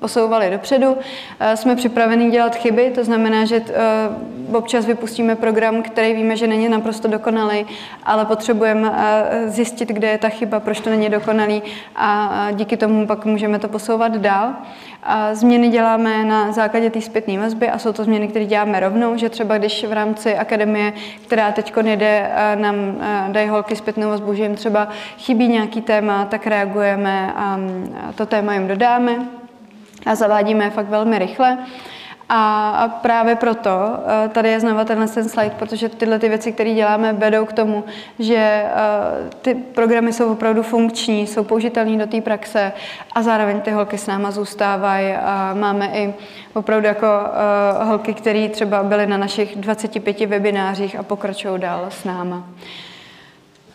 posouvali 0.00 0.50
dopředu. 0.50 0.96
Jsme 1.54 1.76
připraveni 1.76 2.30
dělat 2.30 2.56
chyby, 2.56 2.90
to 2.94 3.04
znamená, 3.04 3.44
že 3.44 3.62
občas 4.52 4.86
vypustíme 4.86 5.36
program, 5.36 5.82
který 5.82 6.14
víme, 6.14 6.36
že 6.36 6.46
není 6.46 6.68
naprosto 6.68 7.08
dokonalý, 7.08 7.66
ale 8.04 8.24
potřebujeme 8.24 8.92
zjistit, 9.46 9.88
kde 9.88 10.08
je 10.08 10.18
ta 10.18 10.28
chyba, 10.28 10.60
proč 10.60 10.80
to 10.80 10.90
není 10.90 11.08
dokonalý 11.08 11.62
a 11.96 12.30
díky 12.52 12.76
tomu 12.76 13.06
pak 13.06 13.24
můžeme 13.24 13.58
to 13.58 13.68
posouvat 13.68 14.16
dál. 14.16 14.54
A 15.06 15.34
změny 15.34 15.68
děláme 15.68 16.24
na 16.24 16.52
základě 16.52 16.90
té 16.90 17.00
zpětné 17.00 17.38
vazby 17.38 17.70
a 17.70 17.78
jsou 17.78 17.92
to 17.92 18.04
změny, 18.04 18.28
které 18.28 18.44
děláme 18.44 18.80
rovnou, 18.80 19.16
že 19.16 19.28
třeba 19.28 19.58
když 19.58 19.84
v 19.84 19.92
rámci 19.92 20.36
akademie, 20.36 20.92
která 21.26 21.52
teď 21.52 21.72
jede, 21.84 22.30
nám 22.54 22.76
dají 23.28 23.48
holky 23.48 23.76
zpětnou 23.76 24.08
vazbu, 24.08 24.34
že 24.34 24.42
jim 24.42 24.54
třeba 24.54 24.88
chybí 25.18 25.48
nějaký 25.48 25.80
téma, 25.80 26.24
tak 26.24 26.46
reagujeme 26.46 27.32
a 27.36 27.58
to 28.14 28.26
téma 28.26 28.54
jim 28.54 28.68
dodáme 28.68 29.16
a 30.06 30.14
zavádíme 30.14 30.70
fakt 30.70 30.88
velmi 30.88 31.18
rychle. 31.18 31.58
A 32.28 32.98
právě 33.02 33.36
proto 33.36 33.70
eh, 33.70 34.28
tady 34.28 34.48
je 34.48 34.60
znova 34.60 34.84
tenhle 34.84 35.08
ten 35.08 35.28
slide, 35.28 35.54
protože 35.58 35.88
tyhle 35.88 36.18
ty 36.18 36.28
věci, 36.28 36.52
které 36.52 36.74
děláme, 36.74 37.12
vedou 37.12 37.44
k 37.44 37.52
tomu, 37.52 37.84
že 38.18 38.36
eh, 38.36 38.70
ty 39.42 39.54
programy 39.54 40.12
jsou 40.12 40.32
opravdu 40.32 40.62
funkční, 40.62 41.26
jsou 41.26 41.44
použitelné 41.44 41.98
do 41.98 42.06
té 42.06 42.20
praxe 42.20 42.72
a 43.12 43.22
zároveň 43.22 43.60
ty 43.60 43.70
holky 43.70 43.98
s 43.98 44.06
náma 44.06 44.30
zůstávají. 44.30 45.12
A 45.12 45.54
máme 45.54 45.86
i 45.86 46.14
opravdu 46.54 46.86
jako 46.86 47.06
eh, 47.06 47.84
holky, 47.84 48.14
které 48.14 48.48
třeba 48.48 48.82
byly 48.82 49.06
na 49.06 49.16
našich 49.16 49.56
25 49.56 50.20
webinářích 50.20 50.96
a 50.96 51.02
pokračují 51.02 51.60
dál 51.60 51.86
s 51.88 52.04
náma. 52.04 52.44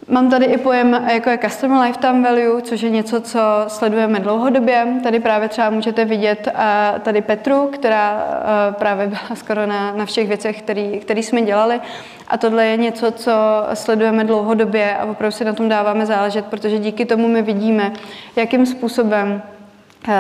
Mám 0.08 0.30
tady 0.30 0.46
i 0.46 0.58
pojem, 0.58 1.08
jako 1.14 1.30
je 1.30 1.38
Customer 1.38 1.82
Lifetime 1.82 2.30
Value, 2.30 2.62
což 2.62 2.82
je 2.82 2.90
něco, 2.90 3.22
co 3.22 3.40
sledujeme 3.68 4.20
dlouhodobě. 4.20 4.88
Tady 5.04 5.20
právě 5.20 5.50
třeba 5.50 5.70
můžete 5.70 6.06
vidět 6.06 6.48
uh, 6.48 7.00
tady 7.00 7.22
Petru, 7.22 7.70
která 7.74 8.14
uh, 8.14 8.76
právě 8.76 9.08
byla 9.08 9.36
skoro 9.36 9.66
na, 9.66 9.92
na 9.92 10.06
všech 10.06 10.28
věcech, 10.28 10.62
které 11.02 11.20
jsme 11.24 11.42
dělali. 11.42 11.80
A 12.28 12.38
tohle 12.38 12.66
je 12.66 12.78
něco, 12.78 13.12
co 13.12 13.32
sledujeme 13.74 14.24
dlouhodobě 14.24 14.98
a 14.98 15.06
opravdu 15.06 15.32
si 15.32 15.46
na 15.46 15.54
tom 15.54 15.70
dáváme 15.70 16.06
záležet, 16.06 16.46
protože 16.46 16.80
díky 16.80 17.06
tomu 17.06 17.28
my 17.28 17.42
vidíme, 17.42 17.92
jakým 18.36 18.66
způsobem 18.66 19.42
Eh, 19.42 19.59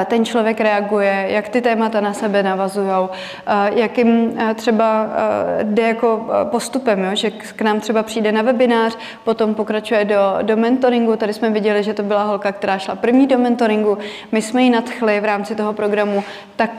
ten 0.05 0.25
člověk 0.25 0.61
reaguje, 0.61 1.25
jak 1.29 1.49
ty 1.49 1.61
témata 1.61 2.01
na 2.01 2.13
sebe 2.13 2.43
navazují, 2.43 3.09
eh, 3.47 3.79
jakým 3.79 4.33
eh, 4.37 4.53
třeba 4.53 5.07
jde 5.63 5.83
jako 5.83 6.27
postupem, 6.43 7.03
jo? 7.03 7.09
že 7.13 7.31
k 7.31 7.61
nám 7.61 7.79
třeba 7.79 8.03
přijde 8.03 8.31
na 8.31 8.41
webinář, 8.41 8.97
potom 9.23 9.55
pokračuje 9.55 10.05
do, 10.05 10.37
do 10.41 10.57
mentoringu. 10.57 11.15
Tady 11.15 11.33
jsme 11.33 11.49
viděli, 11.49 11.83
že 11.83 11.93
to 11.93 12.03
byla 12.03 12.23
holka, 12.23 12.51
která 12.51 12.77
šla 12.77 12.95
první 12.95 13.27
do 13.27 13.37
mentoringu. 13.37 13.97
My 14.31 14.41
jsme 14.41 14.61
ji 14.61 14.69
nadchli 14.69 15.19
v 15.19 15.25
rámci 15.25 15.55
toho 15.55 15.73
programu, 15.73 16.23
tak 16.55 16.71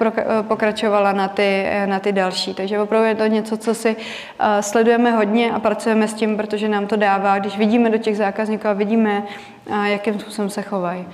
pokračovala 0.49 1.13
na 1.13 1.29
ty, 1.29 1.67
na 1.87 1.99
ty 1.99 2.13
další. 2.13 2.55
Takže 2.55 2.81
opravdu 2.81 3.09
je 3.09 3.15
to 3.15 3.27
něco, 3.27 3.57
co 3.57 3.75
si 3.75 3.97
sledujeme 4.61 5.11
hodně 5.11 5.53
a 5.53 5.59
pracujeme 5.59 6.09
s 6.09 6.15
tím, 6.15 6.37
protože 6.37 6.69
nám 6.69 6.87
to 6.87 6.97
dává, 6.97 7.39
když 7.39 7.59
vidíme 7.59 7.91
do 7.91 7.99
těch 7.99 8.17
zákazníků 8.17 8.69
a 8.69 8.73
vidíme, 8.73 9.23
jakým 9.85 10.21
způsobem 10.21 10.51
se 10.51 10.63
chovají. 10.63 11.07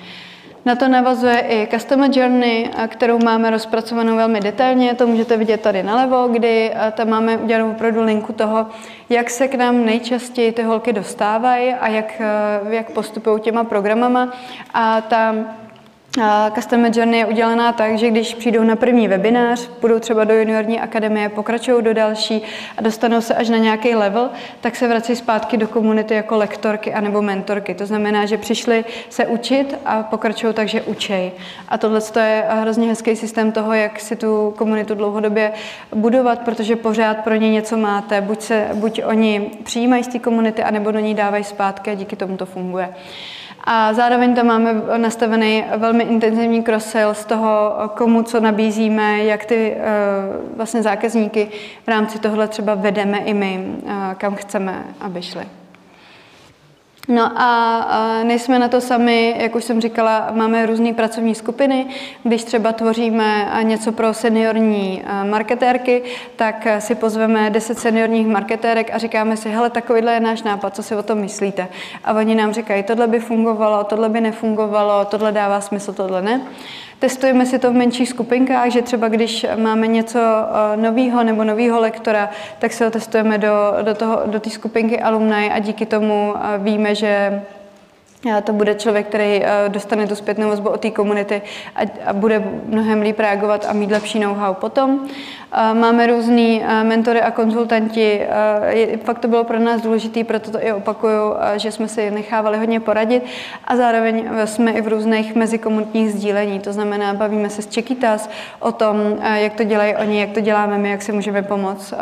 Na 0.67 0.75
to 0.77 0.89
navazuje 0.89 1.41
i 1.41 1.69
Customer 1.71 2.11
Journey, 2.19 2.71
kterou 2.89 3.19
máme 3.19 3.51
rozpracovanou 3.51 4.17
velmi 4.17 4.41
detailně. 4.41 4.95
To 4.95 5.07
můžete 5.07 5.37
vidět 5.37 5.61
tady 5.61 5.83
nalevo, 5.83 6.29
kdy 6.29 6.73
tam 6.93 7.09
máme 7.09 7.37
udělanou 7.39 7.71
opravdu 7.71 8.03
linku 8.03 8.33
toho, 8.33 8.67
jak 9.09 9.31
se 9.31 9.49
k 9.49 9.55
nám 9.55 9.85
nejčastěji 9.85 10.53
ty 10.53 10.63
holky 10.63 10.93
dostávají 10.93 11.73
a 11.73 11.89
jak, 11.89 12.23
jak 12.71 12.91
postupují 12.91 13.41
těma 13.41 13.65
programama. 13.65 14.33
A 14.75 15.01
ta 15.01 15.35
Customer 16.55 16.99
Journey 16.99 17.19
je 17.19 17.27
udělaná 17.27 17.73
tak, 17.73 17.99
že 17.99 18.11
když 18.11 18.35
přijdou 18.35 18.65
na 18.65 18.77
první 18.77 19.09
webinář, 19.09 19.71
budou 19.81 19.99
třeba 19.99 20.25
do 20.25 20.35
juniorní 20.35 20.81
akademie, 20.81 21.29
pokračují 21.29 21.85
do 21.85 21.95
další 21.95 22.43
a 22.77 22.83
dostanou 22.83 23.21
se 23.21 23.35
až 23.35 23.49
na 23.49 23.59
nějaký 23.59 23.95
level, 23.95 24.31
tak 24.61 24.77
se 24.77 24.89
vrací 24.89 25.17
zpátky 25.17 25.57
do 25.57 25.69
komunity 25.69 26.15
jako 26.15 26.37
lektorky 26.37 26.95
anebo 26.95 27.23
mentorky. 27.23 27.75
To 27.75 27.87
znamená, 27.87 28.27
že 28.27 28.39
přišli 28.39 28.85
se 29.09 29.27
učit 29.27 29.77
a 29.85 30.03
pokračují 30.03 30.55
tak, 30.55 30.69
že 30.69 30.83
učej. 30.83 31.33
A 31.69 31.79
tohle 31.79 32.01
je 32.17 32.45
hrozně 32.49 32.89
hezký 32.89 33.17
systém 33.17 33.53
toho, 33.53 33.73
jak 33.73 34.01
si 34.01 34.17
tu 34.17 34.55
komunitu 34.57 34.95
dlouhodobě 34.95 35.53
budovat, 35.95 36.39
protože 36.39 36.77
pořád 36.77 37.17
pro 37.17 37.35
ně 37.35 37.51
něco 37.51 37.77
máte. 37.77 38.21
Buď, 38.21 38.41
se, 38.41 38.69
buď 38.75 39.01
oni 39.05 39.51
přijímají 39.63 40.05
z 40.05 40.09
té 40.09 40.19
komunity, 40.19 40.63
anebo 40.63 40.91
do 40.91 40.99
ní 40.99 41.15
dávají 41.15 41.45
zpátky 41.45 41.91
a 41.91 41.95
díky 41.95 42.17
tomu 42.17 42.37
to 42.37 42.47
funguje. 42.47 42.89
A 43.67 43.93
zároveň 43.93 44.35
tam 44.35 44.47
máme 44.47 44.83
nastavený 44.97 45.65
velmi 45.77 46.05
intenzivní 46.05 46.63
cross-sale 46.63 47.15
z 47.15 47.25
toho, 47.25 47.75
komu 47.95 48.23
co 48.23 48.41
nabízíme, 48.41 49.25
jak 49.25 49.45
ty 49.45 49.73
eh, 49.73 49.85
vlastně 50.57 50.83
zákazníky 50.83 51.49
v 51.85 51.89
rámci 51.89 52.19
tohle 52.19 52.49
třeba 52.49 52.75
vedeme 52.75 53.19
i 53.19 53.35
my, 53.35 53.67
eh, 53.87 54.15
kam 54.15 54.35
chceme, 54.35 54.85
aby 55.01 55.23
šli. 55.23 55.47
No 57.09 57.33
a 57.37 58.21
nejsme 58.23 58.59
na 58.59 58.69
to 58.69 58.81
sami, 58.81 59.35
jak 59.39 59.55
už 59.55 59.65
jsem 59.65 59.81
říkala, 59.81 60.29
máme 60.33 60.67
různé 60.67 60.93
pracovní 60.93 61.35
skupiny. 61.35 61.87
Když 62.23 62.45
třeba 62.45 62.73
tvoříme 62.73 63.51
něco 63.63 63.93
pro 63.93 64.15
seniorní 64.15 65.03
marketérky, 65.31 66.03
tak 66.37 66.67
si 66.79 66.95
pozveme 66.95 67.51
10 67.51 67.79
seniorních 67.79 68.27
marketérek 68.27 68.91
a 68.95 68.99
říkáme 68.99 69.37
si, 69.37 69.49
hele, 69.49 69.71
takovýhle 69.71 70.13
je 70.13 70.21
náš 70.21 70.43
nápad, 70.43 70.75
co 70.75 70.83
si 70.83 70.97
o 70.97 71.03
tom 71.03 71.19
myslíte? 71.19 71.69
A 72.05 72.13
oni 72.13 72.35
nám 72.35 72.53
říkají, 72.53 72.83
tohle 72.83 73.07
by 73.07 73.21
fungovalo, 73.21 73.85
tohle 73.85 74.09
by 74.09 74.21
nefungovalo, 74.21 75.05
tohle 75.05 75.33
dává 75.33 75.61
smysl, 75.61 75.93
tohle 75.93 76.23
ne. 76.23 76.41
Testujeme 76.99 77.47
si 77.47 77.59
to 77.59 77.71
v 77.71 77.75
menších 77.75 78.09
skupinkách, 78.09 78.71
že 78.71 78.83
třeba 78.83 79.09
když 79.09 79.47
máme 79.57 79.87
něco 79.87 80.19
eh, 80.19 80.77
nového 80.77 81.25
nebo 81.25 81.45
nového 81.45 81.81
lektora, 81.81 82.31
tak 82.59 82.73
se 82.73 82.85
ho 82.85 82.91
testujeme 82.91 83.39
do, 83.39 83.75
do, 83.83 83.95
toho, 83.95 84.23
do 84.27 84.41
té 84.41 84.51
skupinky 84.51 85.01
alumni 85.01 85.51
a 85.51 85.59
díky 85.59 85.87
tomu 85.87 86.35
eh, 86.37 86.59
víme, 86.59 86.95
že 86.95 87.43
to 88.45 88.53
bude 88.53 88.75
člověk, 88.75 89.07
který 89.07 89.45
eh, 89.45 89.69
dostane 89.69 90.07
tu 90.07 90.15
zpětnou 90.15 90.49
vazbu 90.49 90.69
od 90.69 90.81
té 90.81 90.91
komunity 90.91 91.43
a, 92.07 92.13
bude 92.13 92.45
mnohem 92.67 93.01
líp 93.01 93.19
reagovat 93.19 93.67
a 93.69 93.73
mít 93.73 93.91
lepší 93.91 94.19
know-how 94.19 94.55
potom. 94.55 95.09
Máme 95.73 96.07
různý 96.07 96.63
mentory 96.83 97.23
a 97.23 97.31
konzultanti. 97.31 98.27
Fakt 99.05 99.19
to 99.19 99.29
bylo 99.29 99.45
pro 99.45 99.59
nás 99.59 99.83
důležité, 99.83 100.25
proto 100.25 100.51
to 100.51 100.67
i 100.67 100.73
opakuju, 100.73 101.35
že 101.57 101.73
jsme 101.73 101.89
si 101.89 102.11
nechávali 102.11 102.59
hodně 102.59 102.81
poradit 102.81 103.23
a 103.65 103.77
zároveň 103.77 104.29
jsme 104.45 104.73
i 104.73 104.81
v 104.81 104.89
různých 104.89 105.35
mezikomunitních 105.35 106.13
sdílení. 106.13 106.61
To 106.61 106.73
znamená, 106.73 107.15
bavíme 107.15 107.51
se 107.51 107.63
s 107.63 107.67
Čekytas 107.67 108.31
o 108.61 108.73
tom, 108.73 108.97
jak 109.35 109.55
to 109.55 109.65
dělají 109.65 109.97
oni, 109.97 110.21
jak 110.21 110.31
to 110.31 110.41
děláme 110.41 110.79
my, 110.79 110.91
jak 110.91 111.03
si 111.03 111.13
můžeme 111.13 111.43
pomoct. 111.43 111.95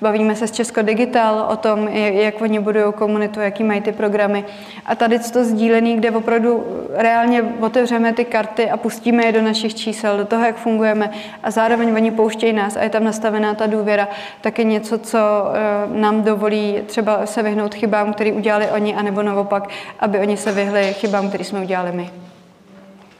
Bavíme 0.00 0.36
se 0.36 0.46
s 0.46 0.50
Česko 0.52 0.82
Digital 0.82 1.46
o 1.50 1.56
tom, 1.56 1.88
jak 1.88 2.40
oni 2.40 2.60
budují 2.60 2.92
komunitu, 2.92 3.40
jaký 3.40 3.64
mají 3.64 3.80
ty 3.80 3.92
programy. 3.92 4.44
A 4.86 4.94
tady 4.94 5.18
to 5.18 5.44
sdílený, 5.56 5.96
kde 5.96 6.10
opravdu 6.10 6.64
reálně 6.94 7.42
otevřeme 7.60 8.12
ty 8.12 8.24
karty 8.24 8.70
a 8.70 8.76
pustíme 8.76 9.24
je 9.24 9.32
do 9.32 9.42
našich 9.42 9.74
čísel, 9.74 10.16
do 10.16 10.24
toho, 10.24 10.44
jak 10.44 10.56
fungujeme 10.56 11.10
a 11.42 11.50
zároveň 11.50 11.94
oni 11.94 12.10
pouštějí 12.10 12.52
nás 12.52 12.76
a 12.76 12.82
je 12.82 12.90
tam 12.90 13.04
nastavená 13.04 13.54
ta 13.54 13.66
důvěra, 13.66 14.08
tak 14.40 14.58
je 14.58 14.64
něco, 14.64 14.98
co 14.98 15.18
eh, 15.18 15.98
nám 15.98 16.22
dovolí 16.22 16.82
třeba 16.86 17.26
se 17.26 17.42
vyhnout 17.42 17.74
chybám, 17.74 18.12
které 18.12 18.32
udělali 18.32 18.70
oni, 18.70 18.94
anebo 18.94 19.22
naopak, 19.22 19.68
aby 20.00 20.18
oni 20.18 20.36
se 20.36 20.52
vyhli 20.52 20.92
chybám, 20.92 21.28
které 21.28 21.44
jsme 21.44 21.60
udělali 21.60 21.92
my. 21.92 22.10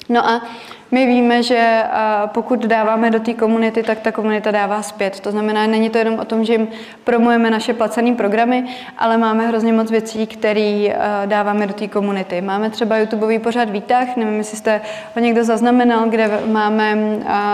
No 0.08 0.28
a 0.28 0.42
my 0.90 1.06
víme, 1.06 1.42
že 1.42 1.82
pokud 2.26 2.60
dáváme 2.60 3.10
do 3.10 3.20
té 3.20 3.34
komunity, 3.34 3.82
tak 3.82 4.00
ta 4.00 4.12
komunita 4.12 4.50
dává 4.50 4.82
zpět. 4.82 5.20
To 5.20 5.30
znamená, 5.30 5.66
není 5.66 5.90
to 5.90 5.98
jenom 5.98 6.18
o 6.18 6.24
tom, 6.24 6.44
že 6.44 6.52
jim 6.52 6.68
promujeme 7.04 7.50
naše 7.50 7.74
placené 7.74 8.14
programy, 8.14 8.64
ale 8.98 9.18
máme 9.18 9.46
hrozně 9.46 9.72
moc 9.72 9.90
věcí, 9.90 10.26
které 10.26 10.96
dáváme 11.26 11.66
do 11.66 11.74
té 11.74 11.88
komunity. 11.88 12.40
Máme 12.40 12.70
třeba 12.70 12.98
YouTubeový 12.98 13.38
pořad 13.38 13.70
výtah, 13.70 14.16
nevím, 14.16 14.38
jestli 14.38 14.56
jste 14.56 14.80
ho 15.14 15.22
někdo 15.22 15.44
zaznamenal, 15.44 16.08
kde 16.08 16.40
máme 16.46 16.98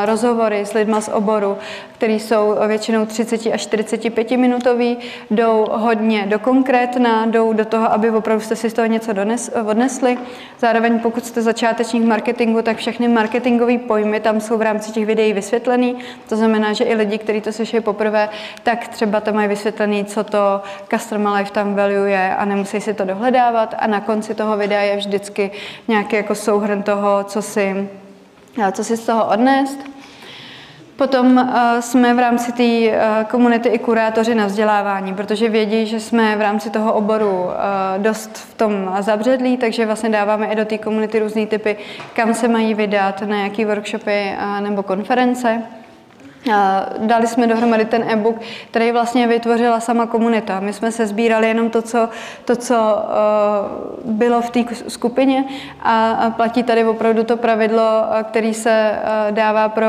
rozhovory 0.05 0.61
s 0.61 0.73
lidma 0.73 1.01
z 1.01 1.09
oboru, 1.09 1.57
které 1.97 2.13
jsou 2.13 2.55
většinou 2.67 3.07
30 3.07 3.47
až 3.47 3.61
45 3.61 4.31
minutový, 4.31 4.99
jdou 5.31 5.67
hodně 5.71 6.27
do 6.27 6.39
konkrétna, 6.39 7.27
jdou 7.27 7.53
do 7.53 7.65
toho, 7.65 7.93
aby 7.93 8.11
opravdu 8.11 8.45
jste 8.45 8.57
si 8.57 8.71
z 8.71 8.73
toho 8.73 8.87
něco 8.87 9.13
odnesli. 9.65 10.19
Zároveň 10.59 10.99
pokud 10.99 11.27
jste 11.27 11.43
začátečník 11.43 12.05
marketingu, 12.05 12.63
tak 12.63 12.77
všechny 12.77 13.09
marketingové 13.23 13.79
pojmy 13.79 14.21
tam 14.21 14.41
jsou 14.41 14.59
v 14.59 14.63
rámci 14.63 14.93
těch 14.93 15.07
videí 15.07 15.33
vysvětlený. 15.33 15.97
To 16.29 16.37
znamená, 16.37 16.73
že 16.73 16.85
i 16.85 16.95
lidi, 16.95 17.19
kteří 17.19 17.41
to 17.41 17.53
slyší 17.53 17.81
poprvé, 17.81 18.29
tak 18.63 18.89
třeba 18.89 19.21
tam 19.21 19.35
mají 19.35 19.49
vysvětlený, 19.49 20.05
co 20.05 20.25
to 20.25 20.63
Customer 20.91 21.33
Lifetime 21.33 21.75
Value 21.75 22.11
je 22.11 22.37
a 22.37 22.45
nemusí 22.45 22.81
si 22.81 22.95
to 22.95 23.05
dohledávat. 23.05 23.75
A 23.79 23.87
na 23.87 24.01
konci 24.01 24.35
toho 24.35 24.57
videa 24.57 24.81
je 24.81 24.97
vždycky 24.97 25.51
nějaký 25.89 26.17
jako 26.17 26.35
souhrn 26.35 26.83
toho, 26.83 27.25
co 27.25 27.43
si, 27.43 27.89
co 28.73 28.85
si 28.85 28.97
z 28.97 29.07
toho 29.07 29.29
odnést. 29.31 29.79
Potom 30.97 31.37
uh, 31.37 31.81
jsme 31.81 32.15
v 32.15 32.19
rámci 32.19 32.53
té 32.53 32.63
uh, 32.63 33.25
komunity 33.31 33.69
i 33.69 33.79
kurátoři 33.79 34.35
na 34.35 34.47
vzdělávání, 34.47 35.15
protože 35.15 35.49
vědí, 35.49 35.87
že 35.87 36.01
jsme 36.01 36.37
v 36.37 36.41
rámci 36.41 36.71
toho 36.71 36.93
oboru 36.93 37.43
uh, 37.43 37.53
dost 37.99 38.31
v 38.37 38.55
tom 38.55 38.97
zabředlí, 39.01 39.57
takže 39.57 39.87
vlastně 39.87 40.09
dáváme 40.09 40.47
i 40.47 40.57
do 40.57 40.65
té 40.65 40.79
komunity 40.79 41.19
různé 41.19 41.47
typy, 41.47 41.77
kam 42.17 42.35
se 42.35 42.49
mají 42.49 42.75
vydat, 42.75 43.23
na 43.23 43.37
jaký 43.37 43.65
workshopy 43.65 44.33
nebo 44.61 44.83
konference. 44.83 45.63
Dali 46.99 47.27
jsme 47.27 47.47
dohromady 47.47 47.85
ten 47.85 48.11
e-book, 48.11 48.37
který 48.71 48.93
vlastně 48.93 49.27
vytvořila 49.27 49.81
sama 49.81 50.07
komunita. 50.07 50.61
My 50.61 50.73
jsme 50.73 50.93
se 50.93 51.07
sbírali 51.07 51.49
jenom 51.49 51.71
to, 51.71 51.83
co, 51.83 52.09
to, 52.45 52.57
co 52.57 52.75
uh, 52.75 54.13
bylo 54.13 54.43
v 54.43 54.51
té 54.51 54.65
skupině 54.89 55.45
a 55.83 56.31
platí 56.37 56.63
tady 56.63 56.85
opravdu 56.85 57.25
to 57.25 57.37
pravidlo, 57.37 57.83
který 58.23 58.55
se 58.55 58.93
uh, 58.93 59.35
dává 59.35 59.69
pro 59.69 59.87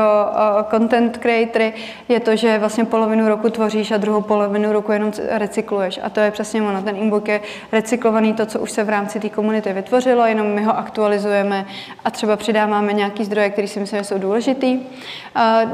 content 0.70 1.18
creatory, 1.18 1.72
je 2.08 2.20
to, 2.20 2.36
že 2.36 2.58
vlastně 2.58 2.84
polovinu 2.84 3.28
roku 3.28 3.50
tvoříš 3.50 3.90
a 3.90 3.96
druhou 3.96 4.20
polovinu 4.20 4.72
roku 4.72 4.92
jenom 4.92 5.12
recykluješ. 5.30 6.00
A 6.02 6.10
to 6.10 6.20
je 6.20 6.30
přesně 6.30 6.62
ono. 6.62 6.82
Ten 6.82 6.96
e-book 6.96 7.28
je 7.28 7.40
recyklovaný 7.72 8.34
to, 8.34 8.46
co 8.46 8.60
už 8.60 8.70
se 8.70 8.84
v 8.84 8.88
rámci 8.88 9.20
té 9.20 9.28
komunity 9.28 9.72
vytvořilo, 9.72 10.26
jenom 10.26 10.46
my 10.46 10.64
ho 10.64 10.78
aktualizujeme 10.78 11.64
a 12.04 12.10
třeba 12.10 12.36
přidáváme 12.36 12.92
nějaký 12.92 13.24
zdroje, 13.24 13.50
které 13.50 13.68
si 13.68 13.80
myslím, 13.80 13.98
že 13.98 14.04
jsou 14.04 14.18
důležitý. 14.18 14.78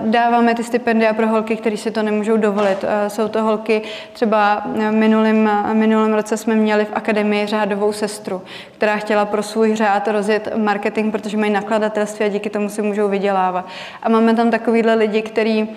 Dáváme 0.05 0.55
ty 0.55 0.70
stipendia 0.71 1.13
pro 1.13 1.29
holky, 1.29 1.57
které 1.57 1.77
si 1.77 1.91
to 1.91 2.03
nemůžou 2.03 2.37
dovolit. 2.37 2.85
Eh, 2.85 3.11
jsou 3.11 3.29
to 3.29 3.43
holky, 3.43 3.83
třeba 4.13 4.63
v 4.67 4.93
minulém, 4.93 5.51
minulém 5.73 6.15
roce 6.15 6.37
jsme 6.37 6.55
měli 6.55 6.85
v 6.85 6.93
akademii 6.93 7.47
řádovou 7.47 7.93
sestru, 7.93 8.43
která 8.73 8.97
chtěla 8.97 9.25
pro 9.25 9.43
svůj 9.43 9.77
řád 9.77 10.09
rozjet 10.09 10.49
marketing, 10.57 11.13
protože 11.13 11.37
mají 11.37 11.53
nakladatelství 11.53 12.27
a 12.27 12.29
díky 12.29 12.51
tomu 12.51 12.69
si 12.69 12.83
můžou 12.83 13.09
vydělávat. 13.09 13.67
A 14.03 14.09
máme 14.09 14.35
tam 14.35 14.51
takovýhle 14.51 14.95
lidi, 14.95 15.23
kteří 15.23 15.69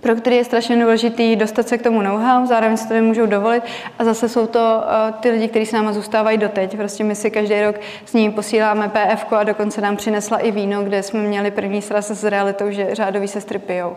pro 0.00 0.14
který 0.14 0.36
je 0.36 0.44
strašně 0.44 0.76
důležitý 0.76 1.36
dostat 1.36 1.68
se 1.68 1.78
k 1.78 1.82
tomu 1.82 2.02
know-how, 2.02 2.46
zároveň 2.46 2.76
si 2.76 2.88
to 2.88 2.94
nemůžou 2.94 3.26
dovolit 3.26 3.62
a 3.98 4.04
zase 4.04 4.28
jsou 4.28 4.46
to 4.46 4.58
uh, 4.58 5.20
ty 5.20 5.30
lidi, 5.30 5.48
kteří 5.48 5.66
s 5.66 5.72
náma 5.72 5.92
zůstávají 5.92 6.38
doteď. 6.38 6.76
Prostě 6.76 7.04
my 7.04 7.14
si 7.14 7.30
každý 7.30 7.62
rok 7.62 7.76
s 8.04 8.12
nimi 8.12 8.34
posíláme 8.34 8.88
PF 8.88 9.32
a 9.32 9.44
dokonce 9.44 9.80
nám 9.80 9.96
přinesla 9.96 10.38
i 10.38 10.50
víno, 10.50 10.82
kde 10.82 11.02
jsme 11.02 11.20
měli 11.20 11.50
první 11.50 11.82
sraz 11.82 12.10
s 12.10 12.24
realitou, 12.24 12.70
že 12.70 12.94
řádový 12.94 13.28
se 13.28 13.58
pijou. 13.58 13.96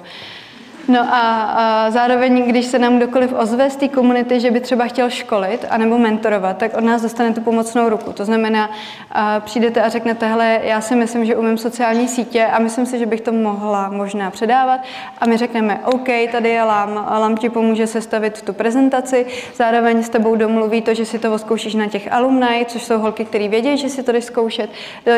No 0.88 1.00
a, 1.00 1.42
a 1.42 1.92
zároveň, 1.92 2.50
když 2.50 2.66
se 2.66 2.80
nám 2.80 2.98
kdokoliv 2.98 3.34
ozve 3.34 3.70
z 3.70 3.76
té 3.76 3.88
komunity, 3.88 4.40
že 4.40 4.52
by 4.52 4.60
třeba 4.60 4.86
chtěl 4.86 5.10
školit 5.10 5.66
anebo 5.70 5.98
mentorovat, 5.98 6.58
tak 6.58 6.78
od 6.78 6.84
nás 6.84 7.02
dostane 7.02 7.34
tu 7.34 7.42
pomocnou 7.42 7.90
ruku. 7.90 8.14
To 8.14 8.26
znamená, 8.26 8.70
a 9.12 9.40
přijdete 9.40 9.82
a 9.82 9.90
řeknete, 9.90 10.28
hele, 10.28 10.60
já 10.64 10.82
si 10.82 10.96
myslím, 10.96 11.26
že 11.26 11.36
umím 11.36 11.58
sociální 11.58 12.08
sítě 12.08 12.46
a 12.46 12.60
myslím 12.60 12.86
si, 12.86 13.00
že 13.00 13.06
bych 13.06 13.22
to 13.22 13.32
mohla 13.32 13.90
možná 13.90 14.32
předávat. 14.32 14.80
A 15.22 15.26
my 15.26 15.38
řekneme, 15.38 15.80
OK, 15.86 16.08
tady 16.32 16.50
je 16.50 16.64
LAM, 16.64 17.06
LAM 17.20 17.38
ti 17.38 17.50
pomůže 17.50 17.88
sestavit 17.88 18.42
tu 18.42 18.54
prezentaci, 18.54 19.26
zároveň 19.56 20.04
s 20.04 20.10
tebou 20.10 20.36
domluví 20.36 20.82
to, 20.82 20.94
že 20.94 21.06
si 21.06 21.20
to 21.20 21.38
zkoušíš 21.38 21.76
na 21.76 21.88
těch 21.88 22.14
alumni, 22.14 22.66
což 22.68 22.84
jsou 22.84 23.00
holky, 23.00 23.26
které 23.26 23.48
vědí, 23.48 23.78
že 23.78 23.90
si 23.90 24.04
to 24.04 24.12
jdeš 24.12 24.24
zkoušet, 24.24 24.70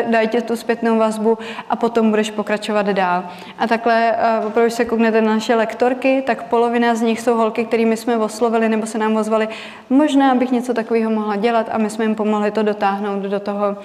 dají 0.06 0.28
ti 0.28 0.42
tu 0.42 0.56
zpětnou 0.56 0.98
vazbu 0.98 1.38
a 1.70 1.76
potom 1.76 2.10
budeš 2.10 2.30
pokračovat 2.30 2.86
dál. 2.86 3.24
A 3.58 3.66
takhle 3.66 4.14
opravdu 4.46 4.70
se 4.70 4.84
kouknete 4.84 5.20
na 5.20 5.34
naše 5.34 5.57
lektorky, 5.58 6.22
tak 6.26 6.42
polovina 6.42 6.94
z 6.94 7.00
nich 7.00 7.20
jsou 7.20 7.36
holky, 7.36 7.64
kterými 7.64 7.96
jsme 7.96 8.16
oslovili 8.16 8.68
nebo 8.68 8.86
se 8.86 8.98
nám 8.98 9.16
ozvali, 9.16 9.48
možná 9.90 10.34
bych 10.34 10.50
něco 10.50 10.74
takového 10.74 11.10
mohla 11.10 11.36
dělat 11.36 11.68
a 11.72 11.78
my 11.78 11.90
jsme 11.90 12.04
jim 12.04 12.14
pomohli 12.14 12.50
to 12.50 12.62
dotáhnout 12.62 13.22
do 13.22 13.40
toho, 13.40 13.76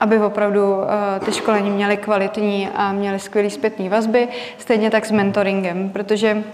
aby 0.00 0.18
opravdu 0.18 0.74
uh, 0.74 0.84
ty 1.24 1.32
školení 1.32 1.70
měly 1.70 1.96
kvalitní 1.96 2.68
a 2.74 2.92
měly 2.92 3.18
skvělé 3.18 3.50
zpětné 3.50 3.88
vazby. 3.88 4.28
Stejně 4.58 4.90
tak 4.90 5.06
s 5.06 5.10
mentoringem, 5.10 5.90
protože 5.90 6.44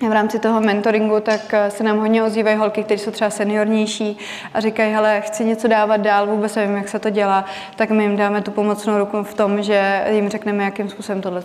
v 0.00 0.12
rámci 0.12 0.38
toho 0.38 0.60
mentoringu 0.60 1.20
tak 1.20 1.54
eh, 1.54 1.70
se 1.70 1.84
nám 1.84 1.98
hodně 1.98 2.22
ozývají 2.22 2.56
holky, 2.56 2.82
které 2.82 2.98
jsou 2.98 3.10
třeba 3.10 3.30
seniornější 3.30 4.18
a 4.54 4.60
říkají, 4.60 4.92
hele, 4.92 5.20
chci 5.20 5.44
něco 5.44 5.68
dávat 5.68 5.96
dál, 5.96 6.26
vůbec 6.26 6.54
nevím, 6.54 6.76
jak 6.76 6.88
se 6.88 6.98
to 6.98 7.10
dělá, 7.10 7.44
tak 7.76 7.90
my 7.90 8.04
jim 8.04 8.16
dáme 8.16 8.42
tu 8.42 8.50
pomocnou 8.50 8.98
ruku 8.98 9.22
v 9.22 9.34
tom, 9.34 9.62
že 9.62 10.04
jim 10.10 10.28
řekneme, 10.28 10.64
jakým 10.64 10.88
způsobem 10.88 11.22
tohle 11.22 11.42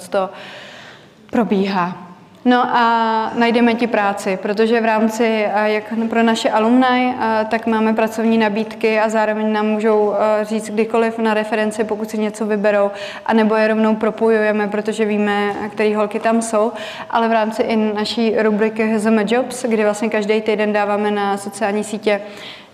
probíhá. 1.31 2.10
No 2.45 2.63
a 2.75 3.31
najdeme 3.35 3.73
ti 3.75 3.87
práci, 3.87 4.39
protože 4.41 4.81
v 4.81 4.85
rámci, 4.85 5.47
jak 5.65 5.83
pro 6.09 6.23
naše 6.23 6.49
alumni, 6.49 7.15
tak 7.49 7.67
máme 7.67 7.93
pracovní 7.93 8.37
nabídky 8.37 8.99
a 8.99 9.09
zároveň 9.09 9.51
nám 9.53 9.67
můžou 9.67 10.13
říct 10.41 10.69
kdykoliv 10.69 11.17
na 11.19 11.33
referenci, 11.33 11.83
pokud 11.83 12.09
si 12.09 12.17
něco 12.17 12.45
vyberou, 12.45 12.91
anebo 13.25 13.55
je 13.55 13.67
rovnou 13.67 13.95
propojujeme, 13.95 14.67
protože 14.67 15.05
víme, 15.05 15.53
které 15.69 15.95
holky 15.95 16.19
tam 16.19 16.41
jsou. 16.41 16.71
Ale 17.09 17.27
v 17.27 17.31
rámci 17.31 17.61
i 17.61 17.75
naší 17.75 18.35
rubriky 18.37 18.83
HZM 18.83 19.19
Jobs, 19.27 19.65
kdy 19.65 19.83
vlastně 19.83 20.09
každý 20.09 20.41
týden 20.41 20.73
dáváme 20.73 21.11
na 21.11 21.37
sociální 21.37 21.83
sítě 21.83 22.21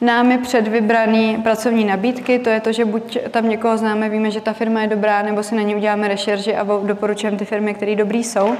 námi 0.01 0.37
předvybraný 0.37 1.37
pracovní 1.43 1.85
nabídky, 1.85 2.39
to 2.39 2.49
je 2.49 2.59
to, 2.59 2.71
že 2.71 2.85
buď 2.85 3.17
tam 3.31 3.49
někoho 3.49 3.77
známe, 3.77 4.09
víme, 4.09 4.31
že 4.31 4.41
ta 4.41 4.53
firma 4.53 4.81
je 4.81 4.87
dobrá, 4.87 5.21
nebo 5.21 5.43
si 5.43 5.55
na 5.55 5.61
ní 5.61 5.75
uděláme 5.75 6.07
rešerži 6.07 6.55
a 6.55 6.67
doporučujeme 6.83 7.37
ty 7.37 7.45
firmy, 7.45 7.73
které 7.73 7.95
dobrý 7.95 8.23
jsou. 8.23 8.55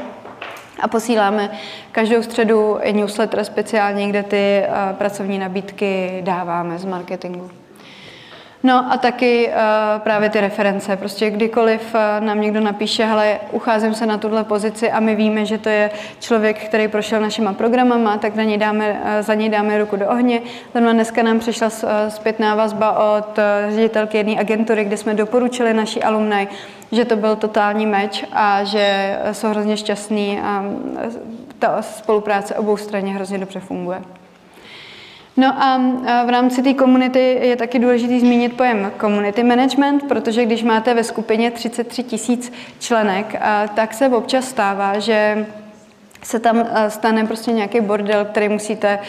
A 0.80 0.88
posíláme 0.88 1.50
každou 1.92 2.24
středu 2.24 2.78
newsletter 2.92 3.44
speciálně, 3.44 4.10
kde 4.10 4.24
ty 4.24 4.64
uh, 4.68 4.98
pracovní 4.98 5.40
nabídky 5.40 6.22
dáváme 6.22 6.80
z 6.80 6.86
marketingu. 6.86 7.50
No 8.64 8.92
a 8.92 8.98
taky 8.98 9.48
uh, 9.48 9.54
právě 10.02 10.30
ty 10.30 10.42
reference. 10.42 10.96
Prostě 10.96 11.30
kdykoliv 11.30 11.96
uh, 11.96 12.26
nám 12.26 12.42
někdo 12.42 12.60
napíše, 12.60 13.06
hele, 13.06 13.40
ucházím 13.52 13.94
se 13.94 14.06
na 14.06 14.18
tuhle 14.18 14.44
pozici 14.44 14.92
a 14.92 15.00
my 15.00 15.16
víme, 15.16 15.46
že 15.46 15.58
to 15.58 15.70
je 15.70 15.92
člověk, 16.20 16.66
který 16.66 16.88
prošel 16.88 17.22
našima 17.22 17.54
programama, 17.54 18.18
tak 18.18 18.36
na 18.36 18.44
něj 18.44 18.58
dáme, 18.58 18.92
uh, 18.92 19.00
za 19.22 19.34
něj 19.34 19.50
dáme 19.50 19.78
ruku 19.78 19.96
do 19.96 20.10
ohně. 20.10 20.42
Zrovna 20.72 20.94
dneska 20.94 21.24
nám 21.24 21.40
přišla 21.40 21.68
uh, 21.68 21.90
zpětná 22.10 22.56
vazba 22.56 23.18
od 23.18 23.38
uh, 23.38 23.76
ředitelky 23.76 24.18
jedné 24.18 24.40
agentury, 24.40 24.84
kde 24.86 24.98
jsme 24.98 25.14
doporučili 25.14 25.74
naší 25.74 26.04
alumni, 26.04 26.48
že 26.92 27.06
to 27.06 27.16
byl 27.16 27.36
totální 27.36 27.86
meč 27.86 28.26
a 28.34 28.64
že 28.64 29.18
jsou 29.32 29.48
hrozně 29.48 29.78
šťastný 29.78 30.40
a 30.40 30.64
ta 31.60 31.82
spolupráce 31.82 32.56
obou 32.56 32.78
straně 32.78 33.14
hrozně 33.14 33.38
dobře 33.38 33.60
funguje. 33.60 34.02
No 35.38 35.64
a 35.64 35.78
v 36.26 36.30
rámci 36.30 36.64
té 36.64 36.74
komunity 36.74 37.40
je 37.42 37.56
taky 37.56 37.80
důležité 37.80 38.20
zmínit 38.20 38.58
pojem 38.58 38.92
community 39.02 39.44
management, 39.44 40.04
protože 40.08 40.46
když 40.46 40.64
máte 40.64 40.94
ve 40.94 41.04
skupině 41.04 41.52
33 41.52 42.04
tisíc 42.04 42.54
členek, 42.80 43.36
tak 43.76 43.94
se 43.94 44.10
občas 44.10 44.46
stává, 44.46 45.00
že 45.00 45.46
se 46.28 46.40
tam 46.40 46.66
eh, 46.70 46.90
stane 46.90 47.26
prostě 47.26 47.52
nějaký 47.52 47.82
bordel, 47.82 48.26
který 48.26 48.50
musíte 48.50 49.00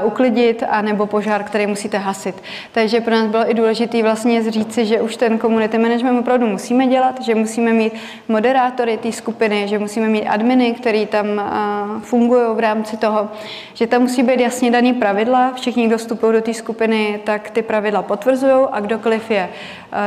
uh, 0.00 0.06
uklidit, 0.06 0.62
anebo 0.70 1.06
požár, 1.06 1.44
který 1.44 1.66
musíte 1.66 1.98
hasit. 1.98 2.42
Takže 2.72 3.00
pro 3.00 3.14
nás 3.14 3.26
bylo 3.26 3.50
i 3.50 3.54
důležité 3.54 4.02
vlastně 4.02 4.50
říci, 4.50 4.86
že 4.86 5.00
už 5.00 5.16
ten 5.16 5.38
community 5.38 5.78
management 5.78 6.18
opravdu 6.18 6.46
musíme 6.46 6.86
dělat, 6.86 7.20
že 7.20 7.34
musíme 7.34 7.72
mít 7.72 7.92
moderátory 8.28 8.96
té 8.96 9.12
skupiny, 9.12 9.68
že 9.68 9.78
musíme 9.78 10.08
mít 10.08 10.26
adminy, 10.26 10.72
který 10.72 11.06
tam 11.06 11.26
uh, 11.26 12.02
fungují 12.02 12.56
v 12.56 12.58
rámci 12.58 12.96
toho, 12.96 13.28
že 13.74 13.86
tam 13.86 14.02
musí 14.02 14.22
být 14.22 14.40
jasně 14.40 14.70
daný 14.70 14.92
pravidla, 14.92 15.52
všichni, 15.54 15.86
kdo 15.86 15.98
vstupují 15.98 16.32
do 16.32 16.40
té 16.40 16.54
skupiny, 16.54 17.20
tak 17.24 17.50
ty 17.50 17.62
pravidla 17.62 18.02
potvrzují 18.02 18.66
a 18.72 18.80
kdokoliv 18.80 19.30
je 19.30 19.48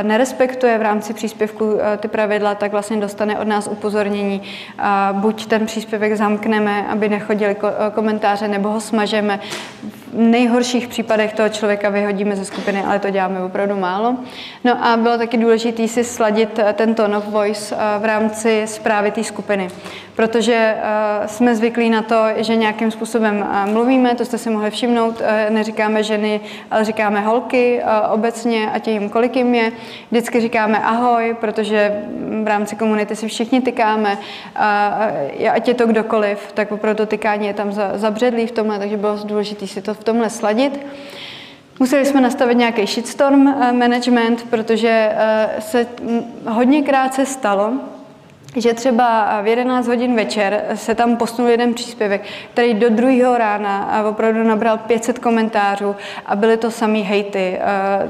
nerespektuje 0.02 0.78
v 0.78 0.82
rámci 0.82 1.14
příspěvku 1.14 1.78
ty 1.98 2.08
pravidla, 2.08 2.54
tak 2.54 2.72
vlastně 2.72 2.96
dostane 2.96 3.38
od 3.38 3.48
nás 3.48 3.68
upozornění, 3.68 4.42
buď 5.12 5.46
ten 5.46 5.66
příspěvek 5.66 6.16
zamkne 6.16 6.47
zamkneme, 6.48 6.86
aby 6.88 7.08
nechodili 7.08 7.56
eh, 7.56 7.90
komentáře, 7.94 8.48
nebo 8.48 8.68
ho 8.68 8.80
smažeme. 8.80 9.40
V 10.12 10.18
nejhorších 10.18 10.88
případech 10.88 11.34
toho 11.34 11.48
člověka 11.48 11.88
vyhodíme 11.88 12.36
ze 12.36 12.44
skupiny, 12.44 12.82
ale 12.82 12.98
to 12.98 13.10
děláme 13.10 13.42
opravdu 13.42 13.76
málo. 13.76 14.16
No 14.64 14.84
a 14.84 14.96
bylo 14.96 15.18
taky 15.18 15.36
důležité 15.36 15.88
si 15.88 16.04
sladit 16.04 16.58
eh, 16.58 16.72
ten 16.72 16.94
tone 16.94 17.16
of 17.18 17.24
voice 17.24 17.74
eh, 17.74 17.98
v 17.98 18.04
rámci 18.04 18.62
zprávy 18.66 19.10
té 19.10 19.24
skupiny 19.24 19.68
protože 20.18 20.74
uh, 20.74 21.26
jsme 21.26 21.56
zvyklí 21.56 21.90
na 21.90 22.02
to, 22.02 22.24
že 22.36 22.56
nějakým 22.56 22.90
způsobem 22.90 23.46
mluvíme, 23.72 24.14
to 24.14 24.24
jste 24.24 24.38
si 24.38 24.50
mohli 24.50 24.70
všimnout, 24.70 25.22
neříkáme 25.50 26.02
ženy, 26.02 26.40
ale 26.70 26.84
říkáme 26.84 27.20
holky 27.20 27.82
obecně, 28.10 28.70
ať 28.70 28.88
jim 28.88 29.08
kolik 29.08 29.36
jim 29.36 29.54
je. 29.54 29.72
Vždycky 30.10 30.40
říkáme 30.40 30.78
ahoj, 30.78 31.36
protože 31.40 32.02
v 32.42 32.46
rámci 32.46 32.76
komunity 32.76 33.16
si 33.16 33.28
všichni 33.28 33.60
tykáme, 33.60 34.18
ať 35.52 35.68
je 35.68 35.74
to 35.74 35.86
kdokoliv, 35.86 36.37
tak 36.54 36.72
opravdu 36.72 37.06
tykání 37.06 37.46
je 37.46 37.54
tam 37.54 37.72
za, 37.72 37.92
zabředlý 37.94 38.46
v 38.46 38.52
tomhle, 38.52 38.78
takže 38.78 38.96
bylo 38.96 39.18
důležité 39.24 39.66
si 39.66 39.82
to 39.82 39.94
v 39.94 40.04
tomhle 40.04 40.30
sladit. 40.30 40.80
Museli 41.80 42.04
jsme 42.04 42.20
nastavit 42.20 42.58
nějaký 42.58 42.86
shitstorm 42.86 43.44
management, 43.78 44.50
protože 44.50 45.12
se 45.58 45.86
hodněkrát 46.46 47.14
se 47.14 47.26
stalo, 47.26 47.72
že 48.56 48.74
třeba 48.74 49.40
v 49.42 49.46
11 49.46 49.86
hodin 49.86 50.16
večer 50.16 50.64
se 50.74 50.94
tam 50.94 51.16
posunul 51.16 51.50
jeden 51.50 51.74
příspěvek, 51.74 52.22
který 52.52 52.74
do 52.74 52.90
druhého 52.90 53.38
rána 53.38 54.04
opravdu 54.08 54.42
nabral 54.42 54.78
500 54.78 55.18
komentářů 55.18 55.96
a 56.26 56.36
byly 56.36 56.56
to 56.56 56.70
samý 56.70 57.02
hejty. 57.02 57.58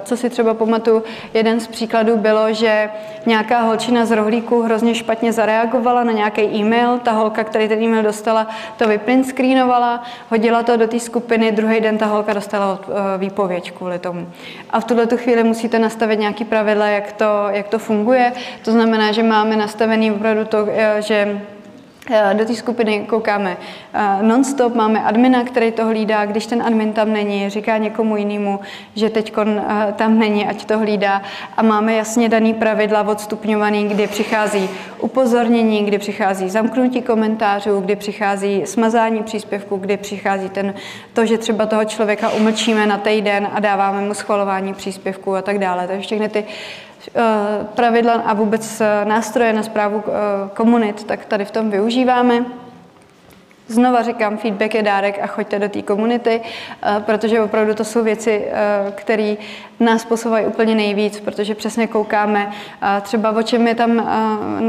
Co 0.03 0.17
si 0.17 0.31
třeba 0.31 0.55
pamatuju, 0.55 1.03
jeden 1.35 1.61
z 1.61 1.67
příkladů 1.67 2.17
bylo, 2.17 2.53
že 2.53 2.91
nějaká 3.27 3.61
holčina 3.61 4.07
z 4.07 4.11
rohlíku 4.11 4.63
hrozně 4.63 4.95
špatně 4.95 5.33
zareagovala 5.33 6.05
na 6.05 6.13
nějaký 6.13 6.43
e-mail, 6.43 6.99
ta 6.99 7.13
holka, 7.13 7.45
který 7.45 7.69
ten 7.69 7.83
e-mail 7.83 8.03
dostala, 8.03 8.47
to 8.77 8.89
vyprint 8.89 9.27
screenovala, 9.27 10.03
hodila 10.31 10.63
to 10.63 10.77
do 10.77 10.87
té 10.89 11.01
skupiny, 11.01 11.53
druhý 11.53 11.81
den 11.81 11.99
ta 11.99 12.07
holka 12.07 12.33
dostala 12.33 12.79
e, 13.15 13.19
výpověď 13.19 13.73
kvůli 13.73 13.99
tomu. 13.99 14.29
A 14.71 14.81
v 14.81 14.85
tuhle 14.85 15.07
chvíli 15.17 15.45
musíte 15.45 15.79
nastavit 15.79 16.19
nějaký 16.19 16.45
pravidla, 16.45 16.87
jak 16.87 17.13
to, 17.13 17.25
jak 17.51 17.69
to 17.69 17.79
funguje. 17.79 18.33
To 18.65 18.73
znamená, 18.73 19.13
že 19.13 19.23
máme 19.23 19.57
nastavený 19.57 20.13
opravdu 20.13 20.28
to, 20.49 20.69
eh, 20.71 21.03
že 21.03 21.41
eh, 22.11 22.35
do 22.35 22.45
té 22.45 22.55
skupiny 22.55 23.05
koukáme 23.09 23.57
eh, 23.95 24.23
non-stop, 24.23 24.75
máme 24.75 25.03
admina, 25.03 25.45
který 25.45 25.73
to 25.73 25.87
hlídá, 25.87 26.27
když 26.27 26.47
ten 26.47 26.63
admin 26.63 26.93
tam 26.93 27.13
není, 27.13 27.51
říká 27.51 27.79
někomu 27.79 28.17
jinému, 28.17 28.61
že 28.95 29.11
teď 29.11 29.35
tam 29.97 30.19
není, 30.19 30.47
ať 30.47 30.65
to 30.65 30.79
hlídá. 30.79 31.23
A 31.57 31.63
máme 31.63 31.95
jasně 31.95 32.29
daný 32.29 32.55
pravidla 32.55 33.03
odstupňovaný, 33.03 33.89
kdy 33.89 34.07
přichází 34.07 34.69
upozornění, 35.01 35.85
kdy 35.85 35.99
přichází 35.99 36.51
zamknutí 36.51 37.03
komentářů, 37.03 37.81
kdy 37.81 37.97
přichází 37.97 38.67
smazání 38.67 39.23
příspěvku, 39.23 39.77
kdy 39.77 39.97
přichází 39.97 40.49
ten, 40.49 40.75
to, 41.13 41.27
že 41.27 41.39
třeba 41.39 41.67
toho 41.67 41.85
člověka 41.85 42.31
umlčíme 42.31 42.87
na 42.87 42.99
týden 42.99 43.49
a 43.55 43.61
dáváme 43.61 44.01
mu 44.01 44.15
schvalování 44.15 44.75
příspěvku 44.75 45.37
a 45.37 45.43
tak 45.43 45.59
dále. 45.59 45.87
Takže 45.87 46.03
všechny 46.03 46.29
ty 46.29 46.45
pravidla 47.75 48.13
a 48.13 48.35
vůbec 48.35 48.81
eh, 48.81 49.05
nástroje 49.05 49.53
na 49.53 49.63
zprávu 49.63 50.03
eh, 50.07 50.11
komunit, 50.55 51.05
tak 51.05 51.25
tady 51.25 51.45
v 51.45 51.51
tom 51.51 51.71
využíváme. 51.71 52.45
Znova 53.69 54.03
říkám, 54.03 54.37
feedback 54.37 54.75
je 54.75 54.83
dárek 54.83 55.19
a 55.23 55.27
choďte 55.27 55.59
do 55.59 55.69
té 55.69 55.83
komunity, 55.83 56.41
protože 57.01 57.41
opravdu 57.41 57.75
to 57.75 57.85
jsou 57.85 58.05
věci, 58.05 58.49
které 58.95 59.35
nás 59.81 60.05
posouvají 60.05 60.47
úplně 60.47 60.75
nejvíc, 60.75 61.21
protože 61.21 61.55
přesně 61.55 61.87
koukáme 61.87 62.53
třeba 63.03 63.31
o 63.31 63.43
čem 63.43 63.69
je 63.69 63.75
tam 63.75 64.11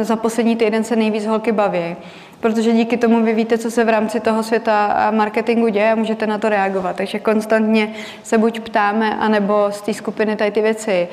za 0.01 0.15
poslední 0.15 0.55
týden 0.55 0.83
se 0.83 0.95
nejvíc 0.95 1.25
holky 1.25 1.51
baví 1.51 1.95
protože 2.39 2.71
díky 2.71 2.97
tomu 2.97 3.23
vy 3.23 3.33
víte, 3.33 3.57
co 3.57 3.71
se 3.71 3.83
v 3.83 3.89
rámci 3.89 4.19
toho 4.19 4.43
světa 4.43 5.07
marketingu 5.11 5.67
děje 5.67 5.91
a 5.91 5.95
můžete 5.95 6.27
na 6.27 6.37
to 6.37 6.49
reagovat. 6.49 6.95
Takže 6.95 7.19
konstantně 7.19 7.93
se 8.23 8.37
buď 8.37 8.59
ptáme, 8.59 9.15
anebo 9.15 9.67
z 9.69 9.81
té 9.81 9.93
skupiny 9.93 10.35
tady 10.35 10.51
ty 10.51 10.61
věci 10.61 11.07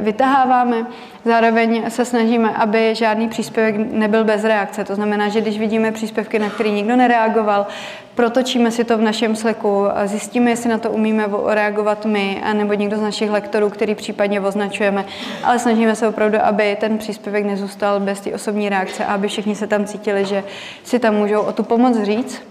vytaháváme. 0.00 0.86
Zároveň 1.24 1.90
se 1.90 2.04
snažíme, 2.04 2.50
aby 2.50 2.94
žádný 2.94 3.28
příspěvek 3.28 3.76
nebyl 3.76 4.24
bez 4.24 4.44
reakce. 4.44 4.84
To 4.84 4.94
znamená, 4.94 5.28
že 5.28 5.40
když 5.40 5.58
vidíme 5.58 5.92
příspěvky, 5.92 6.38
na 6.38 6.50
které 6.50 6.70
nikdo 6.70 6.96
nereagoval, 6.96 7.66
protočíme 8.14 8.70
si 8.70 8.84
to 8.84 8.98
v 8.98 9.00
našem 9.00 9.36
sleku, 9.36 9.84
zjistíme, 10.04 10.50
jestli 10.50 10.70
na 10.70 10.78
to 10.78 10.90
umíme 10.90 11.28
reagovat 11.46 12.06
my, 12.06 12.42
nebo 12.52 12.74
někdo 12.74 12.96
z 12.96 13.00
našich 13.00 13.30
lektorů, 13.30 13.70
který 13.70 13.94
případně 13.94 14.40
označujeme, 14.40 15.04
ale 15.44 15.58
snažíme 15.58 15.96
se 15.96 16.08
opravdu, 16.08 16.38
aby 16.42 16.76
ten 16.80 16.98
příspěvek 16.98 17.44
nezůstal 17.44 18.00
bez 18.00 18.20
té 18.20 18.32
osobní 18.32 18.68
reakce 18.68 19.04
a 19.04 19.14
aby 19.14 19.28
všichni 19.28 19.54
se 19.54 19.66
tam 19.66 19.84
cítili, 19.84 20.24
že 20.24 20.44
si 20.84 20.98
tam 20.98 21.14
můžou 21.14 21.40
o 21.40 21.52
tu 21.52 21.62
pomoc 21.62 22.02
říct. 22.02 22.49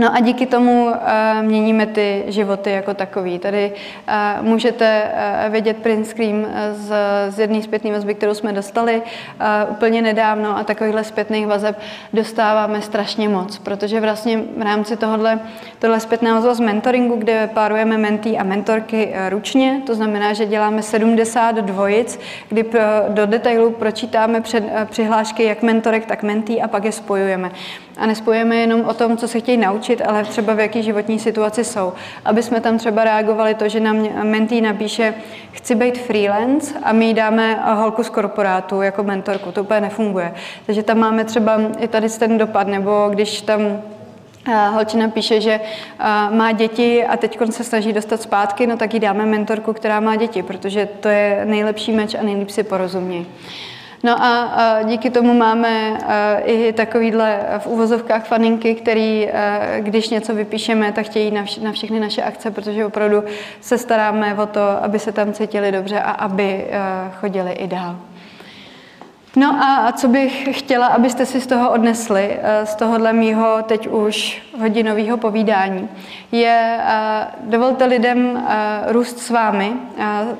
No 0.00 0.14
a 0.14 0.20
díky 0.20 0.46
tomu 0.46 0.86
uh, 0.86 0.92
měníme 1.40 1.86
ty 1.86 2.24
životy 2.26 2.70
jako 2.70 2.94
takový. 2.94 3.38
Tady 3.38 3.72
uh, 3.72 4.46
můžete 4.46 5.02
uh, 5.46 5.52
vidět 5.52 5.76
print 5.76 6.06
screen 6.06 6.46
z, 6.72 6.94
z 7.28 7.38
jedné 7.38 7.62
zpětné 7.62 7.92
vazby, 7.92 8.14
kterou 8.14 8.34
jsme 8.34 8.52
dostali 8.52 9.02
uh, 9.02 9.70
úplně 9.70 10.02
nedávno 10.02 10.58
a 10.58 10.64
takovýchhle 10.64 11.04
zpětných 11.04 11.46
vazeb 11.46 11.78
dostáváme 12.12 12.82
strašně 12.82 13.28
moc, 13.28 13.58
protože 13.58 14.00
vlastně 14.00 14.42
v 14.56 14.62
rámci 14.62 14.96
tohohle, 14.96 15.40
tohle 15.78 16.00
zpětného 16.00 16.36
vazba 16.36 16.54
z 16.54 16.60
mentoringu, 16.60 17.16
kde 17.16 17.50
párujeme 17.54 17.98
mentý 17.98 18.38
a 18.38 18.44
mentorky 18.44 19.06
uh, 19.06 19.28
ručně, 19.28 19.82
to 19.86 19.94
znamená, 19.94 20.32
že 20.32 20.46
děláme 20.46 20.82
70 20.82 21.54
dvojic, 21.54 22.20
kdy 22.48 22.62
pro, 22.62 22.80
do 23.08 23.26
detailu 23.26 23.70
pročítáme 23.70 24.40
před, 24.40 24.64
uh, 24.64 24.84
přihlášky 24.84 25.44
jak 25.44 25.62
mentorek, 25.62 26.06
tak 26.06 26.22
mentý 26.22 26.62
a 26.62 26.68
pak 26.68 26.84
je 26.84 26.92
spojujeme 26.92 27.50
a 27.98 28.06
nespojíme 28.06 28.56
jenom 28.56 28.80
o 28.80 28.94
tom, 28.94 29.16
co 29.16 29.28
se 29.28 29.40
chtějí 29.40 29.56
naučit, 29.58 30.02
ale 30.06 30.24
třeba 30.24 30.54
v 30.54 30.60
jaký 30.60 30.82
životní 30.82 31.18
situaci 31.18 31.64
jsou. 31.64 31.92
Aby 32.24 32.42
jsme 32.42 32.60
tam 32.60 32.78
třeba 32.78 33.04
reagovali 33.04 33.54
to, 33.54 33.68
že 33.68 33.80
nám 33.80 34.08
mentý 34.22 34.60
napíše, 34.60 35.14
chci 35.52 35.74
být 35.74 35.98
freelance 35.98 36.74
a 36.82 36.92
my 36.92 37.06
jí 37.06 37.14
dáme 37.14 37.58
holku 37.74 38.04
z 38.04 38.10
korporátu 38.10 38.82
jako 38.82 39.02
mentorku. 39.02 39.52
To 39.52 39.62
úplně 39.62 39.80
nefunguje. 39.80 40.34
Takže 40.66 40.82
tam 40.82 40.98
máme 40.98 41.24
třeba 41.24 41.60
i 41.78 41.88
tady 41.88 42.08
ten 42.08 42.38
dopad, 42.38 42.68
nebo 42.68 43.08
když 43.10 43.42
tam 43.42 43.60
Holčina 44.72 45.08
píše, 45.08 45.40
že 45.40 45.60
má 46.30 46.52
děti 46.52 47.04
a 47.04 47.16
teď 47.16 47.38
se 47.50 47.64
snaží 47.64 47.92
dostat 47.92 48.22
zpátky, 48.22 48.66
no 48.66 48.76
tak 48.76 48.94
jí 48.94 49.00
dáme 49.00 49.26
mentorku, 49.26 49.72
která 49.72 50.00
má 50.00 50.16
děti, 50.16 50.42
protože 50.42 50.88
to 51.00 51.08
je 51.08 51.42
nejlepší 51.44 51.92
meč 51.92 52.14
a 52.14 52.22
nejlíp 52.22 52.50
si 52.50 52.62
porozumějí. 52.62 53.26
No 54.02 54.22
a, 54.22 54.82
díky 54.82 55.10
tomu 55.10 55.34
máme 55.34 55.98
a, 55.98 56.38
i 56.38 56.72
takovýhle 56.72 57.40
v 57.58 57.66
uvozovkách 57.66 58.26
faninky, 58.26 58.74
který, 58.74 59.30
a, 59.30 59.60
když 59.80 60.08
něco 60.10 60.34
vypíšeme, 60.34 60.92
tak 60.92 61.06
chtějí 61.06 61.30
na, 61.30 61.44
na 61.62 61.72
všechny 61.72 62.00
naše 62.00 62.22
akce, 62.22 62.50
protože 62.50 62.86
opravdu 62.86 63.24
se 63.60 63.78
staráme 63.78 64.34
o 64.34 64.46
to, 64.46 64.60
aby 64.60 64.98
se 64.98 65.12
tam 65.12 65.32
cítili 65.32 65.72
dobře 65.72 66.00
a 66.00 66.10
aby 66.10 66.66
a, 66.72 67.12
chodili 67.20 67.52
i 67.52 67.66
dál. 67.66 67.96
No 69.38 69.64
a 69.64 69.92
co 69.92 70.08
bych 70.08 70.58
chtěla, 70.58 70.86
abyste 70.86 71.26
si 71.26 71.40
z 71.40 71.46
toho 71.46 71.70
odnesli, 71.70 72.38
eh, 72.42 72.66
z 72.66 72.74
tohohle 72.74 73.12
mýho 73.12 73.56
teď 73.62 73.86
už 73.86 74.42
hodinového 74.60 75.16
povídání, 75.16 75.88
je, 76.32 76.80
eh, 76.80 77.26
dovolte 77.40 77.84
lidem 77.84 78.44
eh, 78.48 78.92
růst 78.92 79.18
s 79.18 79.30
vámi. 79.30 79.72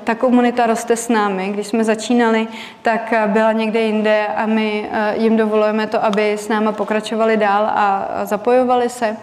Ta 0.04 0.14
komunita 0.14 0.66
roste 0.66 0.96
s 0.96 1.08
námi. 1.08 1.48
Když 1.48 1.66
jsme 1.66 1.84
začínali, 1.84 2.48
tak 2.82 3.14
byla 3.26 3.52
někde 3.52 3.80
jinde 3.80 4.26
a 4.36 4.46
my 4.46 4.90
jim 5.14 5.36
dovolujeme 5.36 5.86
to, 5.86 6.04
aby 6.04 6.32
s 6.32 6.48
náma 6.48 6.72
pokračovali 6.72 7.36
dál 7.36 7.70
a 7.74 8.08
zapojovali 8.24 8.88
se. 8.88 9.16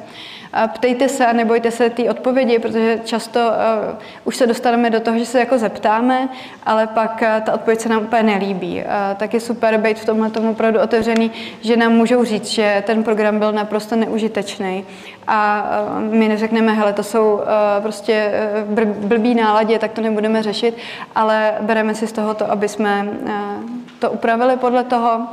Ptejte 0.67 1.09
se 1.09 1.25
a 1.25 1.33
nebojte 1.33 1.71
se 1.71 1.89
té 1.89 2.09
odpovědi, 2.09 2.59
protože 2.59 2.99
často 3.03 3.39
uh, 3.39 3.95
už 4.23 4.35
se 4.35 4.47
dostaneme 4.47 4.89
do 4.89 4.99
toho, 4.99 5.17
že 5.17 5.25
se 5.25 5.39
jako 5.39 5.57
zeptáme, 5.57 6.29
ale 6.65 6.87
pak 6.87 7.21
uh, 7.21 7.43
ta 7.45 7.53
odpověď 7.53 7.79
se 7.79 7.89
nám 7.89 8.01
úplně 8.01 8.23
nelíbí. 8.23 8.77
Uh, 8.77 9.17
tak 9.17 9.33
je 9.33 9.39
super 9.39 9.77
být 9.77 9.99
v 9.99 10.05
tomhle 10.05 10.29
tomu 10.29 10.51
opravdu 10.51 10.79
otevřený, 10.79 11.31
že 11.61 11.77
nám 11.77 11.91
můžou 11.91 12.23
říct, 12.23 12.45
že 12.45 12.83
ten 12.85 13.03
program 13.03 13.39
byl 13.39 13.51
naprosto 13.51 13.95
neužitečný 13.95 14.85
a 15.27 15.69
my 15.99 16.27
neřekneme, 16.27 16.73
hele, 16.73 16.93
to 16.93 17.03
jsou 17.03 17.41
prostě 17.81 18.31
blbý 18.99 19.35
náladě, 19.35 19.79
tak 19.79 19.91
to 19.91 20.01
nebudeme 20.01 20.43
řešit, 20.43 20.77
ale 21.15 21.53
bereme 21.61 21.95
si 21.95 22.07
z 22.07 22.11
toho 22.11 22.33
to, 22.33 22.51
aby 22.51 22.67
jsme 22.67 23.07
to 23.99 24.11
upravili 24.11 24.57
podle 24.57 24.83
toho, 24.83 25.27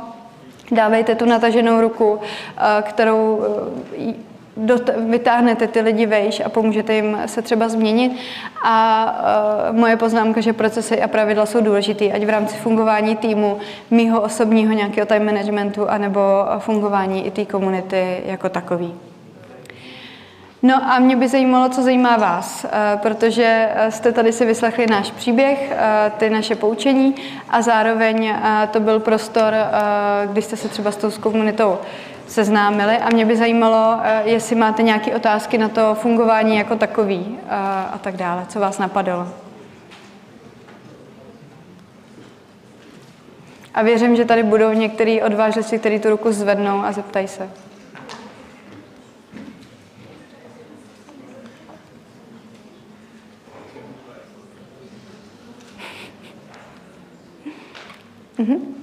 Dávejte 0.71 1.15
tu 1.15 1.25
nataženou 1.25 1.81
ruku, 1.81 2.19
kterou 2.81 3.41
vytáhnete 5.09 5.67
ty 5.67 5.81
lidi 5.81 6.05
vejš 6.05 6.41
a 6.45 6.49
pomůžete 6.49 6.93
jim 6.93 7.17
se 7.25 7.41
třeba 7.41 7.69
změnit. 7.69 8.11
A 8.65 9.05
uh, 9.69 9.77
moje 9.77 9.97
poznámka, 9.97 10.41
že 10.41 10.53
procesy 10.53 11.01
a 11.01 11.07
pravidla 11.07 11.45
jsou 11.45 11.61
důležité, 11.61 12.11
ať 12.11 12.23
v 12.23 12.29
rámci 12.29 12.55
fungování 12.55 13.15
týmu, 13.15 13.57
mýho 13.91 14.21
osobního 14.21 14.73
nějakého 14.73 15.05
time 15.05 15.25
managementu, 15.25 15.89
anebo 15.89 16.19
fungování 16.59 17.25
i 17.25 17.31
té 17.31 17.45
komunity 17.45 18.21
jako 18.25 18.49
takový. 18.49 18.93
No 20.65 20.75
a 20.91 20.99
mě 20.99 21.15
by 21.15 21.27
zajímalo, 21.27 21.69
co 21.69 21.81
zajímá 21.81 22.17
vás, 22.17 22.65
protože 23.01 23.69
jste 23.89 24.11
tady 24.11 24.31
si 24.31 24.45
vyslechli 24.45 24.87
náš 24.87 25.11
příběh, 25.11 25.73
ty 26.17 26.29
naše 26.29 26.55
poučení 26.55 27.15
a 27.49 27.61
zároveň 27.61 28.35
to 28.71 28.79
byl 28.79 28.99
prostor, 28.99 29.53
kdy 30.25 30.41
jste 30.41 30.55
se 30.57 30.69
třeba 30.69 30.91
s 30.91 30.97
tou 30.97 31.11
komunitou 31.11 31.77
seznámili 32.27 32.97
a 32.97 33.09
mě 33.09 33.25
by 33.25 33.37
zajímalo, 33.37 33.99
eh, 34.03 34.21
jestli 34.25 34.55
máte 34.55 34.83
nějaké 34.83 35.15
otázky 35.15 35.57
na 35.57 35.69
to 35.69 35.95
fungování 35.95 36.55
jako 36.55 36.75
takový 36.75 37.37
a, 37.49 37.85
eh, 37.89 37.95
a 37.95 37.97
tak 37.97 38.17
dále, 38.17 38.45
co 38.49 38.59
vás 38.59 38.77
napadlo. 38.77 39.27
A 43.73 43.81
věřím, 43.81 44.15
že 44.15 44.25
tady 44.25 44.43
budou 44.43 44.71
některý 44.73 45.21
odvážlici, 45.21 45.79
kteří 45.79 45.99
tu 45.99 46.09
ruku 46.09 46.31
zvednou 46.31 46.83
a 46.83 46.91
zeptají 46.91 47.27
se. 47.27 47.49
Mm-hmm. 58.39 58.82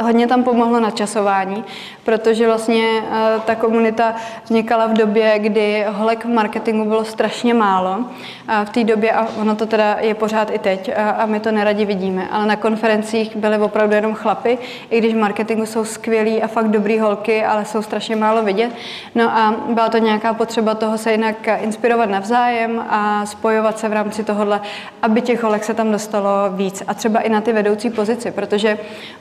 Hodně 0.00 0.26
tam 0.26 0.44
pomohlo 0.44 0.80
načasování, 0.80 1.64
protože 2.04 2.46
vlastně 2.46 2.84
eh, 3.10 3.40
ta 3.44 3.54
komunita 3.54 4.14
vznikala 4.44 4.86
v 4.86 4.92
době, 4.92 5.38
kdy 5.38 5.84
holek 5.88 6.24
v 6.24 6.28
marketingu 6.28 6.84
bylo 6.84 7.04
strašně 7.04 7.54
málo. 7.54 8.04
A 8.48 8.64
v 8.64 8.70
té 8.70 8.84
době, 8.84 9.12
a 9.12 9.28
ono 9.40 9.56
to 9.56 9.66
teda 9.66 9.96
je 10.00 10.14
pořád 10.14 10.50
i 10.50 10.58
teď, 10.58 10.90
a 11.16 11.26
my 11.26 11.40
to 11.40 11.52
neradi 11.52 11.84
vidíme, 11.84 12.28
ale 12.30 12.46
na 12.46 12.56
konferencích 12.56 13.36
byly 13.36 13.58
opravdu 13.58 13.94
jenom 13.94 14.14
chlapy, 14.14 14.58
i 14.90 14.98
když 14.98 15.14
v 15.14 15.18
marketingu 15.18 15.66
jsou 15.66 15.84
skvělí 15.84 16.42
a 16.42 16.46
fakt 16.46 16.68
dobrý 16.68 16.98
holky, 16.98 17.44
ale 17.44 17.64
jsou 17.64 17.82
strašně 17.82 18.16
málo 18.16 18.42
vidět. 18.42 18.70
No 19.14 19.30
a 19.30 19.54
byla 19.68 19.88
to 19.88 19.98
nějaká 19.98 20.34
potřeba 20.34 20.74
toho 20.74 20.98
se 20.98 21.12
jinak 21.12 21.36
inspirovat 21.60 22.10
navzájem 22.10 22.84
a 22.88 23.26
spojovat 23.26 23.78
se 23.78 23.88
v 23.88 23.92
rámci 23.92 24.24
tohohle, 24.24 24.60
aby 25.02 25.20
těch 25.20 25.42
holek 25.42 25.64
se 25.64 25.74
tam 25.74 25.92
dostalo 25.92 26.30
víc. 26.50 26.82
A 26.86 26.94
třeba 26.94 27.20
i 27.20 27.28
na 27.28 27.40
ty 27.40 27.52
vedoucí 27.52 27.90
pozici, 27.90 28.30
protože 28.30 28.78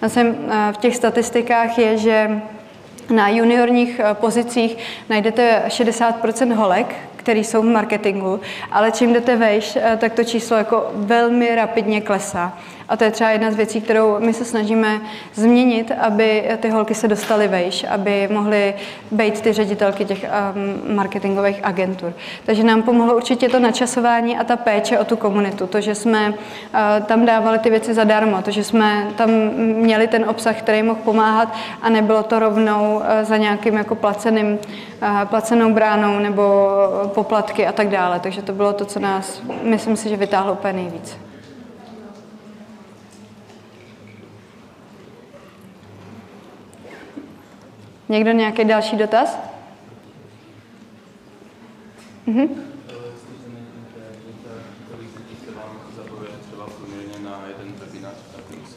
jsem 0.09 0.35
v 0.71 0.77
těch 0.77 0.95
statistikách 0.95 1.77
je, 1.77 1.97
že 1.97 2.41
na 3.09 3.29
juniorních 3.29 3.99
eh, 3.99 4.13
pozicích 4.13 4.77
najdete 5.09 5.63
60 5.67 6.15
holek, 6.55 6.95
které 7.15 7.39
jsou 7.39 7.61
v 7.61 7.65
marketingu, 7.65 8.39
ale 8.71 8.91
čím 8.91 9.13
jdete 9.13 9.35
vejš, 9.35 9.75
eh, 9.75 9.97
tak 9.97 10.13
to 10.13 10.23
číslo 10.23 10.57
jako 10.57 10.91
velmi 10.93 11.55
rapidně 11.55 12.01
klesá. 12.01 12.57
A 12.89 12.97
to 12.97 13.03
je 13.03 13.11
třeba 13.11 13.29
jedna 13.29 13.51
z 13.51 13.55
věcí, 13.55 13.81
kterou 13.81 14.19
my 14.19 14.33
se 14.33 14.45
snažíme 14.45 15.01
změnit, 15.33 15.91
aby 15.99 16.43
ty 16.59 16.69
holky 16.69 16.95
se 16.95 17.07
dostaly 17.07 17.47
vejš, 17.47 17.85
aby 17.89 18.27
mohly 18.31 18.73
být 19.11 19.41
ty 19.41 19.53
ředitelky 19.53 20.05
těch 20.05 20.25
um, 20.25 20.95
marketingových 20.95 21.59
agentur. 21.63 22.13
Takže 22.45 22.63
nám 22.63 22.81
pomohlo 22.81 23.15
určitě 23.15 23.49
to 23.49 23.59
načasování 23.59 24.37
a 24.37 24.43
ta 24.43 24.57
péče 24.57 24.99
o 24.99 25.05
tu 25.05 25.15
komunitu. 25.15 25.67
To, 25.67 25.81
že 25.81 25.95
jsme 25.95 26.29
uh, 26.29 26.35
tam 27.05 27.25
dávali 27.25 27.59
ty 27.59 27.69
věci 27.69 27.93
zadarmo, 27.93 28.41
to, 28.41 28.51
že 28.51 28.63
jsme 28.63 29.07
tam 29.15 29.29
měli 29.57 30.07
ten 30.07 30.29
obsah, 30.29 30.55
který 30.55 30.83
mohl 30.83 30.99
pomáhat 31.03 31.53
a 31.81 31.89
nebylo 31.89 32.23
to 32.23 32.39
rovnou 32.39 32.95
uh, 32.95 33.03
za 33.21 33.37
nějakým 33.37 33.75
jako 33.77 33.95
placeným, 33.95 34.59
uh, 35.01 35.23
placenou 35.23 35.73
bránou 35.73 36.19
nebo 36.19 36.69
poplatky 37.15 37.67
a 37.67 37.71
tak 37.71 37.89
dále. 37.89 38.19
Takže 38.19 38.41
to 38.41 38.53
bylo 38.53 38.73
to, 38.73 38.85
co 38.85 38.99
nás, 38.99 39.41
myslím 39.63 39.95
si, 39.95 40.09
že 40.09 40.17
vytáhlo 40.17 40.53
úplně 40.53 40.73
nejvíc. 40.73 41.26
Někdo 48.09 48.31
nějaký 48.31 48.63
další 48.65 48.97
dotaz? 48.97 49.37
Mhm. 52.25 52.47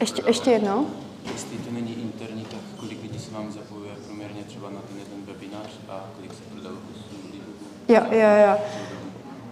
Ještě, 0.00 0.22
ještě 0.26 0.50
jednou? 0.50 0.86
Jestli 1.32 1.58
to 1.58 1.70
není 1.70 2.02
interní, 2.02 2.44
tak 2.44 2.60
kolik 2.76 3.02
lidí 3.02 3.18
se 3.18 3.30
vám 3.30 3.52
zapojuje 3.52 3.92
průměrně 4.06 4.42
třeba 4.42 4.70
na 4.70 4.80
ten 4.80 4.98
jeden 4.98 5.26
webinář 5.26 5.70
a 5.88 6.04
kolik 6.16 6.34
se 6.34 6.42
prodalo 6.52 6.76
kusů 6.76 7.20
Jo, 7.88 8.02
jo, 8.10 8.28
jo. 8.46 8.58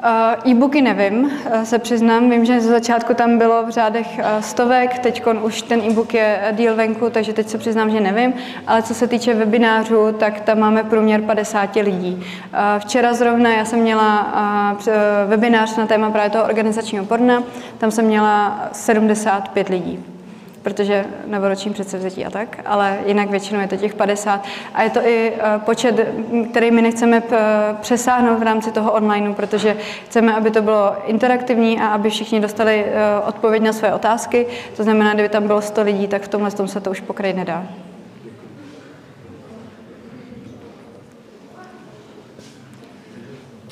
Uh, 0.05 0.51
e-booky 0.51 0.83
nevím, 0.83 1.25
uh, 1.25 1.63
se 1.63 1.79
přiznám. 1.79 2.31
Vím, 2.31 2.45
že 2.45 2.61
ze 2.61 2.69
začátku 2.69 3.15
tam 3.15 3.39
bylo 3.39 3.67
v 3.67 3.71
řádech 3.71 4.07
uh, 4.19 4.41
stovek, 4.41 4.99
teď 4.99 5.23
už 5.43 5.63
ten 5.63 5.81
e-book 5.81 6.15
je 6.15 6.55
díl 6.57 6.77
venku, 6.77 7.11
takže 7.11 7.33
teď 7.33 7.49
se 7.49 7.59
přiznám, 7.59 7.91
že 7.91 8.01
nevím. 8.01 8.33
Ale 8.67 8.83
co 8.83 8.95
se 8.95 9.07
týče 9.07 9.35
webinářů, 9.35 10.13
tak 10.13 10.41
tam 10.41 10.59
máme 10.59 10.85
průměr 10.85 11.23
50 11.23 11.77
lidí. 11.77 12.25
Včera 12.79 13.15
zrovna 13.15 13.51
já 13.51 13.65
jsem 13.65 13.81
měla 13.81 14.33
webinář 15.27 15.77
na 15.77 15.87
téma 15.87 16.11
právě 16.11 16.31
toho 16.31 16.45
organizačního 16.45 17.05
porna, 17.05 17.43
tam 17.79 17.91
jsem 17.91 18.05
měla 18.05 18.69
75 18.73 19.69
lidí 19.69 20.18
protože 20.69 21.05
novoroční 21.27 21.73
předsevzetí 21.73 22.27
a 22.27 22.31
tak, 22.31 22.61
ale 22.67 22.99
jinak 23.07 23.31
většinou 23.31 23.61
je 23.61 23.69
to 23.69 23.77
těch 23.77 23.95
50. 23.95 24.45
A 24.75 24.83
je 24.83 24.91
to 24.91 25.01
i 25.01 25.33
eh, 25.37 25.59
počet, 25.59 26.09
který 26.51 26.71
my 26.71 26.83
nechceme 26.83 27.23
eh, 27.33 27.39
přesáhnout 27.81 28.39
v 28.39 28.43
rámci 28.43 28.73
toho 28.73 28.93
onlineu, 28.93 29.35
protože 29.35 29.77
chceme, 30.05 30.35
aby 30.35 30.51
to 30.51 30.63
bylo 30.63 30.97
interaktivní 31.07 31.81
a 31.81 31.89
aby 31.89 32.11
všichni 32.11 32.41
dostali 32.41 32.85
eh, 32.85 33.21
odpověď 33.27 33.63
na 33.63 33.73
své 33.73 33.95
otázky. 33.95 34.47
To 34.77 34.83
znamená, 34.83 35.15
kdyby 35.15 35.29
tam 35.29 35.47
bylo 35.47 35.63
100 35.63 35.83
lidí, 35.83 36.09
tak 36.09 36.23
v 36.23 36.29
tomhle 36.29 36.51
tom 36.51 36.69
se 36.69 36.81
to 36.81 36.91
už 36.91 37.01
pokryt 37.01 37.37
nedá. 37.37 37.65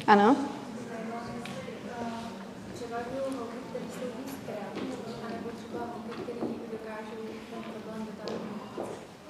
Ano? 0.07 0.37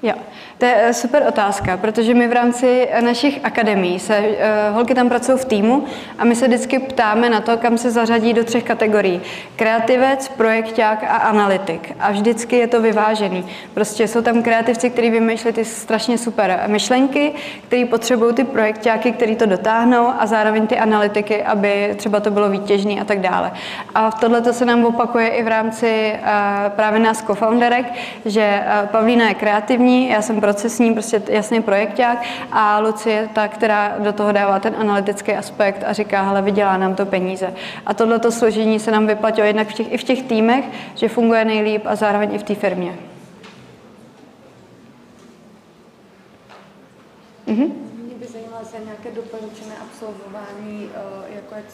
Jo, 0.07 0.15
to 0.59 0.65
je 0.65 0.75
eh, 0.77 0.95
super 0.95 1.25
otázka, 1.29 1.77
protože 1.77 2.15
my 2.15 2.29
v 2.29 2.33
rámci 2.33 2.89
eh, 2.91 3.03
našich 3.03 3.41
akademií 3.45 3.99
se, 3.99 4.19
uh, 4.19 4.75
holky 4.75 4.95
tam 4.95 5.09
pracují 5.09 5.39
v 5.39 5.45
týmu 5.45 5.85
a 6.19 6.25
my 6.25 6.37
se 6.37 6.47
vždycky 6.47 6.79
ptáme 6.79 7.31
na 7.31 7.41
to, 7.41 7.57
kam 7.57 7.79
se 7.79 7.91
zařadí 7.91 8.33
do 8.33 8.45
třech 8.45 8.65
kategorií. 8.65 9.21
Kreativec, 9.57 10.29
projekták 10.29 11.05
a 11.05 11.17
analytik. 11.17 11.93
A 12.01 12.11
vždycky 12.11 12.57
je 12.57 12.67
to 12.67 12.81
vyvážený. 12.81 13.47
Prostě 13.75 14.09
jsou 14.09 14.23
tam 14.23 14.43
kreativci, 14.43 14.91
kteří 14.91 15.11
vymýšlí 15.11 15.53
ty 15.53 15.65
strašně 15.65 16.19
super 16.19 16.61
myšlenky, 16.67 17.33
kteří 17.67 17.85
potřebují 17.85 18.35
ty 18.35 18.45
projektáky, 18.45 19.13
kteří 19.13 19.37
to 19.37 19.47
dotáhnou 19.47 20.09
a 20.19 20.27
zároveň 20.27 20.67
ty 20.67 20.79
analytiky, 20.79 21.43
aby 21.43 21.95
třeba 21.97 22.21
to 22.21 22.31
bylo 22.31 22.51
výtěžné 22.51 23.01
a 23.01 23.05
tak 23.05 23.21
dále. 23.21 23.53
A 23.95 24.11
tohle 24.11 24.41
to 24.41 24.53
se 24.53 24.65
nám 24.65 24.85
opakuje 24.85 25.29
i 25.29 25.43
v 25.43 25.49
rámci 25.49 26.13
právě 26.69 27.01
nás 27.01 27.23
co-founderek, 27.27 27.93
že 28.25 28.63
Pavlína 28.87 29.29
je 29.29 29.35
kreativní, 29.35 30.09
já 30.09 30.23
jsem 30.23 30.41
procesní, 30.47 30.93
prostě 30.93 31.23
jasný 31.29 31.63
projekták 31.63 32.23
a 32.53 32.79
Lucie 32.79 33.17
je 33.17 33.29
ta, 33.29 33.49
která 33.49 33.99
do 33.99 34.13
toho 34.13 34.33
dává 34.33 34.61
ten 34.61 34.75
analytický 34.79 35.33
aspekt 35.33 35.85
a 35.87 35.93
říká, 35.93 36.23
hele, 36.23 36.43
vydělá 36.43 36.77
nám 36.77 36.95
to 36.95 37.07
peníze. 37.07 37.55
A 37.87 37.95
tohleto 37.95 38.33
složení 38.33 38.81
se 38.81 38.91
nám 38.91 39.07
vyplatilo 39.07 39.47
jednak 39.47 39.69
v 39.69 39.73
těch, 39.73 39.93
i 39.93 39.99
v 39.99 40.03
těch 40.03 40.23
týmech, 40.23 40.65
že 40.95 41.09
funguje 41.09 41.45
nejlíp 41.45 41.83
a 41.85 41.97
zároveň 41.97 42.35
i 42.35 42.39
v 42.39 42.43
té 42.43 42.55
firmě. 42.55 42.95
Mhm. 47.47 47.73
Mě 48.07 48.15
by 48.15 48.27
zajímalo, 48.27 48.65
nějaké 48.85 49.11
doporučené 49.11 49.75
absolvování, 49.83 50.91
jak 50.95 51.16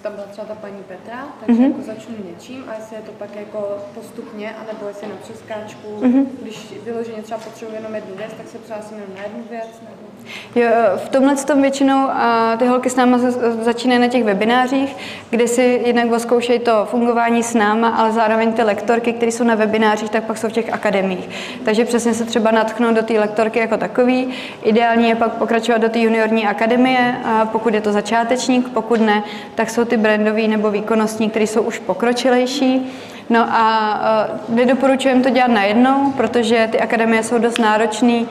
tam 0.00 0.12
byla 0.12 0.26
třeba 0.26 0.46
ta 0.46 0.54
paní 0.54 0.82
Petra, 0.88 1.18
takže 1.46 1.62
mm-hmm. 1.62 1.66
jako 1.66 1.82
začnu 1.82 2.14
něčím 2.30 2.64
a 2.68 2.74
jestli 2.78 2.96
je 2.96 3.02
to 3.02 3.12
pak 3.12 3.36
jako 3.36 3.78
postupně, 3.94 4.54
anebo 4.60 4.88
jestli 4.88 5.06
na 5.06 5.14
přeskáčku, 5.22 5.88
mm-hmm. 6.00 6.26
když 6.42 6.74
vyloženě 6.84 7.22
třeba 7.22 7.40
potřebuji 7.40 7.74
jenom 7.74 7.94
jednu 7.94 8.14
věc, 8.16 8.30
tak 8.36 8.48
se 8.48 8.58
přihlásím 8.58 8.96
jenom 8.96 9.16
na 9.16 9.22
jednu 9.22 9.44
věc, 9.50 9.68
nebo... 9.82 10.12
Jo, 10.54 10.70
v 10.96 11.08
tomhle 11.08 11.36
tom 11.36 11.62
většinou 11.62 12.08
a 12.10 12.56
ty 12.58 12.66
holky 12.66 12.90
s 12.90 12.96
náma 12.96 13.18
začínají 13.60 14.00
na 14.00 14.08
těch 14.08 14.24
webinářích, 14.24 14.96
kde 15.30 15.48
si 15.48 15.82
jednak 15.84 16.20
zkoušejí 16.20 16.58
to 16.58 16.86
fungování 16.90 17.42
s 17.42 17.54
náma, 17.54 17.88
ale 17.88 18.12
zároveň 18.12 18.52
ty 18.52 18.62
lektorky, 18.62 19.12
které 19.12 19.32
jsou 19.32 19.44
na 19.44 19.54
webinářích, 19.54 20.10
tak 20.10 20.24
pak 20.24 20.38
jsou 20.38 20.48
v 20.48 20.52
těch 20.52 20.72
akademiích. 20.72 21.28
Takže 21.64 21.84
přesně 21.84 22.14
se 22.14 22.24
třeba 22.24 22.50
natchnout 22.50 22.94
do 22.94 23.02
té 23.02 23.20
lektorky 23.20 23.58
jako 23.58 23.76
takový. 23.76 24.28
Ideální 24.62 25.08
je 25.08 25.14
pak 25.14 25.32
pokračovat 25.32 25.78
do 25.78 25.88
té 25.88 25.98
juniorní 25.98 26.46
akademie, 26.46 27.16
a 27.24 27.44
pokud 27.44 27.74
je 27.74 27.80
to 27.80 27.92
začátečník, 27.92 28.68
pokud 28.68 29.00
ne, 29.00 29.22
tak 29.54 29.70
jsou 29.70 29.81
ty 29.84 29.96
brandový 29.96 30.48
nebo 30.48 30.70
výkonnostní, 30.70 31.30
které 31.30 31.46
jsou 31.46 31.62
už 31.62 31.78
pokročilejší. 31.78 32.92
No 33.30 33.46
a 33.50 34.00
uh, 34.48 34.56
nedoporučujeme 34.56 35.22
to 35.22 35.30
dělat 35.30 35.50
najednou, 35.50 36.12
protože 36.16 36.68
ty 36.72 36.80
akademie 36.80 37.22
jsou 37.22 37.38
dost 37.38 37.58
náročné. 37.58 38.20
Uh, 38.20 38.26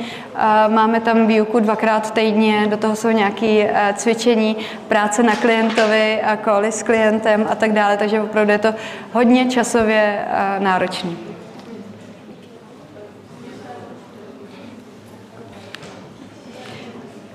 máme 0.68 0.99
tam 0.99 1.28
výuku 1.28 1.60
dvakrát 1.60 2.14
týdně, 2.14 2.68
do 2.68 2.78
toho 2.78 2.95
jsou 2.95 3.10
nějaké 3.10 3.64
uh, 3.64 3.95
cvičení, 3.95 4.58
práce 4.88 5.24
na 5.24 5.36
klientovi, 5.36 6.22
koly 6.43 6.72
s 6.72 6.84
klientem 6.84 7.47
a 7.49 7.56
tak 7.56 7.74
dále, 7.74 7.97
takže 7.97 8.22
opravdu 8.22 8.52
je 8.52 8.58
to 8.58 8.74
hodně 9.14 9.45
časově 9.45 10.26
náročné. 10.60 11.31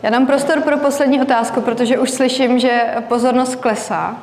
Já 0.02 0.10
dám 0.10 0.26
prostor 0.26 0.60
pro 0.60 0.78
poslední 0.78 1.22
otázku, 1.22 1.60
protože 1.60 1.98
už 1.98 2.10
slyším, 2.10 2.58
že 2.58 2.94
pozornost 3.08 3.56
klesá, 3.56 4.16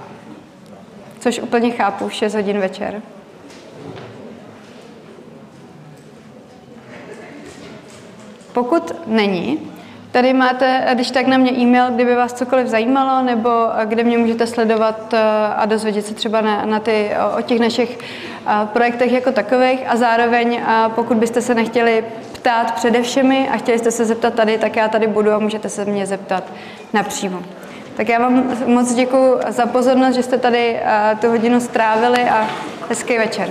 což 1.19 1.39
úplně 1.39 1.71
chápu, 1.71 2.09
6 2.09 2.33
hodin 2.33 2.59
večer. 2.59 3.01
Pokud 8.53 9.07
není, 9.07 9.59
tady 10.11 10.33
máte, 10.33 10.87
když 10.93 11.11
tak 11.11 11.27
na 11.27 11.37
mě 11.37 11.51
e-mail, 11.51 11.91
kdyby 11.91 12.15
vás 12.15 12.33
cokoliv 12.33 12.67
zajímalo, 12.67 13.25
nebo 13.25 13.49
kde 13.85 14.03
mě 14.03 14.17
můžete 14.17 14.47
sledovat 14.47 15.13
eh, 15.13 15.19
a 15.55 15.65
dozvědět 15.65 16.05
se 16.05 16.13
třeba 16.13 16.41
na, 16.41 16.65
na 16.65 16.79
ty, 16.79 17.11
o 17.37 17.41
těch 17.41 17.59
našich 17.59 17.99
eh, 17.99 18.67
projektech 18.73 19.11
jako 19.11 19.31
takových 19.31 19.79
a 19.87 19.95
zároveň, 19.95 20.55
eh, 20.55 20.89
pokud 20.95 21.17
byste 21.17 21.41
se 21.41 21.55
nechtěli 21.55 22.05
ptát 22.43 22.71
přede 22.71 23.01
všemi 23.01 23.49
a 23.49 23.57
chtěli 23.57 23.79
jste 23.79 23.91
se 23.91 24.05
zeptat 24.05 24.33
tady, 24.33 24.57
tak 24.57 24.75
já 24.75 24.87
tady 24.87 25.07
budu 25.07 25.31
a 25.31 25.39
můžete 25.39 25.69
se 25.69 25.85
mě 25.85 26.05
zeptat 26.05 26.43
napřímo. 26.93 27.43
Tak 27.97 28.09
já 28.09 28.19
vám 28.19 28.51
moc 28.65 28.93
děkuji 28.93 29.39
za 29.47 29.65
pozornost, 29.65 30.15
že 30.15 30.23
jste 30.23 30.37
tady 30.37 30.79
tu 31.21 31.27
hodinu 31.27 31.59
strávili 31.61 32.21
a 32.21 32.47
hezký 32.89 33.17
večer. 33.17 33.49